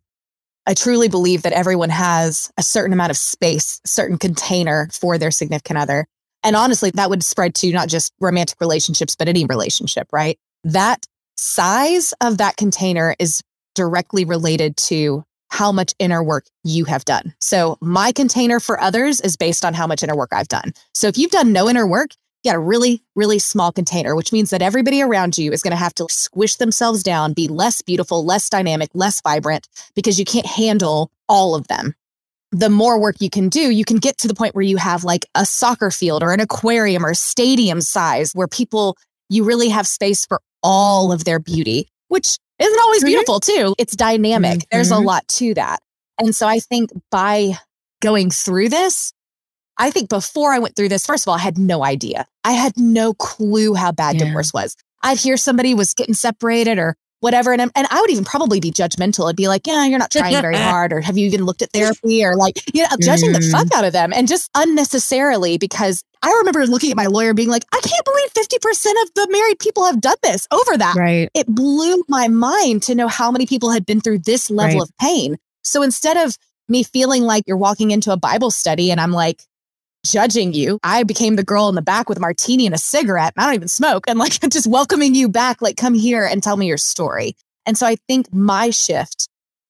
I 0.67 0.73
truly 0.73 1.07
believe 1.07 1.43
that 1.43 1.53
everyone 1.53 1.89
has 1.89 2.51
a 2.57 2.61
certain 2.61 2.91
amount 2.91 3.09
of 3.09 3.17
space, 3.17 3.79
certain 3.85 4.17
container 4.17 4.89
for 4.91 5.17
their 5.17 5.31
significant 5.31 5.79
other. 5.79 6.05
And 6.43 6.57
honestly, 6.57 6.91
that 6.91 7.09
would 7.09 7.23
spread 7.23 7.55
to 7.55 7.71
not 7.71 7.87
just 7.87 8.13
romantic 8.19 8.59
relationships, 8.59 9.15
but 9.15 9.29
any 9.29 9.45
relationship, 9.45 10.09
right? 10.11 10.37
That 10.65 11.05
size 11.37 12.13
of 12.19 12.37
that 12.39 12.57
container 12.57 13.15
is 13.17 13.41
directly 13.75 14.25
related 14.25 14.75
to 14.77 15.23
how 15.49 15.71
much 15.71 15.93
inner 15.99 16.21
work 16.21 16.45
you 16.65 16.83
have 16.83 17.05
done. 17.05 17.33
So 17.39 17.77
my 17.79 18.11
container 18.11 18.59
for 18.59 18.79
others 18.81 19.21
is 19.21 19.37
based 19.37 19.63
on 19.63 19.73
how 19.73 19.87
much 19.87 20.03
inner 20.03 20.17
work 20.17 20.33
I've 20.33 20.49
done. 20.49 20.73
So 20.93 21.07
if 21.07 21.17
you've 21.17 21.31
done 21.31 21.53
no 21.53 21.69
inner 21.69 21.87
work, 21.87 22.09
you 22.47 22.53
got 22.53 22.57
a 22.57 22.63
really, 22.63 23.03
really 23.15 23.39
small 23.39 23.73
container, 23.73 24.15
which 24.15 24.31
means 24.31 24.51
that 24.51 24.61
everybody 24.61 25.01
around 25.01 25.37
you 25.37 25.51
is 25.51 25.61
going 25.61 25.71
to 25.71 25.77
have 25.77 25.93
to 25.95 26.07
squish 26.09 26.55
themselves 26.55 27.03
down, 27.03 27.33
be 27.33 27.49
less 27.49 27.81
beautiful, 27.81 28.23
less 28.23 28.49
dynamic, 28.49 28.89
less 28.93 29.19
vibrant, 29.21 29.67
because 29.95 30.17
you 30.17 30.23
can't 30.23 30.45
handle 30.45 31.11
all 31.27 31.55
of 31.55 31.67
them. 31.67 31.93
The 32.51 32.69
more 32.69 32.97
work 32.99 33.17
you 33.19 33.29
can 33.29 33.49
do, 33.49 33.69
you 33.71 33.83
can 33.83 33.97
get 33.97 34.17
to 34.19 34.27
the 34.29 34.33
point 34.33 34.55
where 34.55 34.63
you 34.63 34.77
have 34.77 35.03
like 35.03 35.25
a 35.35 35.45
soccer 35.45 35.91
field 35.91 36.23
or 36.23 36.31
an 36.31 36.39
aquarium 36.39 37.05
or 37.05 37.13
stadium 37.13 37.81
size 37.81 38.31
where 38.33 38.47
people, 38.47 38.95
you 39.27 39.43
really 39.43 39.67
have 39.67 39.85
space 39.85 40.25
for 40.25 40.39
all 40.63 41.11
of 41.11 41.25
their 41.25 41.39
beauty, 41.39 41.89
which 42.07 42.37
isn't 42.59 42.79
always 42.79 43.01
mm-hmm. 43.01 43.07
beautiful 43.07 43.41
too. 43.41 43.75
It's 43.77 43.95
dynamic. 43.97 44.59
Mm-hmm. 44.59 44.67
There's 44.71 44.91
a 44.91 44.99
lot 44.99 45.27
to 45.27 45.53
that. 45.55 45.79
And 46.17 46.33
so 46.33 46.47
I 46.47 46.59
think 46.59 46.91
by 47.11 47.55
going 48.01 48.29
through 48.29 48.69
this, 48.69 49.11
I 49.77 49.91
think 49.91 50.09
before 50.09 50.53
I 50.53 50.59
went 50.59 50.75
through 50.75 50.89
this, 50.89 51.05
first 51.05 51.25
of 51.25 51.29
all, 51.29 51.35
I 51.35 51.41
had 51.41 51.57
no 51.57 51.83
idea. 51.83 52.25
I 52.43 52.53
had 52.53 52.73
no 52.77 53.13
clue 53.13 53.73
how 53.73 53.91
bad 53.91 54.15
yeah. 54.15 54.25
divorce 54.25 54.53
was. 54.53 54.75
I'd 55.03 55.17
hear 55.17 55.37
somebody 55.37 55.73
was 55.73 55.93
getting 55.93 56.15
separated 56.15 56.79
or 56.79 56.95
whatever. 57.19 57.51
And, 57.51 57.61
and 57.61 57.87
I 57.89 58.01
would 58.01 58.09
even 58.09 58.25
probably 58.25 58.59
be 58.59 58.71
judgmental. 58.71 59.29
I'd 59.29 59.35
be 59.35 59.47
like, 59.47 59.65
yeah, 59.65 59.85
you're 59.85 59.99
not 59.99 60.11
trying 60.11 60.39
very 60.41 60.55
hard. 60.57 60.93
Or 60.93 61.01
have 61.01 61.17
you 61.17 61.25
even 61.27 61.45
looked 61.45 61.61
at 61.61 61.71
therapy 61.71 62.23
or 62.23 62.35
like, 62.35 62.61
you 62.73 62.83
know, 62.83 62.89
judging 63.01 63.31
mm. 63.31 63.35
the 63.35 63.49
fuck 63.51 63.71
out 63.73 63.85
of 63.85 63.93
them 63.93 64.13
and 64.13 64.27
just 64.27 64.49
unnecessarily 64.55 65.57
because 65.57 66.03
I 66.21 66.31
remember 66.39 66.65
looking 66.65 66.91
at 66.91 66.97
my 66.97 67.05
lawyer 67.05 67.33
being 67.33 67.49
like, 67.49 67.65
I 67.71 67.79
can't 67.81 68.05
believe 68.05 68.33
50% 68.33 69.03
of 69.03 69.13
the 69.13 69.27
married 69.31 69.59
people 69.59 69.85
have 69.85 70.01
done 70.01 70.17
this 70.23 70.47
over 70.51 70.77
that. 70.77 70.95
Right. 70.95 71.29
It 71.33 71.47
blew 71.47 72.03
my 72.07 72.27
mind 72.27 72.83
to 72.83 72.95
know 72.95 73.07
how 73.07 73.31
many 73.31 73.45
people 73.45 73.71
had 73.71 73.85
been 73.85 74.01
through 74.01 74.19
this 74.19 74.49
level 74.49 74.79
right. 74.79 74.83
of 74.83 74.97
pain. 74.99 75.37
So 75.63 75.83
instead 75.83 76.17
of 76.17 76.37
me 76.69 76.83
feeling 76.83 77.23
like 77.23 77.43
you're 77.47 77.57
walking 77.57 77.91
into 77.91 78.11
a 78.11 78.17
Bible 78.17 78.51
study 78.51 78.91
and 78.91 78.99
I'm 78.99 79.11
like, 79.11 79.43
judging 80.11 80.53
you. 80.53 80.79
I 80.83 81.03
became 81.03 81.35
the 81.35 81.43
girl 81.43 81.69
in 81.69 81.75
the 81.75 81.81
back 81.81 82.09
with 82.09 82.17
a 82.17 82.21
martini 82.21 82.65
and 82.65 82.75
a 82.75 82.79
cigarette. 82.79 83.33
And 83.35 83.43
I 83.43 83.47
don't 83.47 83.55
even 83.55 83.67
smoke 83.67 84.05
and 84.07 84.19
like 84.19 84.39
just 84.49 84.67
welcoming 84.67 85.15
you 85.15 85.29
back, 85.29 85.61
like 85.61 85.77
come 85.77 85.93
here 85.93 86.25
and 86.25 86.41
tell 86.41 86.57
me 86.57 86.67
your 86.67 86.77
story. 86.77 87.35
And 87.65 87.77
so 87.77 87.85
I 87.85 87.97
think 88.07 88.33
my 88.33 88.69
shift 88.69 89.27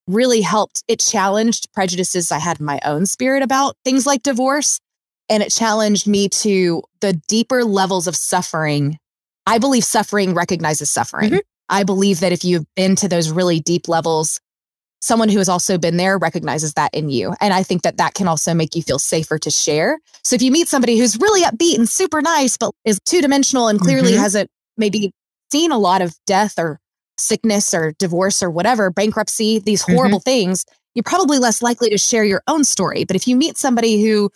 really 0.07 0.41
helped. 0.41 0.83
It 0.87 0.99
challenged 0.99 1.71
prejudices 1.73 2.31
I 2.31 2.39
had 2.39 2.59
in 2.59 2.65
my 2.65 2.79
own 2.85 3.05
spirit 3.05 3.43
about 3.43 3.75
things 3.83 4.05
like 4.05 4.23
divorce. 4.23 4.79
And 5.29 5.43
it 5.43 5.49
challenged 5.49 6.07
me 6.07 6.29
to 6.29 6.83
the 7.01 7.13
deeper 7.27 7.65
levels 7.65 8.07
of 8.07 8.15
suffering. 8.15 8.97
I 9.45 9.57
believe 9.57 9.83
suffering 9.83 10.33
recognizes 10.33 10.89
suffering. 10.89 11.31
Mm-hmm. 11.31 11.39
I 11.69 11.83
believe 11.83 12.21
that 12.21 12.31
if 12.31 12.45
you've 12.45 12.65
been 12.75 12.95
to 12.97 13.09
those 13.09 13.29
really 13.29 13.59
deep 13.59 13.89
levels 13.89 14.39
someone 15.01 15.29
who 15.29 15.37
has 15.37 15.49
also 15.49 15.77
been 15.77 15.97
there 15.97 16.17
recognizes 16.17 16.73
that 16.73 16.93
in 16.93 17.09
you. 17.09 17.33
And 17.39 17.53
I 17.53 17.63
think 17.63 17.83
that 17.83 17.97
that 17.97 18.13
can 18.13 18.27
also 18.27 18.53
make 18.53 18.75
you 18.75 18.81
feel 18.81 18.99
safer 18.99 19.37
to 19.39 19.49
share. 19.49 19.99
So 20.23 20.35
if 20.35 20.41
you 20.41 20.51
meet 20.51 20.67
somebody 20.67 20.97
who's 20.97 21.17
really 21.19 21.43
upbeat 21.43 21.77
and 21.77 21.87
super 21.87 22.21
nice, 22.21 22.57
but 22.57 22.71
is 22.83 22.99
two 23.05 23.21
dimensional 23.21 23.67
and 23.67 23.79
clearly 23.79 24.13
mm-hmm. 24.13 24.21
hasn't 24.21 24.49
maybe 24.75 25.11
seen 25.51 25.71
a 25.71 25.77
lot 25.77 26.01
of 26.01 26.15
death 26.25 26.55
or 26.57 26.79
sickness 27.17 27.73
or 27.73 27.93
divorce 27.99 28.43
or 28.43 28.49
whatever, 28.49 28.89
bankruptcy, 28.89 29.59
these 29.59 29.83
mm-hmm. 29.83 29.93
horrible 29.93 30.19
mm-hmm. 30.19 30.29
things, 30.29 30.65
you're 30.93 31.03
probably 31.03 31.39
less 31.39 31.61
likely 31.61 31.89
to 31.89 31.97
share 31.97 32.23
your 32.23 32.41
own 32.47 32.63
story. 32.63 33.05
But 33.05 33.15
if 33.15 33.27
you 33.27 33.35
meet 33.35 33.57
somebody 33.57 34.03
who 34.03 34.31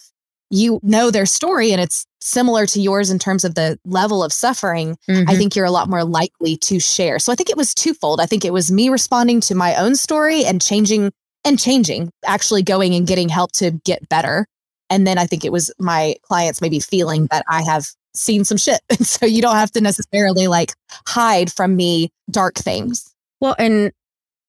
you 0.51 0.79
know 0.83 1.09
their 1.09 1.25
story 1.25 1.71
and 1.71 1.81
it's 1.81 2.05
similar 2.21 2.65
to 2.67 2.79
yours 2.79 3.09
in 3.09 3.19
terms 3.19 3.43
of 3.43 3.55
the 3.55 3.79
level 3.85 4.23
of 4.23 4.31
suffering, 4.31 4.97
mm-hmm. 5.09 5.29
I 5.29 5.35
think 5.35 5.55
you're 5.55 5.65
a 5.65 5.71
lot 5.71 5.89
more 5.89 6.03
likely 6.03 6.55
to 6.57 6.79
share. 6.79 7.19
So 7.19 7.31
I 7.31 7.35
think 7.35 7.49
it 7.49 7.57
was 7.57 7.73
twofold. 7.73 8.21
I 8.21 8.25
think 8.25 8.45
it 8.45 8.53
was 8.53 8.71
me 8.71 8.89
responding 8.89 9.41
to 9.41 9.55
my 9.55 9.75
own 9.75 9.95
story 9.95 10.45
and 10.45 10.61
changing 10.61 11.11
and 11.43 11.59
changing, 11.59 12.11
actually 12.25 12.63
going 12.63 12.93
and 12.93 13.07
getting 13.07 13.29
help 13.29 13.51
to 13.53 13.71
get 13.83 14.07
better. 14.09 14.45
And 14.89 15.07
then 15.07 15.17
I 15.17 15.25
think 15.25 15.43
it 15.43 15.51
was 15.51 15.71
my 15.79 16.15
clients 16.23 16.61
maybe 16.61 16.79
feeling 16.79 17.27
that 17.31 17.43
I 17.49 17.63
have 17.63 17.87
seen 18.13 18.43
some 18.45 18.57
shit. 18.57 18.81
And 18.89 19.07
so 19.07 19.25
you 19.25 19.41
don't 19.41 19.55
have 19.55 19.71
to 19.71 19.81
necessarily 19.81 20.47
like 20.47 20.73
hide 21.07 21.51
from 21.51 21.75
me 21.75 22.11
dark 22.29 22.55
things. 22.55 23.13
Well, 23.39 23.55
and 23.57 23.91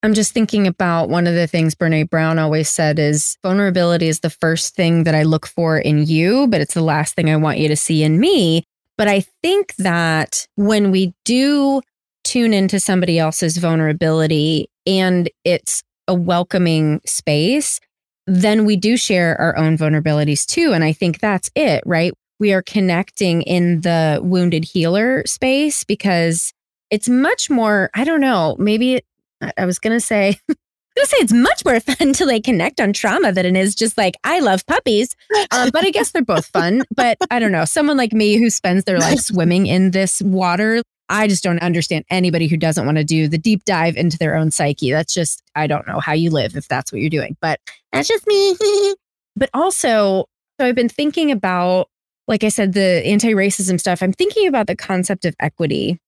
I'm 0.04 0.14
just 0.14 0.32
thinking 0.32 0.66
about 0.66 1.10
one 1.10 1.28
of 1.28 1.34
the 1.34 1.46
things 1.46 1.76
Brene 1.76 2.10
Brown 2.10 2.40
always 2.40 2.68
said 2.68 2.98
is 2.98 3.38
vulnerability 3.40 4.08
is 4.08 4.20
the 4.20 4.30
first 4.30 4.74
thing 4.74 5.04
that 5.04 5.14
I 5.14 5.22
look 5.22 5.46
for 5.46 5.78
in 5.78 6.04
you, 6.06 6.48
but 6.48 6.60
it's 6.60 6.74
the 6.74 6.82
last 6.82 7.14
thing 7.14 7.30
I 7.30 7.36
want 7.36 7.58
you 7.58 7.68
to 7.68 7.76
see 7.76 8.02
in 8.02 8.18
me. 8.18 8.64
But 8.98 9.06
I 9.06 9.20
think 9.42 9.76
that 9.76 10.48
when 10.56 10.90
we 10.90 11.14
do 11.24 11.82
tune 12.24 12.52
into 12.52 12.80
somebody 12.80 13.20
else's 13.20 13.58
vulnerability 13.58 14.68
and 14.88 15.30
it's 15.44 15.84
a 16.08 16.14
welcoming 16.14 17.00
space, 17.06 17.78
then 18.26 18.64
we 18.64 18.76
do 18.76 18.96
share 18.96 19.40
our 19.40 19.56
own 19.56 19.78
vulnerabilities 19.78 20.44
too. 20.44 20.72
And 20.72 20.82
I 20.82 20.92
think 20.92 21.20
that's 21.20 21.48
it, 21.54 21.82
right? 21.86 22.12
We 22.40 22.52
are 22.52 22.62
connecting 22.62 23.42
in 23.42 23.82
the 23.82 24.18
wounded 24.20 24.64
healer 24.64 25.22
space 25.26 25.84
because 25.84 26.52
it's 26.90 27.08
much 27.08 27.48
more, 27.48 27.88
I 27.94 28.02
don't 28.02 28.20
know, 28.20 28.56
maybe 28.58 29.02
I 29.56 29.64
was 29.66 29.78
gonna 29.78 30.00
say 30.00 30.38
I 30.48 31.00
was 31.00 31.08
gonna 31.08 31.18
say 31.18 31.24
it's 31.24 31.32
much 31.32 31.64
more 31.64 31.80
fun 31.80 32.12
to 32.14 32.26
like 32.26 32.44
connect 32.44 32.80
on 32.80 32.92
trauma 32.92 33.32
than 33.32 33.46
it 33.46 33.56
is 33.56 33.74
just 33.74 33.96
like 33.96 34.16
I 34.24 34.40
love 34.40 34.66
puppies. 34.66 35.16
Um, 35.50 35.70
but 35.72 35.84
I 35.86 35.90
guess 35.90 36.10
they're 36.10 36.22
both 36.22 36.46
fun. 36.46 36.82
But 36.94 37.16
I 37.30 37.38
don't 37.38 37.52
know. 37.52 37.64
Someone 37.64 37.96
like 37.96 38.12
me 38.12 38.36
who 38.36 38.50
spends 38.50 38.84
their 38.84 38.98
life 38.98 39.18
swimming 39.20 39.66
in 39.66 39.92
this 39.92 40.20
water, 40.20 40.82
I 41.08 41.26
just 41.26 41.42
don't 41.42 41.60
understand 41.60 42.04
anybody 42.10 42.46
who 42.46 42.56
doesn't 42.56 42.84
want 42.84 42.98
to 42.98 43.04
do 43.04 43.26
the 43.28 43.38
deep 43.38 43.64
dive 43.64 43.96
into 43.96 44.18
their 44.18 44.36
own 44.36 44.50
psyche. 44.50 44.92
That's 44.92 45.14
just 45.14 45.42
I 45.54 45.66
don't 45.66 45.86
know 45.86 46.00
how 46.00 46.12
you 46.12 46.30
live 46.30 46.56
if 46.56 46.68
that's 46.68 46.92
what 46.92 47.00
you're 47.00 47.10
doing. 47.10 47.36
But 47.40 47.58
that's 47.92 48.08
just 48.08 48.26
me. 48.26 48.56
but 49.36 49.48
also, 49.54 50.26
so 50.60 50.66
I've 50.66 50.74
been 50.74 50.88
thinking 50.88 51.30
about, 51.30 51.88
like 52.28 52.44
I 52.44 52.48
said, 52.48 52.74
the 52.74 53.02
anti-racism 53.04 53.80
stuff. 53.80 54.02
I'm 54.02 54.12
thinking 54.12 54.46
about 54.46 54.66
the 54.66 54.76
concept 54.76 55.24
of 55.24 55.34
equity 55.40 55.98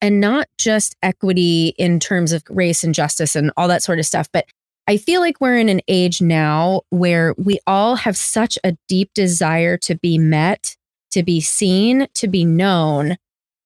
and 0.00 0.20
not 0.20 0.48
just 0.58 0.96
equity 1.02 1.74
in 1.78 2.00
terms 2.00 2.32
of 2.32 2.42
race 2.48 2.84
and 2.84 2.94
justice 2.94 3.36
and 3.36 3.52
all 3.56 3.68
that 3.68 3.82
sort 3.82 3.98
of 3.98 4.06
stuff, 4.06 4.28
but 4.32 4.46
I 4.86 4.96
feel 4.96 5.20
like 5.20 5.40
we're 5.40 5.58
in 5.58 5.68
an 5.68 5.82
age 5.88 6.20
now 6.20 6.82
where 6.90 7.34
we 7.38 7.60
all 7.66 7.96
have 7.96 8.16
such 8.16 8.58
a 8.64 8.76
deep 8.88 9.10
desire 9.14 9.76
to 9.78 9.94
be 9.94 10.18
met, 10.18 10.76
to 11.12 11.22
be 11.22 11.40
seen, 11.40 12.08
to 12.14 12.26
be 12.26 12.44
known. 12.44 13.16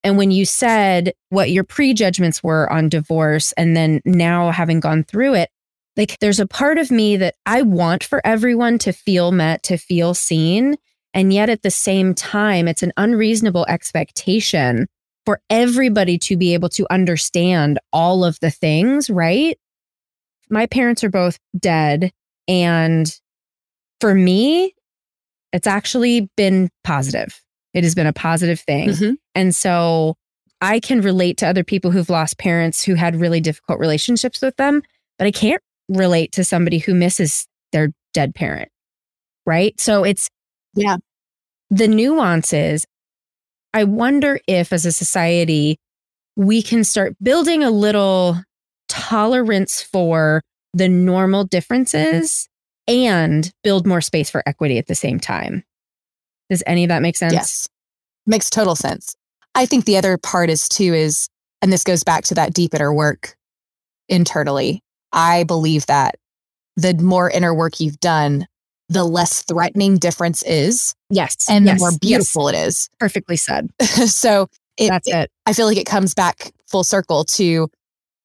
And 0.02 0.18
when 0.18 0.30
you 0.30 0.44
said 0.44 1.14
what 1.30 1.50
your 1.50 1.64
prejudgments 1.64 2.42
were 2.42 2.70
on 2.70 2.90
divorce, 2.90 3.52
and 3.52 3.74
then 3.74 4.00
now 4.04 4.50
having 4.50 4.80
gone 4.80 5.02
through 5.02 5.34
it, 5.34 5.48
like 5.96 6.18
there's 6.18 6.40
a 6.40 6.46
part 6.46 6.76
of 6.76 6.90
me 6.90 7.16
that 7.16 7.36
I 7.46 7.62
want 7.62 8.04
for 8.04 8.20
everyone 8.24 8.78
to 8.80 8.92
feel 8.92 9.32
met, 9.32 9.62
to 9.62 9.78
feel 9.78 10.12
seen. 10.12 10.76
And 11.14 11.32
yet 11.32 11.48
at 11.48 11.62
the 11.62 11.70
same 11.70 12.14
time, 12.14 12.68
it's 12.68 12.82
an 12.82 12.92
unreasonable 12.96 13.64
expectation 13.68 14.88
for 15.24 15.40
everybody 15.48 16.18
to 16.18 16.36
be 16.36 16.54
able 16.54 16.68
to 16.70 16.86
understand 16.90 17.78
all 17.92 18.24
of 18.24 18.38
the 18.40 18.50
things, 18.50 19.08
right? 19.08 19.58
My 20.50 20.66
parents 20.66 21.02
are 21.02 21.10
both 21.10 21.38
dead. 21.58 22.12
And 22.46 23.10
for 24.00 24.14
me, 24.14 24.74
it's 25.52 25.66
actually 25.66 26.28
been 26.36 26.68
positive. 26.82 27.40
It 27.72 27.84
has 27.84 27.94
been 27.94 28.06
a 28.06 28.12
positive 28.12 28.60
thing. 28.60 28.90
Mm-hmm. 28.90 29.14
And 29.34 29.54
so 29.54 30.16
I 30.60 30.80
can 30.80 31.00
relate 31.00 31.38
to 31.38 31.46
other 31.46 31.64
people 31.64 31.90
who've 31.90 32.10
lost 32.10 32.38
parents 32.38 32.82
who 32.82 32.94
had 32.94 33.16
really 33.16 33.40
difficult 33.40 33.78
relationships 33.78 34.42
with 34.42 34.56
them, 34.56 34.82
but 35.18 35.26
I 35.26 35.30
can't 35.30 35.62
relate 35.88 36.32
to 36.32 36.44
somebody 36.44 36.78
who 36.78 36.94
misses 36.94 37.46
their 37.72 37.92
dead 38.12 38.34
parent. 38.34 38.68
Right. 39.46 39.78
So 39.80 40.04
it's, 40.04 40.28
yeah, 40.74 40.96
the 41.70 41.88
nuances. 41.88 42.86
I 43.74 43.84
wonder 43.84 44.38
if 44.46 44.72
as 44.72 44.86
a 44.86 44.92
society, 44.92 45.78
we 46.36 46.62
can 46.62 46.84
start 46.84 47.16
building 47.20 47.64
a 47.64 47.70
little 47.70 48.40
tolerance 48.88 49.82
for 49.82 50.40
the 50.72 50.88
normal 50.88 51.44
differences 51.44 52.48
and 52.86 53.50
build 53.64 53.86
more 53.86 54.00
space 54.00 54.30
for 54.30 54.42
equity 54.46 54.78
at 54.78 54.86
the 54.86 54.94
same 54.94 55.18
time. 55.18 55.64
Does 56.50 56.62
any 56.66 56.84
of 56.84 56.88
that 56.88 57.02
make 57.02 57.16
sense? 57.16 57.32
Yes. 57.32 57.68
Makes 58.26 58.48
total 58.48 58.76
sense. 58.76 59.16
I 59.56 59.66
think 59.66 59.84
the 59.84 59.96
other 59.96 60.18
part 60.18 60.50
is 60.50 60.68
too 60.68 60.94
is, 60.94 61.28
and 61.60 61.72
this 61.72 61.84
goes 61.84 62.04
back 62.04 62.24
to 62.24 62.34
that 62.34 62.54
deep 62.54 62.74
inner 62.74 62.94
work 62.94 63.36
internally. 64.08 64.82
I 65.12 65.44
believe 65.44 65.86
that 65.86 66.14
the 66.76 66.94
more 66.94 67.28
inner 67.28 67.54
work 67.54 67.80
you've 67.80 68.00
done, 68.00 68.46
the 68.88 69.04
less 69.04 69.42
threatening 69.42 69.98
difference 69.98 70.42
is. 70.42 70.94
Yes. 71.10 71.46
And 71.48 71.64
yes, 71.64 71.78
the 71.78 71.80
more 71.80 71.98
beautiful 72.00 72.50
yes. 72.50 72.62
it 72.62 72.66
is. 72.68 72.90
Perfectly 72.98 73.36
said. 73.36 73.70
so 73.80 74.48
it, 74.76 74.88
that's 74.88 75.08
it. 75.08 75.30
I 75.46 75.52
feel 75.52 75.66
like 75.66 75.78
it 75.78 75.86
comes 75.86 76.14
back 76.14 76.52
full 76.66 76.84
circle 76.84 77.24
to 77.24 77.68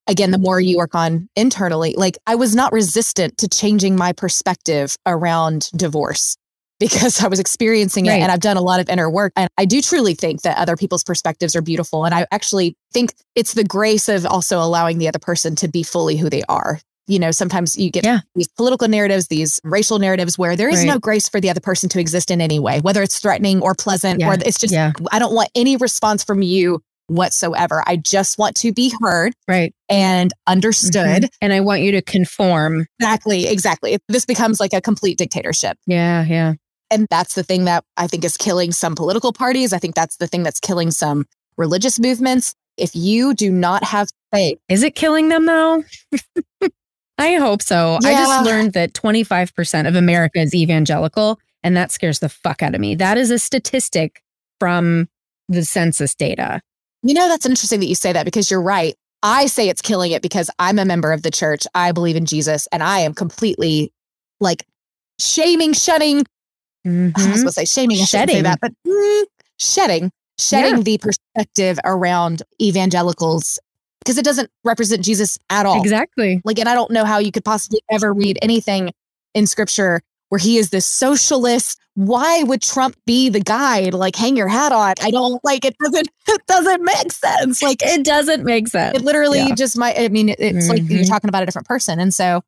again, 0.10 0.32
the 0.32 0.38
mm-hmm. 0.38 0.46
more 0.46 0.60
you 0.60 0.78
work 0.78 0.96
on 0.96 1.30
internally, 1.36 1.94
like 1.96 2.18
I 2.28 2.36
was 2.36 2.56
not 2.56 2.74
resistant 2.74 3.38
to 3.38 3.48
changing 3.48 3.96
my 3.96 4.12
perspective 4.12 4.98
around 5.06 5.70
divorce 5.76 6.36
because 6.80 7.22
I 7.24 7.28
was 7.28 7.40
experiencing 7.40 8.06
it 8.06 8.10
right. 8.10 8.22
and 8.22 8.32
I've 8.32 8.40
done 8.40 8.58
a 8.58 8.62
lot 8.62 8.80
of 8.80 8.90
inner 8.90 9.10
work. 9.10 9.34
And 9.36 9.50
I 9.58 9.66
do 9.66 9.82
truly 9.82 10.16
think 10.16 10.42
that 10.42 10.58
other 10.58 10.78
people's 10.78 11.04
perspectives 11.04 11.56
are 11.56 11.62
beautiful. 11.62 12.06
And 12.06 12.16
I 12.16 12.26
actually 12.32 12.76
think 12.94 13.14
it's 13.36 13.54
the 13.54 13.66
grace 13.66 14.08
of 14.08 14.26
also 14.26 14.60
allowing 14.60 14.98
the 14.98 15.08
other 15.08 15.20
person 15.20 15.56
to 15.58 15.68
be 15.68 15.84
fully 15.84 16.16
who 16.16 16.30
they 16.30 16.44
are. 16.50 16.80
You 17.10 17.20
know, 17.20 17.32
sometimes 17.32 17.78
you 17.78 17.92
get 17.92 18.06
yeah. 18.06 18.20
these 18.36 18.48
political 18.48 18.88
narratives, 18.88 19.28
these 19.28 19.60
racial 19.64 20.00
narratives 20.00 20.38
where 20.38 20.56
there 20.56 20.70
is 20.70 20.80
right. 20.80 20.88
no 20.88 21.00
grace 21.00 21.28
for 21.28 21.42
the 21.42 21.50
other 21.50 21.60
person 21.60 21.90
to 21.90 22.00
exist 22.00 22.32
in 22.32 22.40
any 22.40 22.60
way, 22.60 22.80
whether 22.80 23.02
it's 23.02 23.20
threatening 23.20 23.62
or 23.62 23.74
pleasant, 23.76 24.20
yeah. 24.20 24.30
or 24.30 24.34
it's 24.34 24.60
just, 24.60 24.74
yeah. 24.74 24.94
I 25.12 25.20
don't 25.20 25.34
want 25.34 25.50
any 25.56 25.76
response 25.76 26.24
from 26.24 26.42
you 26.42 26.82
whatsoever. 27.10 27.84
I 27.86 27.98
just 27.98 28.38
want 28.38 28.56
to 28.58 28.72
be 28.72 28.94
heard. 29.02 29.34
Right. 29.48 29.74
And 29.90 30.32
understood. 30.48 31.24
Mm-hmm. 31.24 31.26
And 31.42 31.54
I 31.54 31.60
want 31.60 31.82
you 31.82 31.92
to 31.94 32.02
conform. 32.02 32.86
Exactly. 33.00 33.48
Exactly. 33.48 33.98
This 34.08 34.26
becomes 34.26 34.60
like 34.60 34.74
a 34.74 34.82
complete 34.82 35.18
dictatorship. 35.18 35.78
Yeah. 35.88 36.24
Yeah. 36.24 36.54
And 36.92 37.08
that's 37.10 37.36
the 37.36 37.44
thing 37.44 37.66
that 37.66 37.84
I 37.98 38.08
think 38.08 38.24
is 38.24 38.38
killing 38.38 38.72
some 38.72 38.96
political 38.96 39.34
parties. 39.34 39.74
I 39.74 39.78
think 39.78 39.96
that's 39.96 40.18
the 40.18 40.28
thing 40.28 40.44
that's 40.44 40.60
killing 40.60 40.92
some 40.92 41.26
religious 41.58 42.00
movements. 42.00 42.56
If 42.78 42.96
you 42.96 43.34
do 43.34 43.52
not 43.52 43.84
have 43.84 44.08
faith, 44.32 44.58
is 44.70 44.84
it 44.84 44.96
killing 44.96 45.30
them 45.30 45.46
though? 45.46 45.84
I 47.20 47.36
hope 47.36 47.62
so. 47.62 48.00
Yeah. 48.02 48.10
I 48.10 48.14
just 48.14 48.46
learned 48.46 48.74
that 48.74 48.94
25% 48.94 49.88
of 49.88 49.96
America 49.96 50.40
is 50.40 50.56
evangelical, 50.56 51.40
and 51.64 51.76
that 51.78 51.92
scares 51.92 52.20
the 52.20 52.30
fuck 52.30 52.64
out 52.64 52.74
of 52.74 52.82
me. 52.82 52.96
That 52.96 53.18
is 53.18 53.30
a 53.30 53.40
statistic 53.40 54.24
from 54.60 55.08
the 55.48 55.64
census 55.64 56.16
data. 56.16 56.62
You 57.04 57.14
know, 57.14 57.28
that's 57.28 57.46
interesting 57.46 57.80
that 57.82 57.88
you 57.88 57.96
say 57.96 58.14
that 58.14 58.26
because 58.26 58.50
you're 58.50 58.62
right. 58.62 58.96
I 59.22 59.48
say 59.48 59.70
it's 59.70 59.82
killing 59.82 60.12
it 60.12 60.22
because 60.22 60.50
I'm 60.60 60.80
a 60.80 60.86
member 60.86 61.12
of 61.12 61.24
the 61.24 61.32
church. 61.32 61.68
I 61.76 61.92
believe 61.92 62.16
in 62.16 62.26
Jesus 62.26 62.68
and 62.72 62.82
I 62.82 63.00
am 63.00 63.14
completely 63.14 63.92
like 64.40 64.66
shaming, 65.20 65.74
shunning, 65.74 66.24
Mm-hmm. 66.88 67.20
I 67.20 67.32
was 67.32 67.42
going 67.42 67.48
to 67.48 67.52
say 67.52 67.66
shaming, 67.66 67.98
shedding. 67.98 68.38
say 68.38 68.42
that, 68.44 68.60
but 68.62 68.72
mm, 68.88 69.24
shedding, 69.58 70.12
shedding 70.38 70.78
yeah. 70.78 70.84
the 70.84 70.98
perspective 70.98 71.80
around 71.84 72.42
evangelicals 72.62 73.60
because 74.00 74.18
it 74.18 74.26
doesn't 74.26 74.50
represent 74.64 75.04
Jesus 75.04 75.38
at 75.50 75.66
all. 75.66 75.82
Exactly. 75.82 76.42
Like, 76.44 76.60
and 76.60 76.70
I 76.70 76.74
don't 76.74 76.92
know 76.92 77.06
how 77.06 77.18
you 77.18 77.32
could 77.32 77.46
possibly 77.46 77.82
ever 77.90 78.14
read 78.14 78.38
anything 78.42 78.92
in 79.34 79.48
scripture 79.48 80.02
where 80.30 80.40
he 80.40 80.58
is 80.58 80.70
this 80.70 80.86
socialist. 80.86 81.80
Why 81.96 82.44
would 82.44 82.62
Trump 82.62 82.96
be 83.06 83.30
the 83.30 83.42
guy 83.42 83.90
to 83.90 83.98
like 83.98 84.16
hang 84.16 84.38
your 84.38 84.48
hat 84.48 84.72
on? 84.72 84.94
I 85.02 85.12
don't 85.12 85.44
like 85.44 85.66
it. 85.66 85.76
Doesn't 85.84 86.08
it 86.28 86.42
doesn't 86.48 86.84
make 86.84 87.12
sense. 87.12 87.62
Like 87.62 87.82
it 87.82 88.06
doesn't 88.06 88.46
make 88.46 88.68
sense. 88.68 88.98
It 88.98 89.04
literally 89.04 89.40
yeah. 89.40 89.56
just 89.56 89.78
might. 89.78 90.00
I 90.00 90.08
mean, 90.08 90.30
it's 90.30 90.42
mm-hmm. 90.42 90.70
like 90.70 90.90
you're 90.90 91.02
mm-hmm. 91.02 91.12
talking 91.12 91.28
about 91.28 91.44
a 91.44 91.46
different 91.46 91.68
person, 91.68 92.00
and 92.00 92.14
so 92.14 92.42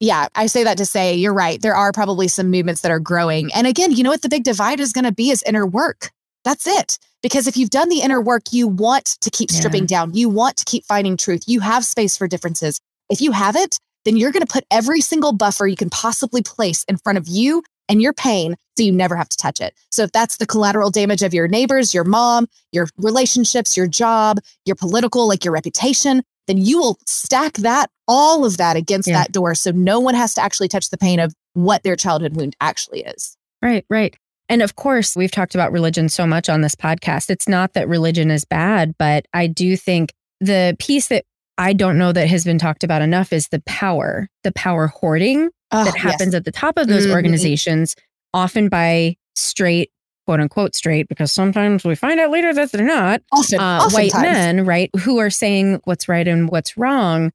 yeah, 0.00 0.28
I 0.34 0.46
say 0.46 0.64
that 0.64 0.76
to 0.78 0.86
say 0.86 1.14
you're 1.14 1.32
right. 1.32 1.60
There 1.60 1.74
are 1.74 1.92
probably 1.92 2.28
some 2.28 2.50
movements 2.50 2.82
that 2.82 2.90
are 2.90 3.00
growing. 3.00 3.52
And 3.54 3.66
again, 3.66 3.92
you 3.92 4.02
know 4.02 4.10
what 4.10 4.22
the 4.22 4.28
big 4.28 4.44
divide 4.44 4.80
is 4.80 4.92
going 4.92 5.04
to 5.04 5.12
be 5.12 5.30
is 5.30 5.42
inner 5.46 5.66
work. 5.66 6.10
That's 6.46 6.66
it. 6.68 6.98
Because 7.22 7.48
if 7.48 7.56
you've 7.56 7.70
done 7.70 7.88
the 7.88 8.02
inner 8.02 8.20
work, 8.20 8.44
you 8.52 8.68
want 8.68 9.16
to 9.20 9.30
keep 9.30 9.50
stripping 9.50 9.82
yeah. 9.82 9.98
down. 9.98 10.14
You 10.14 10.28
want 10.28 10.56
to 10.58 10.64
keep 10.64 10.84
finding 10.84 11.16
truth. 11.16 11.42
You 11.48 11.58
have 11.58 11.84
space 11.84 12.16
for 12.16 12.28
differences. 12.28 12.80
If 13.10 13.20
you 13.20 13.32
haven't, 13.32 13.80
then 14.04 14.16
you're 14.16 14.30
going 14.30 14.46
to 14.46 14.52
put 14.52 14.64
every 14.70 15.00
single 15.00 15.32
buffer 15.32 15.66
you 15.66 15.74
can 15.74 15.90
possibly 15.90 16.42
place 16.42 16.84
in 16.84 16.98
front 16.98 17.18
of 17.18 17.26
you 17.26 17.64
and 17.88 18.00
your 18.00 18.12
pain 18.12 18.54
so 18.78 18.84
you 18.84 18.92
never 18.92 19.16
have 19.16 19.28
to 19.28 19.36
touch 19.36 19.60
it. 19.60 19.74
So 19.90 20.04
if 20.04 20.12
that's 20.12 20.36
the 20.36 20.46
collateral 20.46 20.88
damage 20.90 21.24
of 21.24 21.34
your 21.34 21.48
neighbors, 21.48 21.92
your 21.92 22.04
mom, 22.04 22.46
your 22.70 22.86
relationships, 22.96 23.76
your 23.76 23.88
job, 23.88 24.38
your 24.64 24.76
political, 24.76 25.26
like 25.26 25.44
your 25.44 25.52
reputation, 25.52 26.22
then 26.46 26.58
you 26.58 26.78
will 26.78 26.96
stack 27.06 27.54
that, 27.54 27.90
all 28.06 28.44
of 28.44 28.56
that 28.58 28.76
against 28.76 29.08
yeah. 29.08 29.14
that 29.14 29.32
door. 29.32 29.56
So 29.56 29.72
no 29.72 29.98
one 29.98 30.14
has 30.14 30.34
to 30.34 30.42
actually 30.42 30.68
touch 30.68 30.90
the 30.90 30.98
pain 30.98 31.18
of 31.18 31.34
what 31.54 31.82
their 31.82 31.96
childhood 31.96 32.36
wound 32.36 32.54
actually 32.60 33.00
is. 33.00 33.36
Right, 33.60 33.84
right. 33.90 34.16
And 34.48 34.62
of 34.62 34.76
course, 34.76 35.16
we've 35.16 35.30
talked 35.30 35.54
about 35.54 35.72
religion 35.72 36.08
so 36.08 36.26
much 36.26 36.48
on 36.48 36.60
this 36.60 36.74
podcast. 36.74 37.30
It's 37.30 37.48
not 37.48 37.74
that 37.74 37.88
religion 37.88 38.30
is 38.30 38.44
bad, 38.44 38.94
but 38.98 39.26
I 39.32 39.46
do 39.46 39.76
think 39.76 40.12
the 40.40 40.76
piece 40.78 41.08
that 41.08 41.24
I 41.58 41.72
don't 41.72 41.98
know 41.98 42.12
that 42.12 42.28
has 42.28 42.44
been 42.44 42.58
talked 42.58 42.84
about 42.84 43.02
enough 43.02 43.32
is 43.32 43.48
the 43.48 43.62
power, 43.66 44.28
the 44.44 44.52
power 44.52 44.88
hoarding 44.88 45.50
oh, 45.72 45.84
that 45.84 45.96
happens 45.96 46.32
yes. 46.32 46.34
at 46.34 46.44
the 46.44 46.52
top 46.52 46.76
of 46.76 46.86
those 46.86 47.04
mm-hmm. 47.04 47.14
organizations, 47.14 47.96
often 48.34 48.68
by 48.68 49.16
straight 49.34 49.90
quote 50.26 50.40
unquote 50.40 50.74
straight 50.74 51.08
because 51.08 51.32
sometimes 51.32 51.84
we 51.84 51.94
find 51.94 52.20
out 52.20 52.30
later 52.30 52.52
that 52.52 52.72
they're 52.72 52.84
not 52.84 53.22
Often, 53.32 53.60
uh, 53.60 53.88
white 53.90 54.12
men, 54.14 54.66
right? 54.66 54.90
Who 55.00 55.18
are 55.18 55.30
saying 55.30 55.80
what's 55.84 56.08
right 56.08 56.26
and 56.26 56.50
what's 56.50 56.76
wrong. 56.76 57.32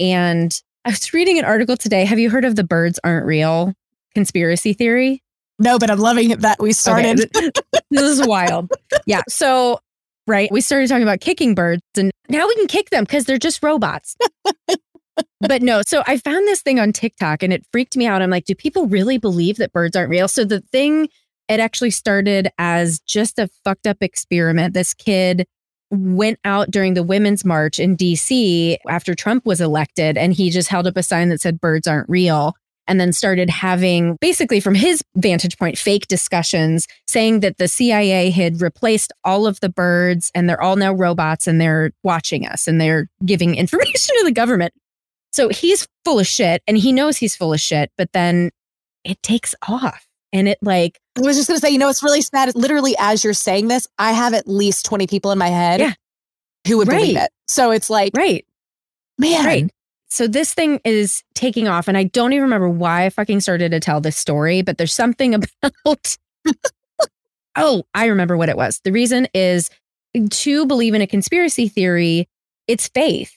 And 0.00 0.58
I 0.84 0.90
was 0.90 1.12
reading 1.12 1.38
an 1.38 1.44
article 1.44 1.76
today. 1.76 2.04
Have 2.06 2.18
you 2.18 2.30
heard 2.30 2.44
of 2.44 2.56
the 2.56 2.64
birds 2.64 2.98
aren't 3.04 3.26
real 3.26 3.74
conspiracy 4.14 4.72
theory? 4.72 5.22
No, 5.60 5.78
but 5.78 5.90
I'm 5.90 5.98
loving 5.98 6.30
it 6.30 6.40
that 6.40 6.60
we 6.60 6.72
started. 6.72 7.30
Okay. 7.36 7.50
this 7.90 8.02
is 8.02 8.26
wild. 8.26 8.70
Yeah. 9.06 9.22
So, 9.28 9.80
right, 10.26 10.50
we 10.50 10.60
started 10.60 10.88
talking 10.88 11.02
about 11.02 11.20
kicking 11.20 11.54
birds 11.54 11.82
and 11.96 12.10
now 12.28 12.46
we 12.46 12.54
can 12.56 12.66
kick 12.66 12.90
them 12.90 13.04
because 13.04 13.24
they're 13.24 13.38
just 13.38 13.62
robots. 13.62 14.16
but 15.40 15.62
no, 15.62 15.82
so 15.86 16.02
I 16.06 16.18
found 16.18 16.46
this 16.46 16.62
thing 16.62 16.80
on 16.80 16.92
TikTok 16.92 17.42
and 17.42 17.52
it 17.52 17.64
freaked 17.72 17.96
me 17.96 18.06
out. 18.06 18.22
I'm 18.22 18.30
like, 18.30 18.44
do 18.44 18.54
people 18.54 18.86
really 18.86 19.18
believe 19.18 19.56
that 19.58 19.72
birds 19.72 19.96
aren't 19.96 20.10
real? 20.10 20.28
So 20.28 20.44
the 20.44 20.60
thing 20.60 21.08
it 21.50 21.58
actually 21.58 21.90
started 21.90 22.48
as 22.58 23.00
just 23.00 23.38
a 23.38 23.48
fucked 23.64 23.86
up 23.86 23.98
experiment. 24.00 24.72
This 24.72 24.94
kid 24.94 25.46
went 25.90 26.38
out 26.44 26.70
during 26.70 26.94
the 26.94 27.02
Women's 27.02 27.44
March 27.44 27.80
in 27.80 27.96
DC 27.96 28.76
after 28.88 29.16
Trump 29.16 29.44
was 29.44 29.60
elected, 29.60 30.16
and 30.16 30.32
he 30.32 30.50
just 30.50 30.68
held 30.68 30.86
up 30.86 30.96
a 30.96 31.02
sign 31.02 31.28
that 31.30 31.40
said, 31.40 31.60
Birds 31.60 31.88
aren't 31.88 32.08
real. 32.08 32.54
And 32.90 33.00
then 33.00 33.12
started 33.12 33.48
having, 33.48 34.16
basically, 34.20 34.58
from 34.58 34.74
his 34.74 35.00
vantage 35.14 35.56
point, 35.58 35.78
fake 35.78 36.08
discussions 36.08 36.88
saying 37.06 37.38
that 37.38 37.56
the 37.56 37.68
CIA 37.68 38.30
had 38.30 38.60
replaced 38.60 39.12
all 39.24 39.46
of 39.46 39.60
the 39.60 39.68
birds 39.68 40.32
and 40.34 40.48
they're 40.48 40.60
all 40.60 40.74
now 40.74 40.92
robots 40.92 41.46
and 41.46 41.60
they're 41.60 41.92
watching 42.02 42.46
us 42.46 42.66
and 42.66 42.80
they're 42.80 43.08
giving 43.24 43.54
information 43.54 44.16
to 44.18 44.24
the 44.24 44.32
government. 44.32 44.74
So 45.32 45.50
he's 45.50 45.86
full 46.04 46.18
of 46.18 46.26
shit 46.26 46.64
and 46.66 46.76
he 46.76 46.90
knows 46.90 47.16
he's 47.16 47.36
full 47.36 47.52
of 47.52 47.60
shit, 47.60 47.92
but 47.96 48.12
then 48.12 48.50
it 49.04 49.22
takes 49.22 49.54
off 49.68 50.04
and 50.32 50.48
it 50.48 50.58
like 50.60 50.98
I 51.16 51.20
was 51.22 51.36
just 51.36 51.48
gonna 51.48 51.60
say, 51.60 51.70
you 51.70 51.78
know, 51.78 51.88
it's 51.88 52.02
really 52.02 52.22
sad. 52.22 52.54
Literally, 52.54 52.96
as 52.98 53.22
you're 53.24 53.32
saying 53.34 53.68
this, 53.68 53.86
I 53.98 54.12
have 54.12 54.34
at 54.34 54.48
least 54.48 54.84
20 54.86 55.06
people 55.06 55.30
in 55.30 55.38
my 55.38 55.48
head 55.48 55.80
yeah. 55.80 55.92
who 56.66 56.78
would 56.78 56.88
right. 56.88 57.00
believe 57.00 57.16
it. 57.16 57.30
So 57.46 57.70
it's 57.70 57.90
like, 57.90 58.12
right, 58.16 58.44
man, 59.18 59.44
right. 59.44 59.70
So 60.10 60.26
this 60.26 60.52
thing 60.52 60.80
is 60.84 61.22
taking 61.34 61.68
off, 61.68 61.86
and 61.86 61.96
I 61.96 62.04
don't 62.04 62.32
even 62.32 62.42
remember 62.42 62.68
why 62.68 63.06
I 63.06 63.10
fucking 63.10 63.40
started 63.40 63.70
to 63.70 63.80
tell 63.80 64.00
this 64.00 64.16
story, 64.16 64.60
but 64.60 64.76
there's 64.76 64.92
something 64.92 65.34
about. 65.62 66.16
oh, 67.56 67.84
I 67.94 68.06
remember 68.06 68.36
what 68.36 68.48
it 68.48 68.56
was. 68.56 68.80
The 68.82 68.92
reason 68.92 69.28
is 69.34 69.70
to 70.30 70.66
believe 70.66 70.94
in 70.94 71.00
a 71.00 71.06
conspiracy 71.06 71.68
theory, 71.68 72.28
it's 72.66 72.88
faith. 72.88 73.36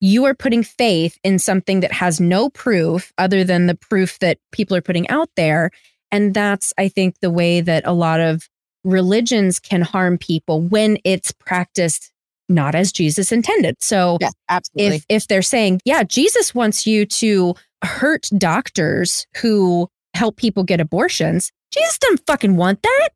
You 0.00 0.24
are 0.26 0.34
putting 0.34 0.62
faith 0.62 1.18
in 1.24 1.38
something 1.38 1.80
that 1.80 1.92
has 1.92 2.20
no 2.20 2.48
proof 2.50 3.12
other 3.18 3.42
than 3.42 3.66
the 3.66 3.74
proof 3.74 4.18
that 4.20 4.38
people 4.52 4.76
are 4.76 4.82
putting 4.82 5.08
out 5.08 5.30
there. 5.36 5.70
And 6.12 6.32
that's, 6.32 6.72
I 6.78 6.88
think, 6.88 7.18
the 7.20 7.30
way 7.30 7.60
that 7.60 7.84
a 7.86 7.92
lot 7.92 8.20
of 8.20 8.48
religions 8.84 9.58
can 9.58 9.82
harm 9.82 10.18
people 10.18 10.60
when 10.60 10.98
it's 11.04 11.32
practiced 11.32 12.12
not 12.48 12.74
as 12.74 12.92
Jesus 12.92 13.32
intended. 13.32 13.76
So 13.80 14.18
yes, 14.20 14.32
absolutely. 14.48 14.96
if 14.96 15.06
if 15.08 15.28
they're 15.28 15.42
saying, 15.42 15.80
yeah, 15.84 16.02
Jesus 16.02 16.54
wants 16.54 16.86
you 16.86 17.06
to 17.06 17.54
hurt 17.82 18.28
doctors 18.36 19.26
who 19.36 19.88
help 20.14 20.36
people 20.36 20.62
get 20.64 20.80
abortions, 20.80 21.50
Jesus 21.72 21.98
doesn't 21.98 22.22
fucking 22.26 22.56
want 22.56 22.82
that. 22.82 23.08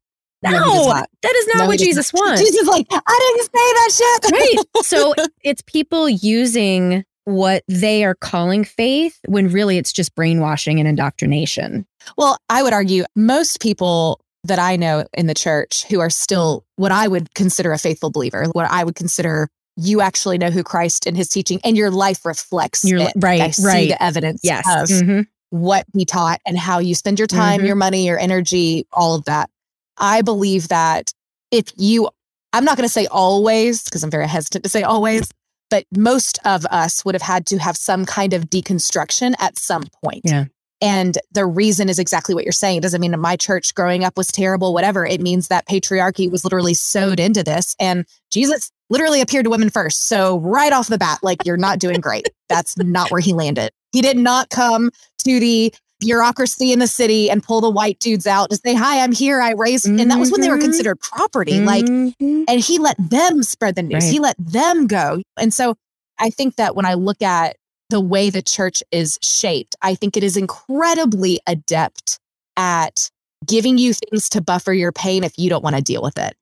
No, 0.42 0.50
no 0.50 1.04
that 1.22 1.34
is 1.34 1.46
not 1.48 1.62
no, 1.62 1.66
what 1.66 1.78
Jesus 1.78 2.12
wants. 2.12 2.40
Jesus 2.40 2.62
is 2.62 2.68
like, 2.68 2.86
I 2.90 3.34
didn't 3.34 3.44
say 3.44 3.50
that 3.52 3.90
shit. 3.92 4.32
right. 4.32 4.64
So 4.84 5.14
it's 5.42 5.62
people 5.62 6.08
using 6.08 7.04
what 7.24 7.62
they 7.68 8.04
are 8.04 8.14
calling 8.14 8.64
faith 8.64 9.18
when 9.26 9.48
really 9.48 9.76
it's 9.78 9.92
just 9.92 10.14
brainwashing 10.14 10.78
and 10.78 10.88
indoctrination. 10.88 11.86
Well, 12.16 12.38
I 12.48 12.62
would 12.62 12.72
argue 12.72 13.04
most 13.16 13.60
people 13.60 14.20
that 14.48 14.58
I 14.58 14.76
know 14.76 15.04
in 15.14 15.26
the 15.26 15.34
church 15.34 15.84
who 15.86 16.00
are 16.00 16.10
still 16.10 16.64
what 16.76 16.92
I 16.92 17.08
would 17.08 17.34
consider 17.34 17.72
a 17.72 17.78
faithful 17.78 18.10
believer, 18.10 18.44
what 18.52 18.70
I 18.70 18.84
would 18.84 18.94
consider 18.96 19.48
you 19.76 20.00
actually 20.00 20.38
know 20.38 20.50
who 20.50 20.64
Christ 20.64 21.06
and 21.06 21.16
his 21.16 21.28
teaching 21.28 21.60
and 21.64 21.76
your 21.76 21.90
life 21.92 22.24
reflects 22.26 22.82
You're 22.84 23.00
it. 23.00 23.12
right, 23.16 23.40
I 23.40 23.50
see 23.50 23.64
right. 23.64 23.88
the 23.88 24.02
evidence 24.02 24.40
Yes. 24.42 24.66
of 24.66 24.88
Mhm. 24.88 25.26
what 25.50 25.86
he 25.94 26.04
taught 26.04 26.40
and 26.44 26.58
how 26.58 26.80
you 26.80 26.94
spend 26.96 27.18
your 27.20 27.28
time, 27.28 27.60
Mhm. 27.60 27.66
your 27.66 27.76
money, 27.76 28.04
your 28.04 28.18
energy, 28.18 28.86
all 28.92 29.14
of 29.14 29.24
that. 29.26 29.48
I 29.96 30.22
believe 30.22 30.66
that 30.68 31.12
if 31.52 31.66
you, 31.76 32.08
I'm 32.52 32.64
not 32.64 32.76
going 32.76 32.88
to 32.88 32.92
say 32.92 33.06
always, 33.06 33.84
because 33.84 34.02
I'm 34.02 34.10
very 34.10 34.26
hesitant 34.26 34.64
to 34.64 34.70
say 34.70 34.82
always, 34.82 35.30
but 35.70 35.84
most 35.96 36.38
of 36.44 36.66
us 36.66 37.04
would 37.04 37.14
have 37.14 37.22
had 37.22 37.46
to 37.46 37.58
have 37.58 37.76
some 37.76 38.04
kind 38.04 38.32
of 38.32 38.50
deconstruction 38.50 39.34
at 39.38 39.58
some 39.58 39.84
point. 40.02 40.22
Yeah. 40.24 40.46
And 40.80 41.18
the 41.32 41.44
reason 41.44 41.88
is 41.88 41.98
exactly 41.98 42.34
what 42.34 42.44
you're 42.44 42.52
saying. 42.52 42.78
It 42.78 42.82
doesn't 42.82 43.00
mean 43.00 43.10
that 43.10 43.18
my 43.18 43.36
church 43.36 43.74
growing 43.74 44.04
up 44.04 44.16
was 44.16 44.28
terrible, 44.28 44.72
whatever. 44.72 45.04
It 45.04 45.20
means 45.20 45.48
that 45.48 45.66
patriarchy 45.66 46.30
was 46.30 46.44
literally 46.44 46.74
sewed 46.74 47.18
into 47.18 47.42
this. 47.42 47.74
And 47.80 48.06
Jesus 48.30 48.70
literally 48.88 49.20
appeared 49.20 49.44
to 49.44 49.50
women 49.50 49.70
first. 49.70 50.06
So, 50.06 50.38
right 50.38 50.72
off 50.72 50.88
the 50.88 50.98
bat, 50.98 51.18
like, 51.22 51.44
you're 51.44 51.56
not 51.56 51.78
doing 51.78 52.00
great. 52.00 52.28
That's 52.48 52.76
not 52.78 53.10
where 53.10 53.20
he 53.20 53.32
landed. 53.32 53.72
He 53.92 54.02
did 54.02 54.16
not 54.16 54.50
come 54.50 54.90
to 55.24 55.40
the 55.40 55.74
bureaucracy 56.00 56.72
in 56.72 56.78
the 56.78 56.86
city 56.86 57.28
and 57.28 57.42
pull 57.42 57.60
the 57.60 57.70
white 57.70 57.98
dudes 57.98 58.26
out 58.26 58.50
to 58.50 58.56
say, 58.56 58.72
Hi, 58.72 59.02
I'm 59.02 59.10
here. 59.12 59.40
I 59.40 59.52
raised, 59.52 59.86
and 59.86 60.10
that 60.10 60.20
was 60.20 60.30
when 60.30 60.40
they 60.40 60.48
were 60.48 60.58
Mhm. 60.58 60.62
considered 60.62 61.00
property. 61.00 61.60
Like, 61.60 61.86
Mhm. 61.86 62.44
and 62.46 62.60
he 62.60 62.78
let 62.78 62.96
them 62.98 63.42
spread 63.42 63.74
the 63.74 63.82
news. 63.82 64.04
Right. 64.04 64.12
He 64.12 64.20
let 64.20 64.36
them 64.38 64.86
go. 64.86 65.22
And 65.36 65.52
so 65.52 65.74
I 66.20 66.30
think 66.30 66.54
that 66.56 66.76
when 66.76 66.86
I 66.86 66.94
look 66.94 67.20
at 67.20 67.56
the 67.90 68.00
way 68.00 68.30
the 68.30 68.42
church 68.42 68.82
is 68.92 69.18
shaped, 69.22 69.76
I 69.82 69.94
think 69.94 70.16
it 70.16 70.22
is 70.22 70.36
incredibly 70.36 71.40
adept 71.46 72.18
at 72.56 73.10
giving 73.46 73.78
you 73.78 73.94
things 73.94 74.28
to 74.30 74.40
buffer 74.40 74.72
your 74.72 74.92
pain 74.92 75.24
if 75.24 75.38
you 75.38 75.48
don't 75.48 75.64
want 75.64 75.76
to 75.76 75.82
deal 75.82 76.02
with 76.02 76.18
it. 76.18 76.34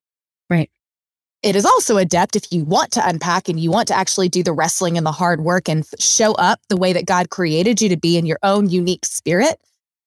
Right. 0.51 0.70
It 1.42 1.55
is 1.55 1.64
also 1.64 1.99
adept 1.99 2.34
if 2.34 2.51
you 2.51 2.64
want 2.64 2.90
to 2.92 3.07
unpack 3.07 3.49
and 3.49 3.61
you 3.61 3.70
want 3.70 3.88
to 3.88 3.94
actually 3.94 4.28
do 4.28 4.42
the 4.42 4.53
wrestling 4.53 4.97
and 4.97 5.07
the 5.07 5.12
hard 5.12 5.42
work 5.42 5.68
and 5.68 5.86
show 5.99 6.32
up 6.32 6.61
the 6.68 6.76
way 6.76 6.92
that 6.92 7.07
God 7.07 7.30
created 7.30 7.80
you 7.80 7.88
to 7.90 7.97
be 7.97 8.16
in 8.16 8.26
your 8.26 8.38
own 8.42 8.68
unique 8.68 9.05
spirit, 9.05 9.61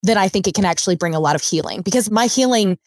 then 0.04 0.18
I 0.18 0.28
think 0.28 0.48
it 0.48 0.56
can 0.56 0.66
actually 0.66 0.96
bring 0.96 1.16
a 1.16 1.20
lot 1.20 1.36
of 1.36 1.42
healing 1.42 1.82
because 1.82 2.10
my 2.10 2.26
healing 2.26 2.78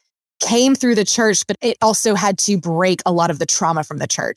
came 0.40 0.74
through 0.74 0.96
the 0.96 1.04
church, 1.04 1.46
but 1.46 1.56
it 1.62 1.78
also 1.80 2.14
had 2.14 2.36
to 2.38 2.58
break 2.58 3.00
a 3.06 3.12
lot 3.12 3.30
of 3.30 3.38
the 3.38 3.46
trauma 3.46 3.84
from 3.84 3.98
the 3.98 4.08
church. 4.08 4.36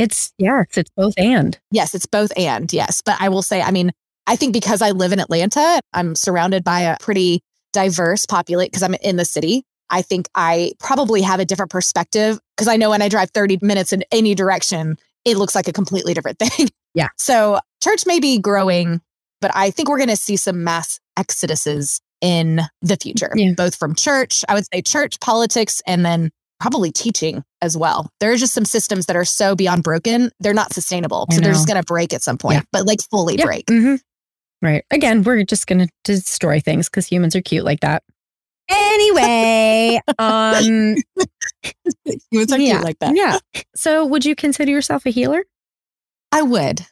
It's 0.00 0.32
yes, 0.38 0.66
it's 0.76 0.90
both 0.96 1.14
and. 1.18 1.58
Yes, 1.70 1.94
it's 1.94 2.06
both 2.06 2.32
and 2.36 2.72
yes. 2.72 3.02
But 3.04 3.16
I 3.20 3.28
will 3.28 3.42
say, 3.42 3.60
I 3.60 3.70
mean, 3.70 3.92
I 4.26 4.36
think 4.36 4.52
because 4.52 4.80
I 4.82 4.90
live 4.92 5.12
in 5.12 5.20
Atlanta, 5.20 5.80
I'm 5.92 6.14
surrounded 6.14 6.64
by 6.64 6.80
a 6.80 6.96
pretty 7.00 7.42
diverse 7.72 8.26
populate 8.26 8.70
because 8.70 8.82
I'm 8.82 8.94
in 8.94 9.16
the 9.16 9.24
city. 9.24 9.64
I 9.90 10.02
think 10.02 10.28
I 10.34 10.72
probably 10.78 11.20
have 11.22 11.40
a 11.40 11.44
different 11.44 11.70
perspective 11.70 12.38
because 12.56 12.68
I 12.68 12.76
know 12.76 12.90
when 12.90 13.02
I 13.02 13.08
drive 13.08 13.30
30 13.32 13.58
minutes 13.62 13.92
in 13.92 14.04
any 14.12 14.34
direction, 14.34 14.96
it 15.24 15.36
looks 15.36 15.54
like 15.54 15.68
a 15.68 15.72
completely 15.72 16.14
different 16.14 16.38
thing. 16.40 16.68
Yeah. 16.94 17.08
So 17.16 17.58
church 17.82 18.04
may 18.06 18.20
be 18.20 18.38
growing, 18.38 19.00
but 19.40 19.50
I 19.54 19.70
think 19.70 19.88
we're 19.88 19.98
going 19.98 20.08
to 20.08 20.16
see 20.16 20.36
some 20.36 20.64
mass 20.64 20.98
exoduses 21.18 22.00
in 22.20 22.60
the 22.82 22.96
future, 22.96 23.32
Yeah. 23.34 23.52
both 23.56 23.74
from 23.74 23.94
church, 23.94 24.44
I 24.48 24.54
would 24.54 24.64
say 24.72 24.82
church, 24.82 25.18
politics, 25.20 25.80
and 25.86 26.04
then 26.04 26.30
probably 26.60 26.92
teaching 26.92 27.42
as 27.62 27.76
well. 27.76 28.10
There 28.20 28.30
are 28.32 28.36
just 28.36 28.54
some 28.54 28.64
systems 28.64 29.06
that 29.06 29.16
are 29.16 29.24
so 29.24 29.56
beyond 29.56 29.82
broken, 29.82 30.30
they're 30.40 30.54
not 30.54 30.72
sustainable. 30.72 31.26
I 31.30 31.34
So 31.34 31.40
they're 31.40 31.52
just 31.52 31.66
going 31.66 31.80
to 31.80 31.84
break 31.86 32.12
at 32.12 32.22
some 32.22 32.38
point, 32.38 32.56
Yeah. 32.56 32.62
but 32.72 32.86
like 32.86 33.00
fully 33.10 33.36
Yeah. 33.36 33.46
break. 33.46 33.66
Mhm. 33.66 34.00
Right. 34.62 34.84
Again, 34.90 35.22
we're 35.22 35.42
just 35.44 35.66
going 35.66 35.78
to 35.78 35.88
destroy 36.04 36.60
things 36.60 36.88
because 36.88 37.06
humans 37.06 37.34
are 37.34 37.40
cute 37.40 37.64
like 37.64 37.80
that. 37.80 38.02
Anyway, 38.68 40.00
um, 40.18 40.96
Humans 42.30 42.52
are 42.52 42.56
cute 42.56 42.60
yeah, 42.68 42.80
like 42.80 42.98
that. 43.00 43.16
yeah. 43.16 43.38
So, 43.74 44.04
would 44.06 44.24
you 44.24 44.36
consider 44.36 44.70
yourself 44.70 45.06
a 45.06 45.10
healer? 45.10 45.44
I 46.30 46.42
would. 46.42 46.86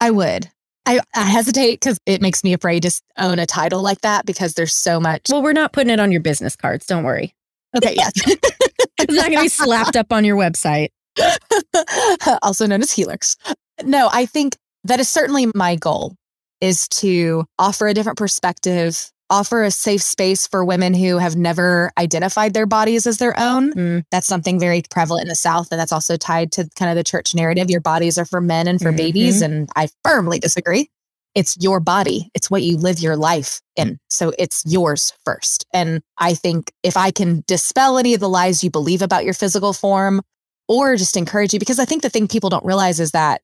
I 0.00 0.10
would. 0.10 0.50
I, 0.84 1.00
I 1.14 1.22
hesitate 1.22 1.80
because 1.80 1.98
it 2.06 2.20
makes 2.20 2.42
me 2.44 2.52
afraid 2.52 2.82
to 2.82 2.90
own 3.16 3.38
a 3.38 3.46
title 3.46 3.80
like 3.82 4.00
that 4.02 4.26
because 4.26 4.54
there's 4.54 4.74
so 4.74 4.98
much. 5.00 5.22
Well, 5.30 5.42
we're 5.42 5.52
not 5.52 5.72
putting 5.72 5.90
it 5.90 6.00
on 6.00 6.10
your 6.12 6.20
business 6.20 6.56
cards. 6.56 6.84
Don't 6.86 7.04
worry. 7.04 7.34
Okay, 7.76 7.94
yes. 7.96 8.12
It's 9.00 9.14
not 9.14 9.26
going 9.26 9.38
to 9.38 9.42
be 9.42 9.48
slapped 9.48 9.96
up 9.96 10.12
on 10.12 10.24
your 10.24 10.36
website. 10.36 10.88
also 12.42 12.66
known 12.66 12.82
as 12.82 12.92
Helix. 12.92 13.36
No, 13.82 14.08
I 14.12 14.26
think 14.26 14.56
that 14.84 15.00
is 15.00 15.08
certainly 15.08 15.46
my 15.54 15.76
goal 15.76 16.14
is 16.60 16.88
to 16.88 17.44
offer 17.58 17.86
a 17.88 17.94
different 17.94 18.18
perspective, 18.18 19.10
offer 19.30 19.62
a 19.62 19.70
safe 19.70 20.02
space 20.02 20.46
for 20.46 20.64
women 20.64 20.92
who 20.92 21.18
have 21.18 21.36
never 21.36 21.90
identified 21.98 22.52
their 22.52 22.66
bodies 22.66 23.06
as 23.06 23.18
their 23.18 23.38
own. 23.38 23.72
Mm. 23.72 24.02
That's 24.10 24.26
something 24.26 24.58
very 24.60 24.82
prevalent 24.90 25.22
in 25.22 25.28
the 25.28 25.34
South. 25.36 25.68
And 25.70 25.80
that's 25.80 25.92
also 25.92 26.16
tied 26.16 26.52
to 26.52 26.68
kind 26.76 26.90
of 26.90 26.96
the 26.96 27.04
church 27.04 27.34
narrative. 27.34 27.70
Your 27.70 27.80
bodies 27.80 28.18
are 28.18 28.24
for 28.26 28.40
men 28.40 28.68
and 28.68 28.80
for 28.80 28.92
Mhm. 28.92 28.96
babies. 28.96 29.40
And 29.40 29.68
I 29.74 29.88
firmly 30.04 30.38
disagree. 30.38 30.90
It's 31.34 31.56
your 31.60 31.80
body, 31.80 32.30
it's 32.34 32.50
what 32.50 32.62
you 32.62 32.76
live 32.76 32.98
your 32.98 33.16
life 33.16 33.60
in. 33.76 33.90
Mm. 33.90 33.98
So 34.08 34.32
it's 34.38 34.64
yours 34.66 35.12
first. 35.24 35.64
And 35.72 36.02
I 36.18 36.34
think 36.34 36.72
if 36.82 36.96
I 36.96 37.10
can 37.10 37.44
dispel 37.46 37.98
any 37.98 38.14
of 38.14 38.20
the 38.20 38.28
lies 38.28 38.64
you 38.64 38.70
believe 38.70 39.02
about 39.02 39.24
your 39.24 39.34
physical 39.34 39.72
form 39.72 40.22
or 40.68 40.96
just 40.96 41.16
encourage 41.16 41.52
you, 41.52 41.58
because 41.58 41.78
I 41.78 41.84
think 41.84 42.02
the 42.02 42.10
thing 42.10 42.28
people 42.28 42.50
don't 42.50 42.64
realize 42.64 43.00
is 43.00 43.12
that, 43.12 43.42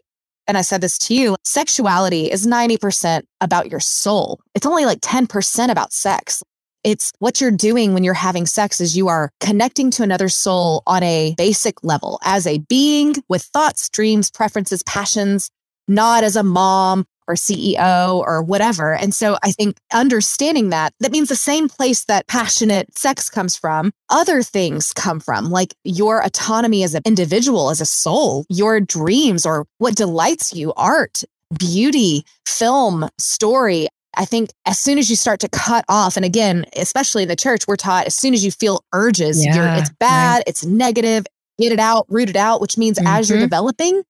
and 0.48 0.56
I 0.56 0.62
said 0.62 0.80
this 0.80 0.98
to 0.98 1.14
you, 1.14 1.36
sexuality 1.44 2.30
is 2.30 2.46
90% 2.46 3.22
about 3.40 3.70
your 3.70 3.80
soul. 3.80 4.40
It's 4.54 4.66
only 4.66 4.84
like 4.84 5.00
10% 5.00 5.70
about 5.70 5.92
sex. 5.92 6.42
It's 6.84 7.12
what 7.18 7.40
you're 7.40 7.50
doing 7.50 7.94
when 7.94 8.04
you're 8.04 8.14
having 8.14 8.46
sex 8.46 8.80
is 8.80 8.96
you 8.96 9.08
are 9.08 9.32
connecting 9.40 9.90
to 9.92 10.04
another 10.04 10.28
soul 10.28 10.84
on 10.86 11.02
a 11.02 11.34
basic 11.36 11.82
level 11.82 12.20
as 12.22 12.46
a 12.46 12.58
being 12.58 13.16
with 13.28 13.42
thoughts, 13.42 13.88
dreams, 13.88 14.30
preferences, 14.30 14.84
passions, 14.84 15.50
not 15.88 16.22
as 16.22 16.36
a 16.36 16.44
mom 16.44 17.04
or 17.28 17.34
CEO 17.34 18.18
or 18.20 18.42
whatever. 18.42 18.94
And 18.94 19.14
so 19.14 19.36
I 19.42 19.50
think 19.52 19.78
understanding 19.92 20.70
that, 20.70 20.92
that 21.00 21.12
means 21.12 21.28
the 21.28 21.36
same 21.36 21.68
place 21.68 22.04
that 22.04 22.26
passionate 22.26 22.96
sex 22.96 23.28
comes 23.28 23.56
from, 23.56 23.92
other 24.10 24.42
things 24.42 24.92
come 24.92 25.20
from, 25.20 25.50
like 25.50 25.74
your 25.84 26.20
autonomy 26.24 26.82
as 26.82 26.94
an 26.94 27.02
individual, 27.04 27.70
as 27.70 27.80
a 27.80 27.86
soul, 27.86 28.44
your 28.48 28.80
dreams 28.80 29.44
or 29.44 29.66
what 29.78 29.96
delights 29.96 30.54
you, 30.54 30.72
art, 30.76 31.22
beauty, 31.58 32.24
film, 32.46 33.08
story. 33.18 33.88
I 34.16 34.24
think 34.24 34.50
as 34.64 34.78
soon 34.78 34.98
as 34.98 35.10
you 35.10 35.16
start 35.16 35.40
to 35.40 35.48
cut 35.50 35.84
off, 35.88 36.16
and 36.16 36.24
again, 36.24 36.64
especially 36.76 37.24
in 37.24 37.28
the 37.28 37.36
church, 37.36 37.66
we're 37.68 37.76
taught 37.76 38.06
as 38.06 38.14
soon 38.14 38.32
as 38.32 38.44
you 38.44 38.50
feel 38.50 38.82
urges, 38.94 39.44
you're, 39.44 39.54
Yeah, 39.66 39.78
it's 39.78 39.90
bad, 40.00 40.42
it's 40.46 40.64
negative, 40.64 41.26
get 41.58 41.70
it 41.72 41.78
out, 41.78 42.06
root 42.08 42.30
it 42.30 42.36
out, 42.36 42.60
which 42.60 42.78
means 42.78 42.98
as 43.04 43.28
you're 43.28 43.38
Mhm. 43.38 43.42
developing, 43.42 44.02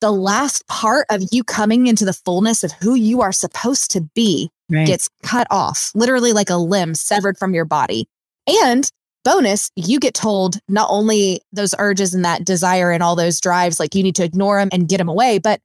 the 0.00 0.10
last 0.12 0.66
part 0.68 1.06
of 1.10 1.22
you 1.32 1.42
coming 1.44 1.86
into 1.86 2.04
the 2.04 2.12
fullness 2.12 2.62
of 2.64 2.72
who 2.72 2.94
you 2.94 3.22
are 3.22 3.32
supposed 3.32 3.90
to 3.92 4.00
be 4.14 4.50
Right. 4.68 4.86
gets 4.86 5.08
cut 5.22 5.46
off, 5.50 5.92
literally 5.94 6.32
like 6.32 6.50
a 6.50 6.56
limb 6.56 6.94
severed 6.96 7.38
from 7.38 7.54
your 7.54 7.64
body. 7.64 8.08
And 8.48 8.90
bonus, 9.24 9.70
you 9.76 10.00
get 10.00 10.12
told 10.12 10.58
not 10.68 10.88
only 10.90 11.40
those 11.52 11.72
urges 11.78 12.14
and 12.14 12.24
that 12.24 12.44
desire 12.44 12.90
and 12.90 13.00
all 13.02 13.14
those 13.14 13.40
drives, 13.40 13.78
like 13.78 13.94
you 13.94 14.02
need 14.02 14.16
to 14.16 14.24
ignore 14.24 14.58
them 14.58 14.68
and 14.72 14.88
get 14.88 14.98
them 14.98 15.08
away, 15.08 15.38
but 15.38 15.60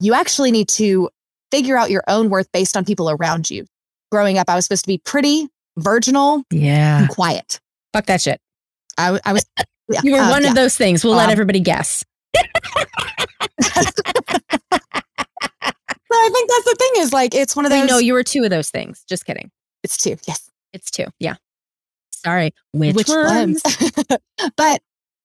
you 0.00 0.12
actually 0.12 0.50
need 0.50 0.68
to 0.68 1.08
figure 1.50 1.78
out 1.78 1.90
your 1.90 2.04
own 2.08 2.28
worth 2.28 2.50
based 2.52 2.76
on 2.76 2.84
people 2.84 3.08
around 3.10 3.50
you. 3.50 3.64
Growing 4.12 4.36
up, 4.36 4.50
I 4.50 4.54
was 4.54 4.66
supposed 4.66 4.84
to 4.84 4.88
be 4.88 4.98
pretty, 4.98 5.48
virginal, 5.78 6.42
yeah. 6.50 7.00
and 7.00 7.08
quiet. 7.08 7.58
Fuck 7.94 8.04
that 8.06 8.20
shit. 8.20 8.38
I, 8.98 9.18
I 9.24 9.32
was. 9.32 9.46
You 10.02 10.12
were 10.12 10.18
uh, 10.18 10.30
one 10.30 10.42
yeah. 10.42 10.48
of 10.48 10.56
those 10.56 10.76
things. 10.76 11.04
We'll 11.04 11.14
let 11.14 11.26
Um, 11.26 11.30
everybody 11.30 11.60
guess. 11.60 12.04
But 16.08 16.16
I 16.16 16.30
think 16.32 16.50
that's 16.50 16.64
the 16.64 16.76
thing 16.78 17.02
is 17.02 17.12
like 17.12 17.34
it's 17.34 17.56
one 17.56 17.66
of 17.66 17.72
Wait, 17.72 17.80
those. 17.80 17.90
no, 17.90 17.98
you 17.98 18.12
were 18.12 18.22
two 18.22 18.44
of 18.44 18.50
those 18.50 18.70
things. 18.70 19.04
Just 19.08 19.26
kidding. 19.26 19.50
it's 19.82 19.96
two. 19.96 20.16
Yes. 20.26 20.50
It's 20.72 20.90
two. 20.90 21.06
Yeah. 21.18 21.34
Sorry. 22.10 22.52
Which, 22.72 22.94
which 22.94 23.08
ones? 23.08 23.62
ones? 23.64 24.18
but 24.56 24.80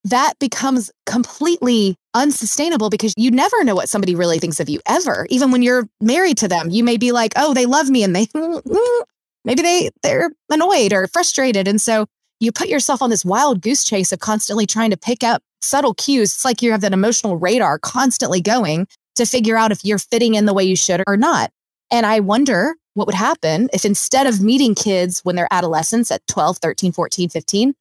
that 0.06 0.34
becomes 0.39 0.92
completely 1.06 1.98
unsustainable 2.14 2.89
because 2.89 3.14
you 3.16 3.30
never 3.30 3.64
know 3.64 3.76
what 3.76 3.89
somebody 3.89 4.16
really 4.16 4.39
thinks 4.39 4.60
of 4.60 4.70
you 4.70 4.80
ever. 4.88 5.28
Even 5.30 5.52
when 5.52 5.62
you're 5.62 5.88
married 6.00 6.38
to 6.39 6.48
them, 6.48 6.70
you 6.70 6.84
may 6.84 6.98
be 6.98 7.12
like, 7.12 7.34
"Oh, 7.36 7.54
they 7.54 7.66
love 7.66 7.89
me," 7.89 8.04
and 8.04 8.16
they 8.16 8.26
hmm, 8.36 8.58
hmm, 8.58 9.04
maybe 9.46 9.62
they 9.62 9.92
they're 10.02 10.32
annoyed 10.50 10.94
or 10.94 11.08
frustrated, 11.08 11.68
and 11.68 11.80
so 11.80 12.08
you 12.42 12.52
put 12.52 12.68
yourself 12.68 13.02
on 13.02 13.12
this 13.12 13.24
wild 13.24 13.62
goose 13.62 13.84
chase 13.84 14.12
of 14.12 14.20
constantly 14.20 14.66
trying 14.66 14.89
to 14.89 14.98
pick 14.98 15.24
up 15.24 15.44
subtle 15.62 15.94
cues. 15.94 16.34
It's 16.34 16.44
like 16.44 16.62
you 16.62 16.72
have 16.72 16.82
that 16.82 16.92
emotional 16.92 17.38
radar 17.38 17.78
constantly 17.78 18.42
going 18.42 18.88
to 19.16 19.26
figure 19.28 19.56
out 19.56 19.72
if 19.72 19.86
you're 19.86 20.00
fitting 20.00 20.34
in 20.34 20.48
the 20.48 20.54
way 20.54 20.64
you 20.64 20.76
should 20.76 21.04
or 21.06 21.16
not. 21.16 21.52
And 21.92 22.06
I 22.06 22.20
wonder 22.20 22.76
what 22.96 23.06
would 23.06 23.16
happen 23.16 23.70
if 23.74 23.86
instead 23.86 24.26
of 24.26 24.42
meeting 24.42 24.74
kids 24.74 25.20
when 25.24 25.36
they're 25.36 25.48
adolescents 25.52 26.10
at 26.10 26.26
12, 26.28 26.58
13, 26.58 26.92
14, 26.92 27.30
15, 27.30 27.74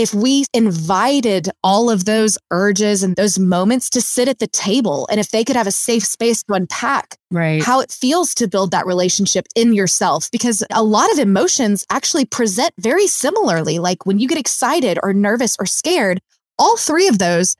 if 0.00 0.14
we 0.14 0.46
invited 0.54 1.50
all 1.62 1.90
of 1.90 2.06
those 2.06 2.38
urges 2.50 3.02
and 3.02 3.14
those 3.16 3.38
moments 3.38 3.90
to 3.90 4.00
sit 4.00 4.28
at 4.28 4.38
the 4.38 4.46
table, 4.46 5.06
and 5.10 5.20
if 5.20 5.30
they 5.30 5.44
could 5.44 5.56
have 5.56 5.66
a 5.66 5.72
safe 5.72 6.04
space 6.04 6.42
to 6.44 6.54
unpack 6.54 7.18
right. 7.30 7.62
how 7.62 7.80
it 7.80 7.90
feels 7.92 8.32
to 8.36 8.48
build 8.48 8.70
that 8.70 8.86
relationship 8.86 9.46
in 9.54 9.74
yourself, 9.74 10.30
because 10.30 10.64
a 10.70 10.82
lot 10.82 11.12
of 11.12 11.18
emotions 11.18 11.84
actually 11.90 12.24
present 12.24 12.72
very 12.78 13.06
similarly. 13.06 13.78
Like 13.78 14.06
when 14.06 14.18
you 14.18 14.26
get 14.26 14.38
excited 14.38 14.98
or 15.02 15.12
nervous 15.12 15.54
or 15.60 15.66
scared, 15.66 16.22
all 16.58 16.78
three 16.78 17.06
of 17.06 17.18
those 17.18 17.54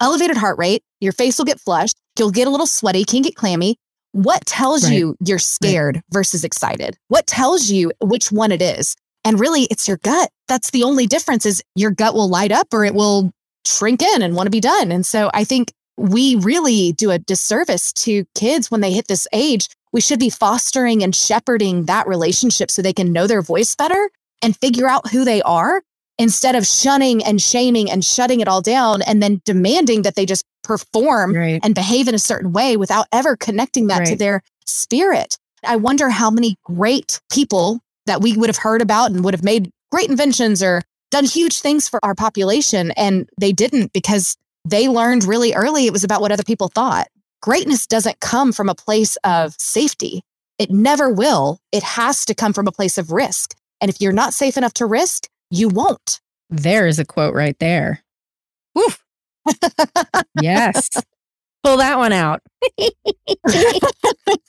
elevated 0.00 0.38
heart 0.38 0.56
rate, 0.56 0.82
your 1.02 1.12
face 1.12 1.36
will 1.36 1.44
get 1.44 1.60
flushed, 1.60 1.98
you'll 2.18 2.30
get 2.30 2.48
a 2.48 2.50
little 2.50 2.66
sweaty, 2.66 3.04
can 3.04 3.20
get 3.20 3.36
clammy. 3.36 3.76
What 4.12 4.46
tells 4.46 4.84
right. 4.84 4.94
you 4.94 5.16
you're 5.22 5.38
scared 5.38 5.96
right. 5.96 6.04
versus 6.10 6.44
excited? 6.44 6.96
What 7.08 7.26
tells 7.26 7.68
you 7.68 7.92
which 8.00 8.32
one 8.32 8.52
it 8.52 8.62
is? 8.62 8.96
And 9.22 9.38
really, 9.38 9.64
it's 9.64 9.86
your 9.86 9.98
gut. 9.98 10.30
That's 10.48 10.70
the 10.70 10.82
only 10.82 11.06
difference 11.06 11.46
is 11.46 11.62
your 11.74 11.90
gut 11.90 12.14
will 12.14 12.28
light 12.28 12.52
up 12.52 12.72
or 12.72 12.84
it 12.84 12.94
will 12.94 13.32
shrink 13.66 14.02
in 14.02 14.22
and 14.22 14.34
want 14.34 14.46
to 14.46 14.50
be 14.50 14.60
done. 14.60 14.92
And 14.92 15.06
so 15.06 15.30
I 15.32 15.44
think 15.44 15.72
we 15.96 16.36
really 16.36 16.92
do 16.92 17.10
a 17.10 17.18
disservice 17.18 17.92
to 17.92 18.24
kids 18.34 18.70
when 18.70 18.80
they 18.80 18.92
hit 18.92 19.08
this 19.08 19.26
age. 19.32 19.68
We 19.92 20.00
should 20.00 20.18
be 20.18 20.30
fostering 20.30 21.02
and 21.02 21.14
shepherding 21.14 21.84
that 21.84 22.06
relationship 22.06 22.70
so 22.70 22.82
they 22.82 22.92
can 22.92 23.12
know 23.12 23.26
their 23.26 23.42
voice 23.42 23.74
better 23.74 24.10
and 24.42 24.56
figure 24.56 24.88
out 24.88 25.10
who 25.10 25.24
they 25.24 25.40
are 25.42 25.82
instead 26.18 26.54
of 26.54 26.66
shunning 26.66 27.24
and 27.24 27.40
shaming 27.40 27.90
and 27.90 28.04
shutting 28.04 28.40
it 28.40 28.48
all 28.48 28.60
down 28.60 29.02
and 29.02 29.22
then 29.22 29.40
demanding 29.44 30.02
that 30.02 30.14
they 30.14 30.26
just 30.26 30.44
perform 30.62 31.34
right. 31.34 31.60
and 31.62 31.74
behave 31.74 32.08
in 32.08 32.14
a 32.14 32.18
certain 32.18 32.52
way 32.52 32.76
without 32.76 33.06
ever 33.12 33.36
connecting 33.36 33.88
that 33.88 34.00
right. 34.00 34.08
to 34.08 34.16
their 34.16 34.42
spirit. 34.64 35.38
I 35.64 35.76
wonder 35.76 36.08
how 36.10 36.30
many 36.30 36.56
great 36.64 37.20
people 37.32 37.80
that 38.06 38.20
we 38.20 38.36
would 38.36 38.48
have 38.48 38.58
heard 38.58 38.82
about 38.82 39.10
and 39.10 39.24
would 39.24 39.34
have 39.34 39.44
made 39.44 39.70
great 39.94 40.10
inventions 40.10 40.60
or 40.60 40.82
done 41.12 41.24
huge 41.24 41.60
things 41.60 41.88
for 41.88 42.04
our 42.04 42.16
population. 42.16 42.90
And 42.96 43.30
they 43.38 43.52
didn't 43.52 43.92
because 43.92 44.36
they 44.64 44.88
learned 44.88 45.22
really 45.22 45.54
early 45.54 45.86
it 45.86 45.92
was 45.92 46.02
about 46.02 46.20
what 46.20 46.32
other 46.32 46.42
people 46.42 46.66
thought. 46.66 47.06
Greatness 47.40 47.86
doesn't 47.86 48.18
come 48.18 48.50
from 48.52 48.68
a 48.68 48.74
place 48.74 49.16
of 49.22 49.54
safety. 49.56 50.22
It 50.58 50.68
never 50.72 51.10
will. 51.10 51.60
It 51.70 51.84
has 51.84 52.24
to 52.24 52.34
come 52.34 52.52
from 52.52 52.66
a 52.66 52.72
place 52.72 52.98
of 52.98 53.12
risk. 53.12 53.54
And 53.80 53.88
if 53.88 54.00
you're 54.00 54.12
not 54.12 54.34
safe 54.34 54.56
enough 54.56 54.74
to 54.74 54.86
risk, 54.86 55.28
you 55.48 55.68
won't. 55.68 56.20
There 56.50 56.88
is 56.88 56.98
a 56.98 57.04
quote 57.04 57.34
right 57.34 57.56
there. 57.60 58.02
Woof. 58.74 59.00
yes. 60.42 60.90
Pull 61.62 61.76
that 61.76 61.98
one 61.98 62.12
out. 62.12 62.42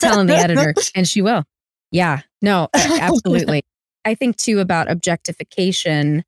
Telling 0.00 0.26
the 0.26 0.36
editor, 0.36 0.74
and 0.96 1.06
she 1.06 1.22
will. 1.22 1.44
Yeah, 1.92 2.22
no, 2.42 2.68
absolutely. 2.74 3.62
I 4.06 4.14
think 4.14 4.36
too 4.36 4.60
about 4.60 4.88
objectification 4.88 6.24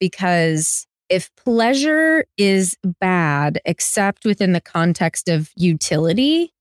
because 0.00 0.86
if 1.08 1.30
pleasure 1.36 2.24
is 2.36 2.76
bad, 3.00 3.60
except 3.64 4.24
within 4.24 4.52
the 4.52 4.60
context 4.60 5.28
of 5.28 5.50
utility, 5.54 6.52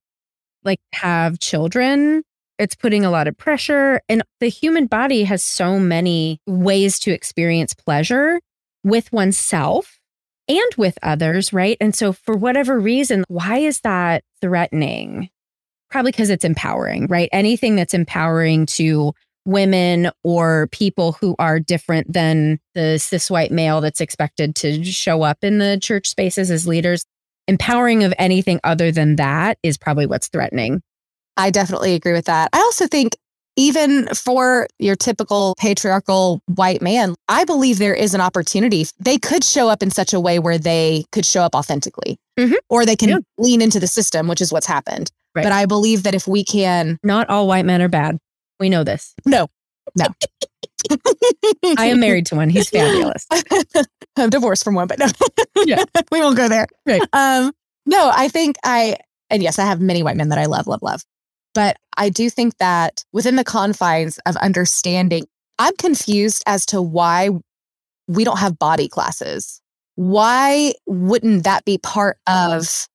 like 0.63 0.79
have 0.93 1.39
children, 1.39 2.23
it's 2.59 2.75
putting 2.75 3.03
a 3.03 3.09
lot 3.09 3.27
of 3.27 3.35
pressure. 3.35 3.99
And 4.07 4.21
the 4.39 4.47
human 4.47 4.85
body 4.85 5.23
has 5.23 5.43
so 5.43 5.79
many 5.79 6.39
ways 6.45 6.99
to 6.99 7.11
experience 7.11 7.73
pleasure 7.73 8.39
with 8.83 9.11
oneself 9.11 9.99
and 10.47 10.71
with 10.77 10.99
others, 11.01 11.51
right? 11.51 11.77
And 11.81 11.95
so, 11.95 12.13
for 12.13 12.35
whatever 12.35 12.79
reason, 12.79 13.23
why 13.27 13.57
is 13.57 13.81
that 13.81 14.23
threatening? 14.39 15.29
Probably 15.89 16.11
because 16.11 16.29
it's 16.29 16.45
empowering, 16.45 17.07
right? 17.07 17.29
Anything 17.31 17.75
that's 17.75 17.95
empowering 17.95 18.67
to 18.67 19.13
women 19.49 20.11
or 20.23 20.67
people 20.71 21.13
who 21.13 21.35
are 21.39 21.59
different 21.59 22.11
than 22.11 22.59
the 22.75 22.97
cis 22.97 23.29
white 23.29 23.51
male 23.51 23.81
that's 23.81 24.01
expected 24.01 24.55
to 24.55 24.83
show 24.83 25.23
up 25.23 25.39
in 25.41 25.57
the 25.57 25.79
church 25.81 26.07
spaces 26.07 26.51
as 26.51 26.67
leaders. 26.67 27.05
Empowering 27.47 28.03
of 28.03 28.13
anything 28.19 28.59
other 28.63 28.91
than 28.91 29.15
that 29.15 29.57
is 29.63 29.77
probably 29.77 30.05
what's 30.05 30.27
threatening. 30.27 30.81
I 31.35 31.49
definitely 31.49 31.95
agree 31.95 32.13
with 32.13 32.25
that. 32.25 32.49
I 32.53 32.59
also 32.59 32.85
think 32.85 33.15
even 33.55 34.07
for 34.15 34.67
your 34.77 34.95
typical 34.95 35.55
patriarchal 35.57 36.41
white 36.45 36.81
man, 36.81 37.15
I 37.27 37.45
believe 37.45 37.79
there 37.79 37.93
is 37.93 38.13
an 38.13 38.21
opportunity. 38.21 38.85
They 38.99 39.17
could 39.17 39.43
show 39.43 39.67
up 39.67 39.81
in 39.81 39.91
such 39.91 40.13
a 40.13 40.19
way 40.19 40.39
where 40.39 40.57
they 40.57 41.05
could 41.11 41.25
show 41.25 41.41
up 41.41 41.55
authentically 41.55 42.17
mm-hmm. 42.39 42.53
or 42.69 42.85
they 42.85 42.95
can 42.95 43.09
yeah. 43.09 43.17
lean 43.37 43.61
into 43.61 43.79
the 43.79 43.87
system, 43.87 44.27
which 44.27 44.41
is 44.41 44.53
what's 44.53 44.67
happened. 44.67 45.11
Right. 45.35 45.43
But 45.43 45.51
I 45.51 45.65
believe 45.65 46.03
that 46.03 46.15
if 46.15 46.27
we 46.27 46.43
can. 46.43 46.97
Not 47.03 47.29
all 47.29 47.47
white 47.47 47.65
men 47.65 47.81
are 47.81 47.89
bad. 47.89 48.17
We 48.59 48.69
know 48.69 48.83
this. 48.83 49.13
No, 49.25 49.47
no. 49.95 50.07
I 51.77 51.87
am 51.87 51.99
married 51.99 52.25
to 52.27 52.35
one. 52.35 52.49
He's 52.49 52.69
fabulous. 52.71 53.25
I'm 54.17 54.29
divorced 54.29 54.63
from 54.63 54.75
one, 54.75 54.87
but 54.87 54.99
no. 54.99 55.07
yeah. 55.65 55.83
we 56.11 56.19
won't 56.21 56.37
go 56.37 56.47
there. 56.47 56.67
Right. 56.85 57.01
Um, 57.13 57.53
no, 57.85 58.11
I 58.13 58.27
think 58.27 58.57
I, 58.63 58.97
and 59.29 59.41
yes, 59.41 59.59
I 59.59 59.65
have 59.65 59.79
many 59.79 60.03
white 60.03 60.17
men 60.17 60.29
that 60.29 60.39
I 60.39 60.45
love, 60.45 60.67
love, 60.67 60.81
love. 60.81 61.03
But 61.53 61.77
I 61.97 62.09
do 62.09 62.29
think 62.29 62.57
that 62.57 63.03
within 63.11 63.35
the 63.35 63.43
confines 63.43 64.19
of 64.25 64.35
understanding, 64.37 65.25
I'm 65.57 65.75
confused 65.77 66.43
as 66.45 66.65
to 66.67 66.81
why 66.81 67.29
we 68.07 68.23
don't 68.23 68.39
have 68.39 68.59
body 68.59 68.87
classes. 68.87 69.61
Why 69.95 70.73
wouldn't 70.85 71.43
that 71.43 71.65
be 71.65 71.77
part 71.77 72.17
of 72.27 72.87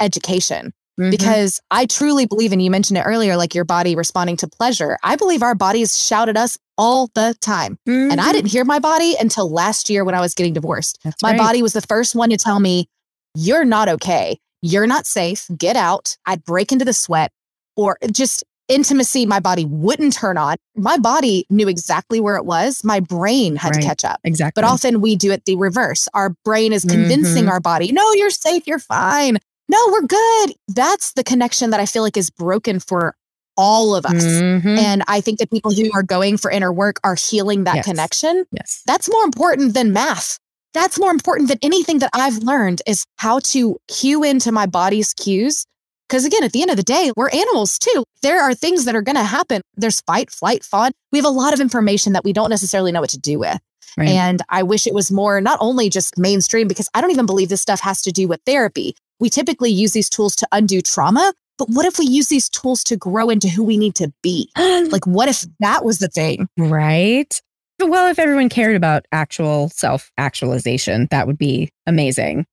education? 0.00 0.72
Mm-hmm. 1.00 1.10
Because 1.10 1.60
I 1.70 1.86
truly 1.86 2.26
believe, 2.26 2.52
and 2.52 2.62
you 2.62 2.70
mentioned 2.70 2.98
it 2.98 3.02
earlier, 3.02 3.36
like 3.36 3.54
your 3.54 3.64
body 3.64 3.96
responding 3.96 4.36
to 4.38 4.46
pleasure. 4.46 4.96
I 5.02 5.16
believe 5.16 5.42
our 5.42 5.54
bodies 5.54 5.98
shout 5.98 6.28
at 6.28 6.36
us 6.36 6.56
all 6.78 7.10
the 7.14 7.34
time. 7.40 7.78
Mm-hmm. 7.88 8.12
And 8.12 8.20
I 8.20 8.32
didn't 8.32 8.50
hear 8.50 8.64
my 8.64 8.78
body 8.78 9.16
until 9.18 9.50
last 9.50 9.90
year 9.90 10.04
when 10.04 10.14
I 10.14 10.20
was 10.20 10.34
getting 10.34 10.52
divorced. 10.52 11.00
That's 11.02 11.22
my 11.22 11.30
right. 11.30 11.38
body 11.38 11.62
was 11.62 11.72
the 11.72 11.80
first 11.80 12.14
one 12.14 12.30
to 12.30 12.36
tell 12.36 12.60
me, 12.60 12.88
You're 13.34 13.64
not 13.64 13.88
okay. 13.88 14.38
You're 14.62 14.86
not 14.86 15.06
safe. 15.06 15.46
Get 15.56 15.76
out. 15.76 16.16
I'd 16.26 16.44
break 16.44 16.72
into 16.72 16.84
the 16.84 16.92
sweat 16.92 17.32
or 17.76 17.98
just 18.10 18.44
intimacy 18.68 19.26
my 19.26 19.40
body 19.40 19.64
wouldn't 19.66 20.14
turn 20.14 20.38
on. 20.38 20.56
My 20.74 20.96
body 20.96 21.46
knew 21.50 21.68
exactly 21.68 22.20
where 22.20 22.36
it 22.36 22.46
was. 22.46 22.82
My 22.82 23.00
brain 23.00 23.56
had 23.56 23.74
right. 23.74 23.82
to 23.82 23.86
catch 23.86 24.04
up. 24.04 24.20
Exactly. 24.24 24.60
But 24.60 24.66
often 24.66 25.00
we 25.00 25.16
do 25.16 25.32
it 25.32 25.44
the 25.44 25.56
reverse. 25.56 26.08
Our 26.14 26.30
brain 26.44 26.72
is 26.72 26.84
convincing 26.84 27.44
mm-hmm. 27.44 27.50
our 27.50 27.60
body, 27.60 27.92
no, 27.92 28.12
you're 28.14 28.30
safe, 28.30 28.66
you're 28.66 28.78
fine. 28.78 29.38
No, 29.74 29.88
we're 29.92 30.06
good. 30.06 30.54
That's 30.68 31.12
the 31.14 31.24
connection 31.24 31.70
that 31.70 31.80
I 31.80 31.86
feel 31.86 32.02
like 32.04 32.16
is 32.16 32.30
broken 32.30 32.78
for 32.78 33.16
all 33.56 33.94
of 33.94 34.06
us. 34.06 34.24
Mm-hmm. 34.24 34.78
And 34.78 35.02
I 35.08 35.20
think 35.20 35.40
that 35.40 35.50
people 35.50 35.72
who 35.72 35.90
are 35.94 36.02
going 36.02 36.36
for 36.36 36.50
inner 36.50 36.72
work 36.72 37.00
are 37.02 37.16
healing 37.16 37.64
that 37.64 37.76
yes. 37.76 37.84
connection. 37.84 38.44
Yes. 38.52 38.82
That's 38.86 39.10
more 39.10 39.24
important 39.24 39.74
than 39.74 39.92
math. 39.92 40.38
That's 40.74 40.98
more 40.98 41.10
important 41.10 41.48
than 41.48 41.58
anything 41.62 41.98
that 42.00 42.10
I've 42.14 42.38
learned 42.38 42.82
is 42.86 43.04
how 43.16 43.40
to 43.40 43.76
cue 43.88 44.24
into 44.24 44.52
my 44.52 44.66
body's 44.66 45.12
cues 45.14 45.66
because 46.08 46.24
again, 46.24 46.44
at 46.44 46.52
the 46.52 46.62
end 46.62 46.70
of 46.70 46.76
the 46.76 46.82
day, 46.82 47.10
we're 47.16 47.30
animals 47.30 47.78
too. 47.78 48.04
There 48.22 48.40
are 48.42 48.54
things 48.54 48.84
that 48.84 48.94
are 48.94 49.02
going 49.02 49.16
to 49.16 49.24
happen. 49.24 49.62
There's 49.76 50.00
fight, 50.02 50.30
flight, 50.30 50.62
fawn. 50.62 50.92
We 51.12 51.18
have 51.18 51.24
a 51.24 51.30
lot 51.30 51.52
of 51.52 51.60
information 51.60 52.12
that 52.12 52.24
we 52.24 52.32
don't 52.32 52.50
necessarily 52.50 52.92
know 52.92 53.00
what 53.00 53.10
to 53.10 53.18
do 53.18 53.38
with. 53.38 53.58
Right. 53.96 54.08
And 54.08 54.42
I 54.48 54.62
wish 54.62 54.86
it 54.86 54.94
was 54.94 55.10
more 55.10 55.40
not 55.40 55.58
only 55.60 55.88
just 55.88 56.18
mainstream, 56.18 56.68
because 56.68 56.88
I 56.94 57.00
don't 57.00 57.10
even 57.10 57.26
believe 57.26 57.48
this 57.48 57.62
stuff 57.62 57.80
has 57.80 58.02
to 58.02 58.12
do 58.12 58.28
with 58.28 58.40
therapy. 58.44 58.94
We 59.20 59.30
typically 59.30 59.70
use 59.70 59.92
these 59.92 60.10
tools 60.10 60.36
to 60.36 60.48
undo 60.52 60.80
trauma. 60.80 61.32
But 61.56 61.70
what 61.70 61.86
if 61.86 61.98
we 61.98 62.06
use 62.06 62.28
these 62.28 62.48
tools 62.48 62.82
to 62.84 62.96
grow 62.96 63.30
into 63.30 63.48
who 63.48 63.62
we 63.62 63.76
need 63.76 63.94
to 63.96 64.12
be? 64.22 64.50
like, 64.56 65.06
what 65.06 65.28
if 65.28 65.44
that 65.60 65.84
was 65.84 65.98
the 65.98 66.08
thing? 66.08 66.48
Right. 66.58 67.40
Well, 67.80 68.08
if 68.08 68.18
everyone 68.18 68.48
cared 68.48 68.76
about 68.76 69.06
actual 69.12 69.68
self 69.68 70.10
actualization, 70.18 71.08
that 71.10 71.26
would 71.26 71.38
be 71.38 71.70
amazing. 71.86 72.46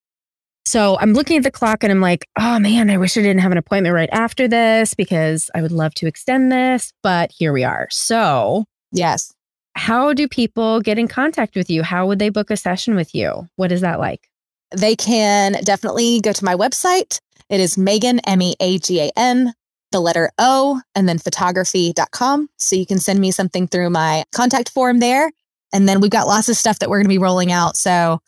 So 0.65 0.97
I'm 0.99 1.13
looking 1.13 1.37
at 1.37 1.43
the 1.43 1.51
clock 1.51 1.83
and 1.83 1.91
I'm 1.91 2.01
like, 2.01 2.27
oh 2.39 2.59
man, 2.59 2.89
I 2.89 2.97
wish 2.97 3.17
I 3.17 3.21
didn't 3.21 3.41
have 3.41 3.51
an 3.51 3.57
appointment 3.57 3.95
right 3.95 4.09
after 4.11 4.47
this 4.47 4.93
because 4.93 5.49
I 5.55 5.61
would 5.61 5.71
love 5.71 5.93
to 5.95 6.07
extend 6.07 6.51
this, 6.51 6.93
but 7.01 7.31
here 7.31 7.51
we 7.51 7.63
are. 7.63 7.87
So, 7.89 8.65
yes. 8.91 9.33
How 9.75 10.13
do 10.13 10.27
people 10.27 10.81
get 10.81 10.99
in 10.99 11.07
contact 11.07 11.55
with 11.55 11.69
you? 11.69 11.81
How 11.81 12.05
would 12.05 12.19
they 12.19 12.29
book 12.29 12.51
a 12.51 12.57
session 12.57 12.95
with 12.95 13.15
you? 13.15 13.47
What 13.55 13.71
is 13.71 13.81
that 13.81 13.99
like? 13.99 14.29
They 14.75 14.95
can 14.95 15.53
definitely 15.63 16.21
go 16.21 16.33
to 16.33 16.45
my 16.45 16.55
website. 16.55 17.19
It 17.49 17.59
is 17.59 17.77
Meagan, 17.77 18.19
M 18.19 18.41
E 18.41 18.55
A 18.59 18.79
G 18.79 19.01
A 19.01 19.11
N, 19.17 19.53
the 19.91 19.99
letter 19.99 20.31
O, 20.37 20.81
and 20.95 21.07
then 21.07 21.19
photography.com. 21.19 22.49
So 22.57 22.75
you 22.75 22.85
can 22.85 22.99
send 22.99 23.19
me 23.19 23.31
something 23.31 23.67
through 23.67 23.89
my 23.89 24.23
contact 24.33 24.69
form 24.69 24.99
there. 24.99 25.31
And 25.73 25.87
then 25.87 26.01
we've 26.01 26.11
got 26.11 26.27
lots 26.27 26.49
of 26.49 26.57
stuff 26.57 26.79
that 26.79 26.89
we're 26.89 26.97
going 26.97 27.05
to 27.05 27.09
be 27.09 27.17
rolling 27.17 27.51
out. 27.51 27.77
So 27.77 28.19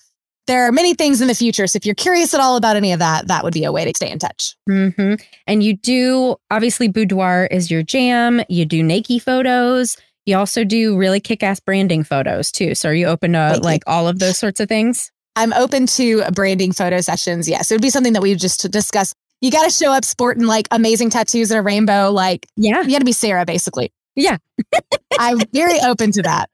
there 0.48 0.68
are 0.68 0.72
many 0.72 0.94
things 0.94 1.22
in 1.22 1.28
the 1.28 1.36
future. 1.36 1.68
So 1.68 1.78
if 1.78 1.86
you're 1.86 1.96
curious 1.96 2.34
at 2.34 2.40
all 2.40 2.58
about 2.58 2.76
any 2.76 2.92
of 2.92 3.00
that, 3.00 3.28
that 3.28 3.44
would 3.44 3.54
be 3.54 3.64
a 3.64 3.72
way 3.72 3.86
to 3.86 3.94
stay 3.96 4.12
in 4.12 4.20
touch. 4.20 4.56
Mm-hmm. 4.70 5.16
And 5.48 5.64
you 5.64 5.78
do, 5.78 6.36
obviously, 6.52 6.90
boudoir 6.90 7.48
is 7.50 7.72
your 7.72 7.84
jam. 7.84 8.42
You 8.50 8.66
do 8.66 8.84
Nike 8.84 9.20
photos. 9.20 9.98
You 10.26 10.38
also 10.38 10.64
do 10.64 10.98
really 10.98 11.20
kick 11.20 11.44
ass 11.44 11.60
branding 11.60 12.04
photos 12.04 12.52
too. 12.52 12.76
So 12.76 12.90
are 12.90 12.94
you 12.94 13.08
open 13.08 13.34
to 13.34 13.50
Thank 13.54 13.64
like 13.64 13.84
you. 13.88 13.94
all 13.94 14.08
of 14.08 14.20
those 14.20 14.38
sorts 14.38 14.60
of 14.60 14.68
things? 14.70 15.12
I'm 15.36 15.54
open 15.54 15.88
to 15.88 16.24
branding 16.32 16.72
photo 16.72 17.02
sessions. 17.02 17.50
Yes. 17.50 17.72
It 17.72 17.76
would 17.76 17.82
be 17.82 17.90
something 17.90 18.14
that 18.14 18.22
we 18.22 18.36
just 18.36 18.70
discuss. 18.72 19.14
You 19.42 19.52
got 19.52 19.64
to 19.64 19.70
show 19.70 19.92
up 19.92 20.06
sporting 20.06 20.46
like 20.46 20.68
amazing 20.72 21.10
tattoos 21.10 21.52
and 21.52 21.60
a 21.60 21.62
rainbow. 21.62 22.12
Like, 22.12 22.48
yeah, 22.56 22.82
you 22.82 22.92
got 22.92 23.00
to 23.00 23.06
be 23.06 23.12
Sarah, 23.12 23.46
basically. 23.46 23.92
Yeah. 24.16 24.38
I'm 25.20 25.40
very 25.54 25.80
open 25.82 26.12
to 26.14 26.22
that. 26.22 26.50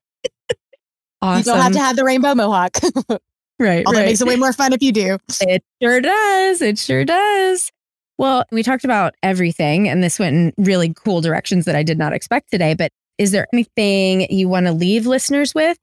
Awesome. 1.21 1.39
You 1.39 1.43
don't 1.43 1.63
have 1.63 1.73
to 1.73 1.79
have 1.79 1.95
the 1.95 2.05
rainbow 2.05 2.33
mohawk. 2.33 2.77
right. 3.59 3.85
Although 3.85 3.99
right. 3.99 4.05
it 4.05 4.09
makes 4.09 4.21
it 4.21 4.27
way 4.27 4.37
more 4.37 4.53
fun 4.53 4.73
if 4.73 4.81
you 4.81 4.91
do. 4.91 5.17
It 5.41 5.63
sure 5.81 6.01
does. 6.01 6.61
It 6.61 6.79
sure 6.79 7.03
does. 7.03 7.71
Well, 8.17 8.43
we 8.51 8.63
talked 8.63 8.83
about 8.83 9.15
everything, 9.23 9.87
and 9.87 10.03
this 10.03 10.19
went 10.19 10.35
in 10.35 10.53
really 10.57 10.93
cool 10.93 11.21
directions 11.21 11.63
that 11.65 11.75
I 11.75 11.83
did 11.83 11.97
not 11.97 12.11
expect 12.11 12.51
today. 12.51 12.73
But 12.73 12.91
is 13.17 13.31
there 13.31 13.47
anything 13.53 14.29
you 14.29 14.49
want 14.49 14.65
to 14.65 14.73
leave 14.73 15.05
listeners 15.05 15.55
with? 15.55 15.77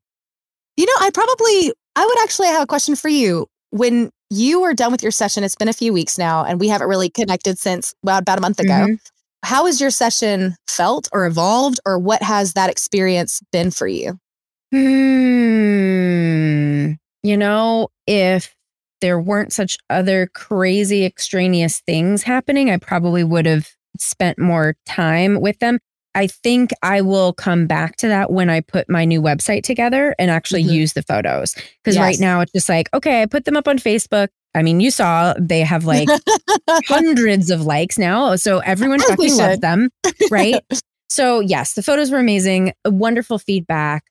You 0.75 0.85
know, 0.85 0.93
I 0.99 1.09
probably, 1.11 1.73
I 1.97 2.05
would 2.05 2.19
actually 2.19 2.47
have 2.49 2.61
a 2.61 2.67
question 2.67 2.95
for 2.95 3.09
you. 3.09 3.47
When 3.71 4.11
you 4.29 4.61
were 4.61 4.75
done 4.75 4.91
with 4.91 5.01
your 5.01 5.11
session, 5.11 5.43
it's 5.43 5.55
been 5.55 5.67
a 5.67 5.73
few 5.73 5.91
weeks 5.91 6.15
now, 6.19 6.45
and 6.45 6.59
we 6.59 6.67
haven't 6.67 6.87
really 6.87 7.09
connected 7.09 7.57
since 7.57 7.95
well, 8.03 8.19
about 8.19 8.37
a 8.37 8.41
month 8.41 8.59
ago. 8.59 8.85
Mhm. 8.87 8.99
How 9.43 9.65
has 9.65 9.81
your 9.81 9.89
session 9.89 10.55
felt 10.67 11.09
or 11.11 11.25
evolved, 11.25 11.79
or 11.87 11.97
what 11.97 12.21
has 12.21 12.53
that 12.53 12.69
experience 12.69 13.41
been 13.51 13.71
for 13.71 13.87
you? 13.87 14.19
Hmm. 14.71 15.87
You 17.23 17.35
know, 17.37 17.87
if 18.05 18.53
there 19.01 19.19
weren't 19.19 19.51
such 19.51 19.77
other 19.89 20.27
crazy 20.35 21.03
extraneous 21.03 21.79
things 21.79 22.21
happening, 22.23 22.69
I 22.69 22.77
probably 22.77 23.23
would 23.23 23.47
have 23.47 23.69
spent 23.97 24.37
more 24.37 24.75
time 24.85 25.41
with 25.41 25.57
them. 25.59 25.79
I 26.17 26.25
think 26.27 26.71
I 26.81 27.01
will 27.01 27.31
come 27.31 27.67
back 27.67 27.95
to 27.97 28.07
that 28.07 28.31
when 28.31 28.49
I 28.49 28.61
put 28.61 28.89
my 28.89 29.05
new 29.05 29.21
website 29.21 29.61
together 29.63 30.15
and 30.17 30.31
actually 30.31 30.63
Mhm. 30.63 30.71
use 30.71 30.93
the 30.93 31.03
photos. 31.03 31.53
Because 31.83 31.97
right 31.99 32.19
now 32.19 32.41
it's 32.41 32.51
just 32.51 32.67
like, 32.69 32.89
okay, 32.93 33.21
I 33.21 33.27
put 33.27 33.45
them 33.45 33.55
up 33.55 33.67
on 33.67 33.77
Facebook. 33.77 34.29
I 34.55 34.63
mean, 34.63 34.79
you 34.79 34.89
saw 34.89 35.35
they 35.39 35.61
have 35.61 35.85
like 35.85 36.07
hundreds 36.87 37.51
of 37.51 37.61
likes 37.65 37.97
now. 37.99 38.35
So 38.35 38.59
everyone 38.59 38.99
fucking 38.99 39.35
loves 39.35 39.59
them, 39.59 39.89
right? 40.31 40.63
so, 41.09 41.39
yes, 41.39 41.73
the 41.73 41.83
photos 41.83 42.09
were 42.11 42.17
amazing. 42.19 42.73
Wonderful 42.85 43.37
feedback. 43.39 44.03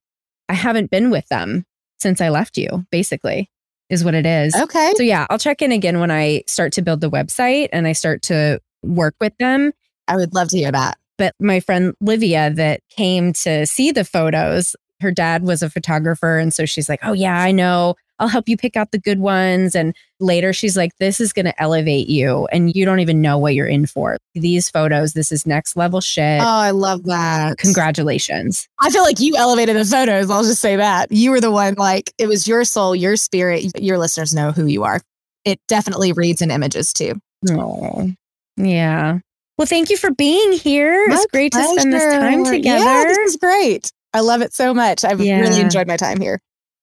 I 0.49 0.55
haven't 0.55 0.91
been 0.93 1.11
with 1.11 1.27
them 1.29 1.65
since 1.99 2.21
I 2.21 2.29
left 2.29 2.57
you, 2.57 2.87
basically, 2.93 3.51
is 3.91 4.05
what 4.05 4.15
it 4.15 4.27
is. 4.27 4.55
okay. 4.55 4.93
So, 4.97 5.03
yeah, 5.03 5.27
I'll 5.29 5.39
check 5.41 5.61
in 5.63 5.73
again 5.73 5.99
when 5.99 6.13
I 6.13 6.43
start 6.47 6.73
to 6.75 6.83
build 6.83 7.01
the 7.01 7.11
website 7.11 7.69
and 7.73 7.87
I 7.89 7.93
start 7.93 8.23
to 8.23 8.61
work 8.85 9.17
with 9.21 9.37
them. 9.39 9.73
I 10.07 10.15
would 10.17 10.35
love 10.35 10.49
to 10.51 10.59
hear 10.59 10.71
that. 10.71 10.99
But 11.19 11.35
my 11.41 11.61
friend 11.61 11.95
Livia, 12.01 12.51
that 12.51 12.81
came 12.91 13.33
to 13.35 13.67
see 13.67 13.91
the 13.91 14.05
photos, 14.05 14.77
her 15.01 15.11
dad 15.11 15.43
was 15.43 15.63
a 15.63 15.71
photographer. 15.71 16.39
And 16.39 16.53
so 16.53 16.67
she's 16.67 16.89
like, 16.89 17.01
Oh, 17.03 17.13
yeah, 17.13 17.39
I 17.39 17.53
know. 17.53 17.95
I'll 18.19 18.29
help 18.29 18.49
you 18.49 18.57
pick 18.57 18.77
out 18.77 18.93
the 18.93 18.99
good 18.99 19.19
ones. 19.19 19.75
And 19.75 19.95
later 20.21 20.55
she's 20.55 20.77
like, 20.77 20.93
This 20.99 21.21
is 21.21 21.33
going 21.33 21.45
to 21.45 21.63
elevate 21.63 22.09
you. 22.09 22.47
And 22.51 22.75
you 22.75 22.85
don't 22.85 23.01
even 23.01 23.21
know 23.21 23.39
what 23.39 23.55
you're 23.55 23.67
in 23.67 23.87
for. 23.87 24.17
These 24.35 24.71
photos, 24.71 25.13
this 25.13 25.31
is 25.33 25.47
next 25.47 25.77
level 25.77 26.01
shit. 26.01 26.41
Oh, 26.41 26.47
I 26.47 26.71
love 26.71 27.05
that. 27.05 27.59
Congratulations. 27.59 28.69
I 28.79 28.91
feel 28.91 29.03
like 29.03 29.21
you 29.21 29.37
elevated 29.37 29.77
the 29.77 29.85
photos. 29.85 30.31
I'll 30.31 30.45
just 30.45 30.63
say 30.63 30.77
that. 30.77 31.13
You 31.13 31.31
were 31.31 31.41
the 31.41 31.51
one, 31.51 31.75
like, 31.75 32.13
it 32.19 32.27
was 32.27 32.49
your 32.49 32.65
soul, 32.65 32.97
your 32.97 33.17
spirit. 33.17 33.79
Your 33.81 33.99
listeners 33.99 34.35
know 34.35 34.51
who 34.53 34.67
you 34.67 34.85
are. 34.85 35.01
It 35.45 35.61
definitely 35.69 36.13
reads 36.13 36.43
in 36.43 36.51
images 36.51 36.93
too. 36.93 37.15
Oh, 37.51 38.11
yeah. 38.57 39.19
Well, 39.59 39.67
thank 39.67 39.91
you 39.91 39.97
for 39.97 40.11
being 40.11 40.53
here. 40.53 41.05
It's 41.09 41.23
My 41.23 41.27
great 41.33 41.53
to 41.53 41.63
spend 41.65 41.93
this 41.93 42.03
time 42.15 42.45
together. 42.45 42.85
Yeah, 42.85 43.05
this 43.05 43.19
is 43.19 43.37
great. 43.37 43.91
I 44.13 44.21
love 44.21 44.43
it 44.43 44.53
so 44.53 44.75
much. 44.75 45.05
I've 45.05 45.21
Yeah. 45.21 45.41
really 45.41 45.61
enjoyed 45.61 45.87
my 45.87 45.97
time 45.97 46.21
here. 46.21 46.41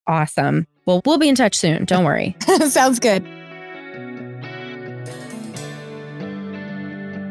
awesome. 0.07 0.67
Well, 0.86 1.01
we'll 1.05 1.17
be 1.17 1.30
in 1.30 1.36
touch 1.36 1.55
soon. 1.55 1.86
Don't 1.86 2.03
worry. 2.03 2.36
Sounds 2.67 2.99
good. 2.99 3.24